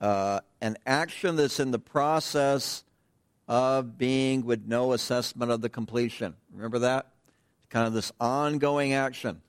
uh, 0.00 0.40
an 0.60 0.76
action 0.86 1.36
that's 1.36 1.60
in 1.60 1.70
the 1.70 1.78
process 1.78 2.84
of 3.48 3.96
being 3.96 4.44
with 4.44 4.66
no 4.66 4.92
assessment 4.92 5.50
of 5.50 5.62
the 5.62 5.68
completion. 5.68 6.34
Remember 6.52 6.80
that? 6.80 7.06
Kind 7.70 7.86
of 7.86 7.92
this 7.92 8.12
ongoing 8.20 8.92
action, 8.92 9.42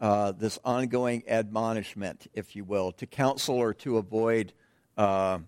uh, 0.00 0.32
this 0.32 0.58
ongoing 0.64 1.22
admonishment, 1.28 2.26
if 2.34 2.56
you 2.56 2.64
will, 2.64 2.92
to 2.92 3.06
counsel 3.06 3.56
or 3.56 3.74
to 3.74 3.98
avoid, 3.98 4.52
uh, 4.96 5.38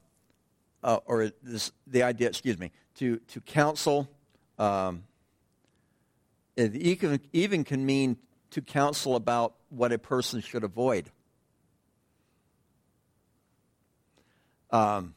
uh 0.82 0.98
or 1.06 1.30
this, 1.42 1.72
the 1.86 2.02
idea, 2.02 2.28
excuse 2.28 2.58
me, 2.58 2.72
to, 2.96 3.16
to 3.28 3.40
counsel. 3.40 4.08
Um, 4.58 5.04
it 6.56 6.74
even, 6.74 7.20
even 7.32 7.64
can 7.64 7.84
mean 7.84 8.16
to 8.50 8.60
counsel 8.60 9.16
about 9.16 9.54
what 9.68 9.92
a 9.92 9.98
person 9.98 10.40
should 10.40 10.64
avoid. 10.64 11.10
Um, 14.70 15.14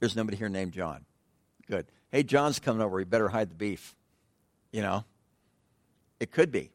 there's 0.00 0.16
nobody 0.16 0.36
here 0.36 0.48
named 0.48 0.72
John. 0.72 1.04
Good. 1.68 1.86
Hey, 2.10 2.22
John's 2.22 2.58
coming 2.58 2.80
over. 2.80 3.00
You 3.00 3.06
better 3.06 3.28
hide 3.28 3.50
the 3.50 3.54
beef. 3.54 3.96
You 4.72 4.82
know, 4.82 5.04
it 6.20 6.30
could 6.30 6.50
be 6.50 6.70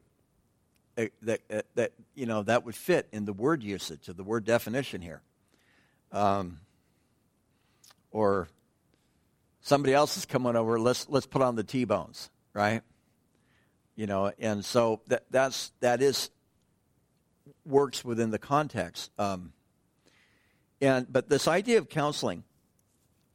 that, 0.96 1.10
that, 1.48 1.66
that 1.74 1.92
you 2.14 2.26
know 2.26 2.42
that 2.42 2.64
would 2.64 2.74
fit 2.74 3.08
in 3.12 3.24
the 3.24 3.32
word 3.32 3.62
usage 3.62 4.08
of 4.08 4.16
the 4.16 4.24
word 4.24 4.44
definition 4.44 5.00
here. 5.00 5.22
Um, 6.10 6.58
or 8.10 8.48
somebody 9.62 9.94
else 9.94 10.16
is 10.16 10.26
coming 10.26 10.54
over. 10.54 10.78
Let's 10.78 11.08
let's 11.08 11.26
put 11.26 11.40
on 11.40 11.56
the 11.56 11.64
T-bones, 11.64 12.28
right? 12.52 12.82
You 13.96 14.06
know, 14.06 14.32
and 14.38 14.64
so 14.64 15.00
that 15.06 15.24
that's 15.30 15.72
that 15.80 16.02
is 16.02 16.30
works 17.64 18.04
within 18.04 18.30
the 18.30 18.38
context. 18.38 19.10
Um, 19.18 19.52
and 20.80 21.10
but 21.10 21.28
this 21.28 21.48
idea 21.48 21.78
of 21.78 21.88
counseling 21.88 22.44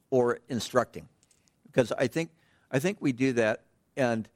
or 0.10 0.40
instructing, 0.50 1.08
because 1.66 1.92
I 1.92 2.08
think 2.08 2.30
I 2.70 2.80
think 2.80 2.98
we 3.00 3.14
do 3.14 3.34
that, 3.34 3.64
and 3.96 4.28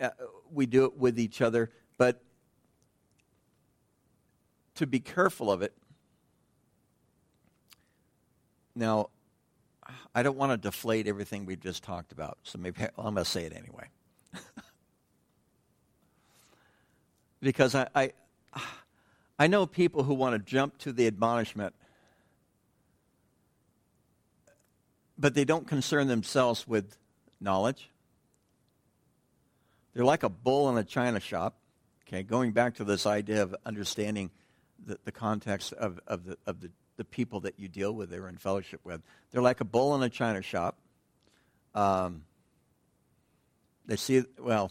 uh, 0.00 0.10
we 0.50 0.66
do 0.66 0.84
it 0.84 0.96
with 0.96 1.18
each 1.18 1.40
other, 1.42 1.70
but 1.98 2.22
to 4.76 4.86
be 4.86 5.00
careful 5.00 5.50
of 5.50 5.60
it. 5.60 5.74
Now, 8.74 9.10
I 10.14 10.22
don't 10.22 10.36
want 10.36 10.52
to 10.52 10.56
deflate 10.56 11.06
everything 11.06 11.46
we've 11.46 11.60
just 11.60 11.82
talked 11.82 12.12
about, 12.12 12.38
so 12.42 12.58
maybe 12.58 12.80
well, 12.80 12.90
I'm 13.06 13.14
going 13.14 13.24
to 13.24 13.30
say 13.30 13.44
it 13.44 13.52
anyway. 13.54 13.88
because 17.40 17.74
I, 17.74 17.88
I, 17.94 18.12
I 19.38 19.46
know 19.46 19.66
people 19.66 20.02
who 20.02 20.14
want 20.14 20.34
to 20.34 20.38
jump 20.38 20.78
to 20.78 20.92
the 20.92 21.06
admonishment, 21.06 21.74
but 25.16 25.34
they 25.34 25.44
don't 25.44 25.66
concern 25.66 26.08
themselves 26.08 26.66
with 26.66 26.96
knowledge. 27.40 27.90
They're 29.94 30.04
like 30.04 30.22
a 30.22 30.28
bull 30.28 30.68
in 30.70 30.78
a 30.78 30.84
china 30.84 31.20
shop. 31.20 31.56
Okay, 32.06 32.22
going 32.22 32.52
back 32.52 32.76
to 32.76 32.84
this 32.84 33.04
idea 33.04 33.42
of 33.42 33.54
understanding 33.66 34.30
the, 34.84 34.98
the 35.04 35.12
context 35.12 35.72
of, 35.74 36.00
of, 36.06 36.24
the, 36.24 36.38
of 36.46 36.60
the 36.60 36.70
the 36.98 37.04
people 37.04 37.40
that 37.40 37.58
you 37.58 37.68
deal 37.68 37.92
with, 37.92 38.10
they're 38.10 38.28
in 38.28 38.36
fellowship 38.36 38.80
with. 38.84 39.00
They're 39.30 39.40
like 39.40 39.62
a 39.62 39.64
bull 39.64 39.94
in 39.94 40.02
a 40.02 40.10
china 40.10 40.42
shop. 40.42 40.76
Um, 41.74 42.24
they 43.86 43.96
see, 43.96 44.24
well, 44.38 44.70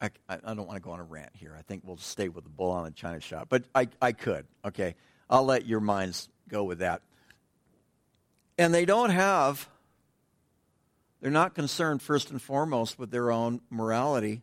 I, 0.00 0.10
I, 0.28 0.36
don't 0.54 0.66
want 0.66 0.74
to 0.74 0.80
go 0.80 0.90
on 0.90 0.98
a 1.00 1.04
rant 1.04 1.30
here. 1.34 1.54
I 1.56 1.62
think 1.62 1.82
we'll 1.86 1.96
stay 1.96 2.28
with 2.28 2.44
the 2.44 2.50
bull 2.50 2.72
on 2.72 2.84
the 2.84 2.90
china 2.90 3.20
shop. 3.20 3.46
But 3.48 3.64
I, 3.74 3.88
I 4.02 4.12
could, 4.12 4.46
okay? 4.64 4.96
I'll 5.30 5.44
let 5.44 5.64
your 5.64 5.80
minds 5.80 6.28
go 6.48 6.64
with 6.64 6.80
that. 6.80 7.02
And 8.58 8.74
they 8.74 8.84
don't 8.84 9.10
have, 9.10 9.68
they're 11.20 11.30
not 11.30 11.54
concerned 11.54 12.02
first 12.02 12.30
and 12.30 12.42
foremost 12.42 12.98
with 12.98 13.12
their 13.12 13.30
own 13.30 13.60
morality, 13.70 14.42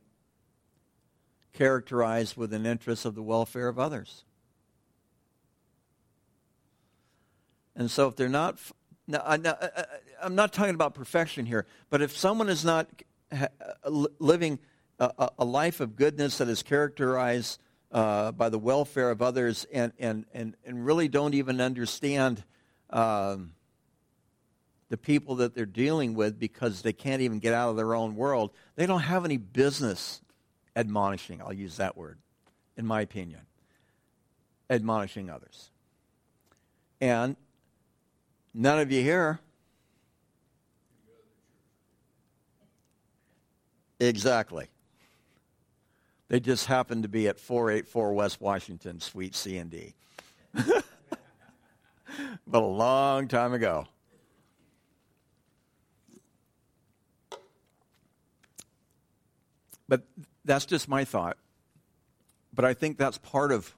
characterized 1.52 2.38
with 2.38 2.54
an 2.54 2.66
interest 2.66 3.04
of 3.04 3.14
the 3.14 3.22
welfare 3.22 3.68
of 3.68 3.78
others. 3.78 4.24
And 7.76 7.90
so 7.90 8.08
if 8.08 8.16
they're 8.16 8.30
not, 8.30 8.60
now, 9.08 9.24
I'm 10.22 10.36
not 10.36 10.54
talking 10.54 10.76
about 10.76 10.94
perfection 10.94 11.46
here, 11.46 11.66
but 11.90 12.02
if 12.02 12.16
someone 12.16 12.50
is 12.50 12.66
not 12.66 12.88
living 14.20 14.60
a, 15.00 15.30
a 15.38 15.46
life 15.46 15.80
of 15.80 15.96
goodness 15.96 16.40
that 16.40 16.48
is 16.50 16.64
characterized 16.64 17.60
uh, 17.92 18.32
by 18.32 18.50
the 18.50 18.60
welfare 18.60 19.10
of 19.10 19.22
others 19.22 19.66
and, 19.72 19.94
and, 20.00 20.26
and, 20.34 20.56
and 20.66 20.86
really 20.86 21.08
don't 21.08 21.34
even 21.34 21.62
understand 21.62 22.44
um, 22.90 23.54
the 24.90 24.98
people 24.98 25.36
that 25.36 25.56
they're 25.56 25.66
dealing 25.66 26.16
with 26.16 26.40
because 26.40 26.82
they 26.82 26.94
can't 26.94 27.22
even 27.22 27.40
get 27.40 27.54
out 27.54 27.70
of 27.70 27.78
their 27.78 27.96
own 27.96 28.16
world, 28.16 28.52
they 28.76 28.86
don't 28.86 29.02
have 29.02 29.26
any 29.26 29.38
business 29.38 30.22
admonishing. 30.76 31.42
I'll 31.42 31.54
use 31.54 31.78
that 31.78 31.96
word, 31.96 32.18
in 32.78 32.86
my 32.86 33.02
opinion. 33.02 33.42
Admonishing 34.70 35.30
others. 35.30 35.72
And 37.02 37.36
None 38.54 38.80
of 38.80 38.92
you 38.92 39.02
here. 39.02 39.40
Exactly. 44.00 44.68
They 46.30 46.40
just 46.40 46.68
happened 46.68 47.04
to 47.04 47.10
be 47.10 47.28
at 47.28 47.40
484 47.40 48.14
West 48.14 48.40
Washington, 48.40 49.00
Suite 49.00 49.36
C 49.36 49.58
and 49.58 49.70
D. 49.70 49.94
but 50.54 50.84
a 52.54 52.60
long 52.60 53.28
time 53.28 53.54
ago. 53.54 53.88
But 59.88 60.04
that's 60.46 60.66
just 60.66 60.88
my 60.88 61.04
thought. 61.04 61.38
But 62.54 62.64
I 62.64 62.74
think 62.74 62.98
that's 62.98 63.18
part 63.18 63.52
of 63.52 63.74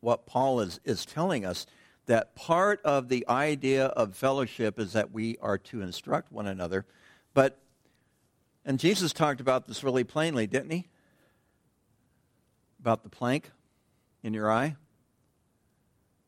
what 0.00 0.26
Paul 0.26 0.60
is, 0.60 0.78
is 0.84 1.06
telling 1.06 1.44
us 1.44 1.66
that 2.06 2.34
part 2.34 2.80
of 2.84 3.08
the 3.08 3.26
idea 3.28 3.86
of 3.86 4.16
fellowship 4.16 4.78
is 4.78 4.92
that 4.94 5.12
we 5.12 5.36
are 5.40 5.58
to 5.58 5.82
instruct 5.82 6.32
one 6.32 6.46
another. 6.46 6.86
But, 7.34 7.58
and 8.64 8.78
Jesus 8.78 9.12
talked 9.12 9.40
about 9.40 9.66
this 9.66 9.84
really 9.84 10.04
plainly, 10.04 10.46
didn't 10.46 10.70
he? 10.70 10.88
About 12.80 13.02
the 13.02 13.10
plank 13.10 13.50
in 14.22 14.34
your 14.34 14.50
eye. 14.50 14.76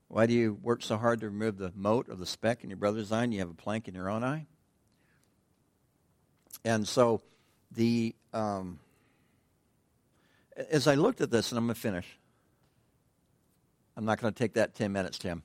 Why 0.08 0.26
do 0.26 0.34
you 0.34 0.58
work 0.62 0.82
so 0.82 0.98
hard 0.98 1.20
to 1.20 1.30
remove 1.30 1.56
the 1.56 1.72
mote 1.74 2.08
or 2.08 2.14
the 2.14 2.26
speck 2.26 2.62
in 2.62 2.70
your 2.70 2.76
brother's 2.76 3.10
eye 3.10 3.24
and 3.24 3.32
you 3.32 3.40
have 3.40 3.50
a 3.50 3.54
plank 3.54 3.88
in 3.88 3.94
your 3.94 4.10
own 4.10 4.22
eye? 4.22 4.46
And 6.64 6.86
so 6.86 7.22
the 7.74 8.14
um, 8.32 8.78
as 10.70 10.86
I 10.86 10.94
looked 10.94 11.20
at 11.20 11.30
this, 11.30 11.50
and 11.50 11.58
I'm 11.58 11.66
going 11.66 11.74
to 11.74 11.80
finish. 11.80 12.18
I'm 13.96 14.04
not 14.04 14.20
going 14.20 14.32
to 14.32 14.38
take 14.38 14.54
that 14.54 14.74
10 14.74 14.92
minutes, 14.92 15.18
Tim. 15.18 15.42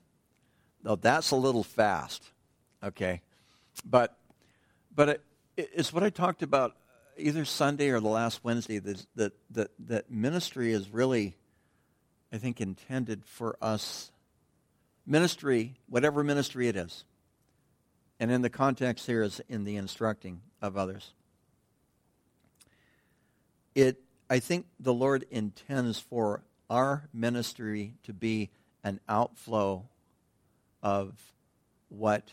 Though 0.83 0.95
that's 0.95 1.31
a 1.31 1.35
little 1.35 1.63
fast, 1.63 2.31
okay? 2.83 3.21
But, 3.83 4.17
but 4.95 5.09
it, 5.09 5.21
it's 5.57 5.91
what 5.91 6.03
I 6.03 6.09
talked 6.09 6.43
about 6.43 6.75
either 7.17 7.45
Sunday 7.45 7.89
or 7.89 7.99
the 7.99 8.07
last 8.07 8.43
Wednesday 8.43 8.79
that, 8.79 9.05
that, 9.15 9.33
that, 9.51 9.71
that 9.79 10.11
ministry 10.11 10.71
is 10.71 10.89
really, 10.89 11.35
I 12.31 12.37
think, 12.37 12.61
intended 12.61 13.25
for 13.25 13.57
us. 13.61 14.11
Ministry, 15.05 15.75
whatever 15.87 16.23
ministry 16.23 16.67
it 16.67 16.75
is, 16.75 17.05
and 18.19 18.31
in 18.31 18.41
the 18.41 18.49
context 18.49 19.05
here 19.05 19.23
is 19.23 19.41
in 19.47 19.63
the 19.63 19.75
instructing 19.75 20.41
of 20.61 20.77
others. 20.77 21.13
It, 23.75 24.01
I 24.29 24.39
think 24.39 24.65
the 24.79 24.93
Lord 24.93 25.25
intends 25.29 25.99
for 25.99 26.43
our 26.69 27.07
ministry 27.13 27.93
to 28.03 28.13
be 28.13 28.49
an 28.83 28.99
outflow 29.07 29.85
of 30.87 31.33
what 31.89 32.31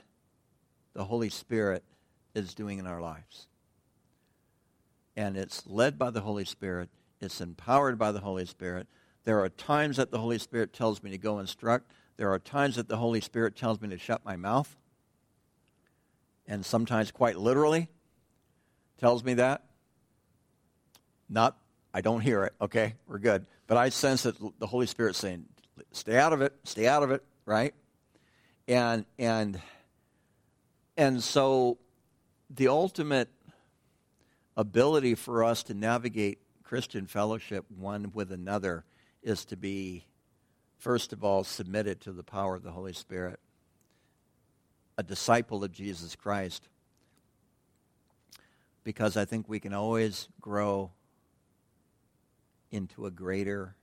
the 0.93 1.03
Holy 1.03 1.29
Spirit 1.29 1.83
is 2.37 2.55
doing 2.55 2.79
in 2.79 2.87
our 2.87 3.01
lives. 3.01 3.49
And 5.17 5.37
it's 5.37 5.67
led 5.67 5.99
by 5.99 6.11
the 6.11 6.21
Holy 6.21 6.45
Spirit, 6.45 6.89
it's 7.21 7.41
empowered 7.41 7.99
by 7.99 8.13
the 8.13 8.21
Holy 8.21 8.47
Spirit. 8.47 8.87
There 9.25 9.43
are 9.43 9.49
times 9.49 9.97
that 9.97 10.13
the 10.13 10.21
Holy 10.21 10.39
Spirit 10.39 10.73
tells 10.73 11.03
me 11.03 11.11
to 11.11 11.19
go 11.19 11.41
instruct, 11.41 11.91
there 12.17 12.33
are 12.33 12.39
times 12.39 12.77
that 12.77 12.87
the 12.87 12.97
Holy 12.97 13.21
Spirit 13.21 13.57
tells 13.57 13.81
me 13.81 13.89
to 13.89 13.99
shut 13.99 14.25
my 14.25 14.37
mouth, 14.37 14.77
and 16.47 16.65
sometimes 16.65 17.11
quite 17.11 17.37
literally 17.37 17.89
tells 19.01 19.25
me 19.25 19.35
that. 19.35 19.65
Not, 21.29 21.57
I 21.93 22.03
don't 22.03 22.21
hear 22.21 22.45
it, 22.45 22.53
okay? 22.61 22.95
We're 23.09 23.19
good. 23.19 23.47
But 23.67 23.79
I 23.79 23.89
sense 23.89 24.23
that 24.23 24.37
the 24.61 24.67
Holy 24.69 24.87
Spirit 24.87 25.17
saying, 25.17 25.47
stay 25.91 26.17
out 26.17 26.33
of 26.33 26.41
it, 26.41 26.53
stay 26.63 26.87
out 26.87 27.03
of 27.03 27.11
it, 27.11 27.25
right? 27.47 27.75
And 28.67 29.05
and 29.19 29.61
and 30.97 31.23
so 31.23 31.79
the 32.49 32.69
ultimate 32.69 33.29
ability 34.57 35.15
for 35.15 35.45
us 35.45 35.63
to 35.65 35.75
navigate 35.75 36.39
Christian 36.63 37.07
fellowship 37.07 37.67
one 37.69 38.11
with 38.15 38.33
another 38.33 38.85
is 39.23 39.45
to 39.47 39.57
be 39.57 40.07
first 40.79 41.13
of 41.13 41.25
all 41.25 41.45
submitted 41.45 42.01
to 42.03 42.13
the 42.13 42.23
power 42.23 42.55
of 42.55 42.63
the 42.63 42.71
Holy 42.71 42.93
Spirit, 42.93 43.41
a 44.97 45.03
disciple 45.03 45.65
of 45.65 45.73
Jesus 45.73 46.17
Christ. 46.17 46.69
Because 48.83 49.17
I 49.17 49.25
think 49.25 49.49
we 49.49 49.61
can 49.61 49.73
always 49.73 50.29
grow 50.41 50.91
into 52.71 53.07
a 53.07 53.11
greater 53.11 53.75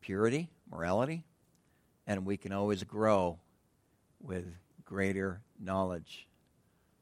purity, 0.00 0.48
morality, 0.70 1.24
and 2.06 2.24
we 2.24 2.36
can 2.36 2.52
always 2.52 2.82
grow 2.84 3.38
with 4.22 4.46
greater 4.84 5.40
knowledge. 5.60 6.26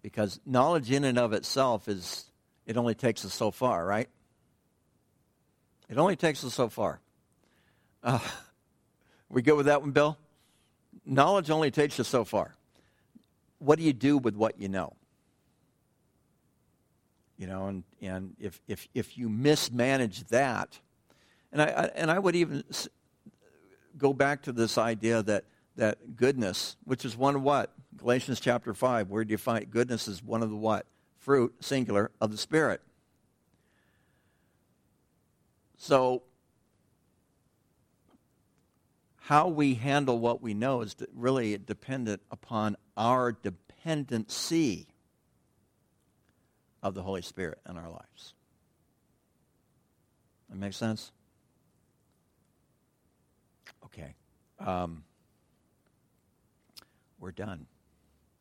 Because 0.02 0.40
knowledge 0.44 0.90
in 0.90 1.04
and 1.04 1.18
of 1.18 1.32
itself 1.32 1.88
is, 1.88 2.24
it 2.66 2.76
only 2.76 2.94
takes 2.94 3.24
us 3.24 3.32
so 3.32 3.50
far, 3.50 3.84
right? 3.84 4.08
It 5.88 5.98
only 5.98 6.16
takes 6.16 6.44
us 6.44 6.54
so 6.54 6.68
far. 6.68 7.00
Uh, 8.02 8.18
we 9.28 9.42
good 9.42 9.56
with 9.56 9.66
that 9.66 9.80
one, 9.80 9.92
Bill? 9.92 10.18
Knowledge 11.06 11.50
only 11.50 11.70
takes 11.70 11.98
you 11.98 12.04
so 12.04 12.24
far. 12.24 12.54
What 13.58 13.78
do 13.78 13.84
you 13.84 13.92
do 13.92 14.18
with 14.18 14.34
what 14.34 14.60
you 14.60 14.68
know? 14.68 14.94
You 17.38 17.46
know, 17.46 17.66
and, 17.66 17.82
and 18.00 18.36
if, 18.38 18.60
if, 18.68 18.88
if 18.94 19.18
you 19.18 19.28
mismanage 19.28 20.24
that, 20.28 20.78
and 21.52 21.60
I, 21.60 21.66
I, 21.66 21.84
and 21.94 22.10
I 22.10 22.18
would 22.18 22.36
even 22.36 22.64
go 23.98 24.12
back 24.12 24.42
to 24.42 24.52
this 24.52 24.78
idea 24.78 25.22
that, 25.22 25.44
that 25.76 26.16
goodness, 26.16 26.76
which 26.84 27.04
is 27.04 27.16
one 27.16 27.36
of 27.36 27.42
what? 27.42 27.72
Galatians 27.96 28.40
chapter 28.40 28.74
5, 28.74 29.10
where 29.10 29.24
do 29.24 29.32
you 29.32 29.38
find 29.38 29.70
goodness 29.70 30.08
is 30.08 30.22
one 30.22 30.42
of 30.42 30.50
the 30.50 30.56
what? 30.56 30.86
Fruit, 31.18 31.54
singular, 31.60 32.10
of 32.20 32.30
the 32.30 32.36
Spirit. 32.36 32.80
So, 35.76 36.22
how 39.16 39.48
we 39.48 39.74
handle 39.74 40.18
what 40.18 40.42
we 40.42 40.54
know 40.54 40.82
is 40.82 40.94
really 41.14 41.56
dependent 41.56 42.20
upon 42.30 42.76
our 42.96 43.32
dependency 43.32 44.86
of 46.82 46.94
the 46.94 47.02
Holy 47.02 47.22
Spirit 47.22 47.58
in 47.68 47.78
our 47.78 47.88
lives. 47.88 48.34
That 50.50 50.56
makes 50.56 50.76
sense? 50.76 51.10
Okay. 53.86 54.14
Um, 54.60 55.04
we're 57.24 57.30
done. 57.30 57.66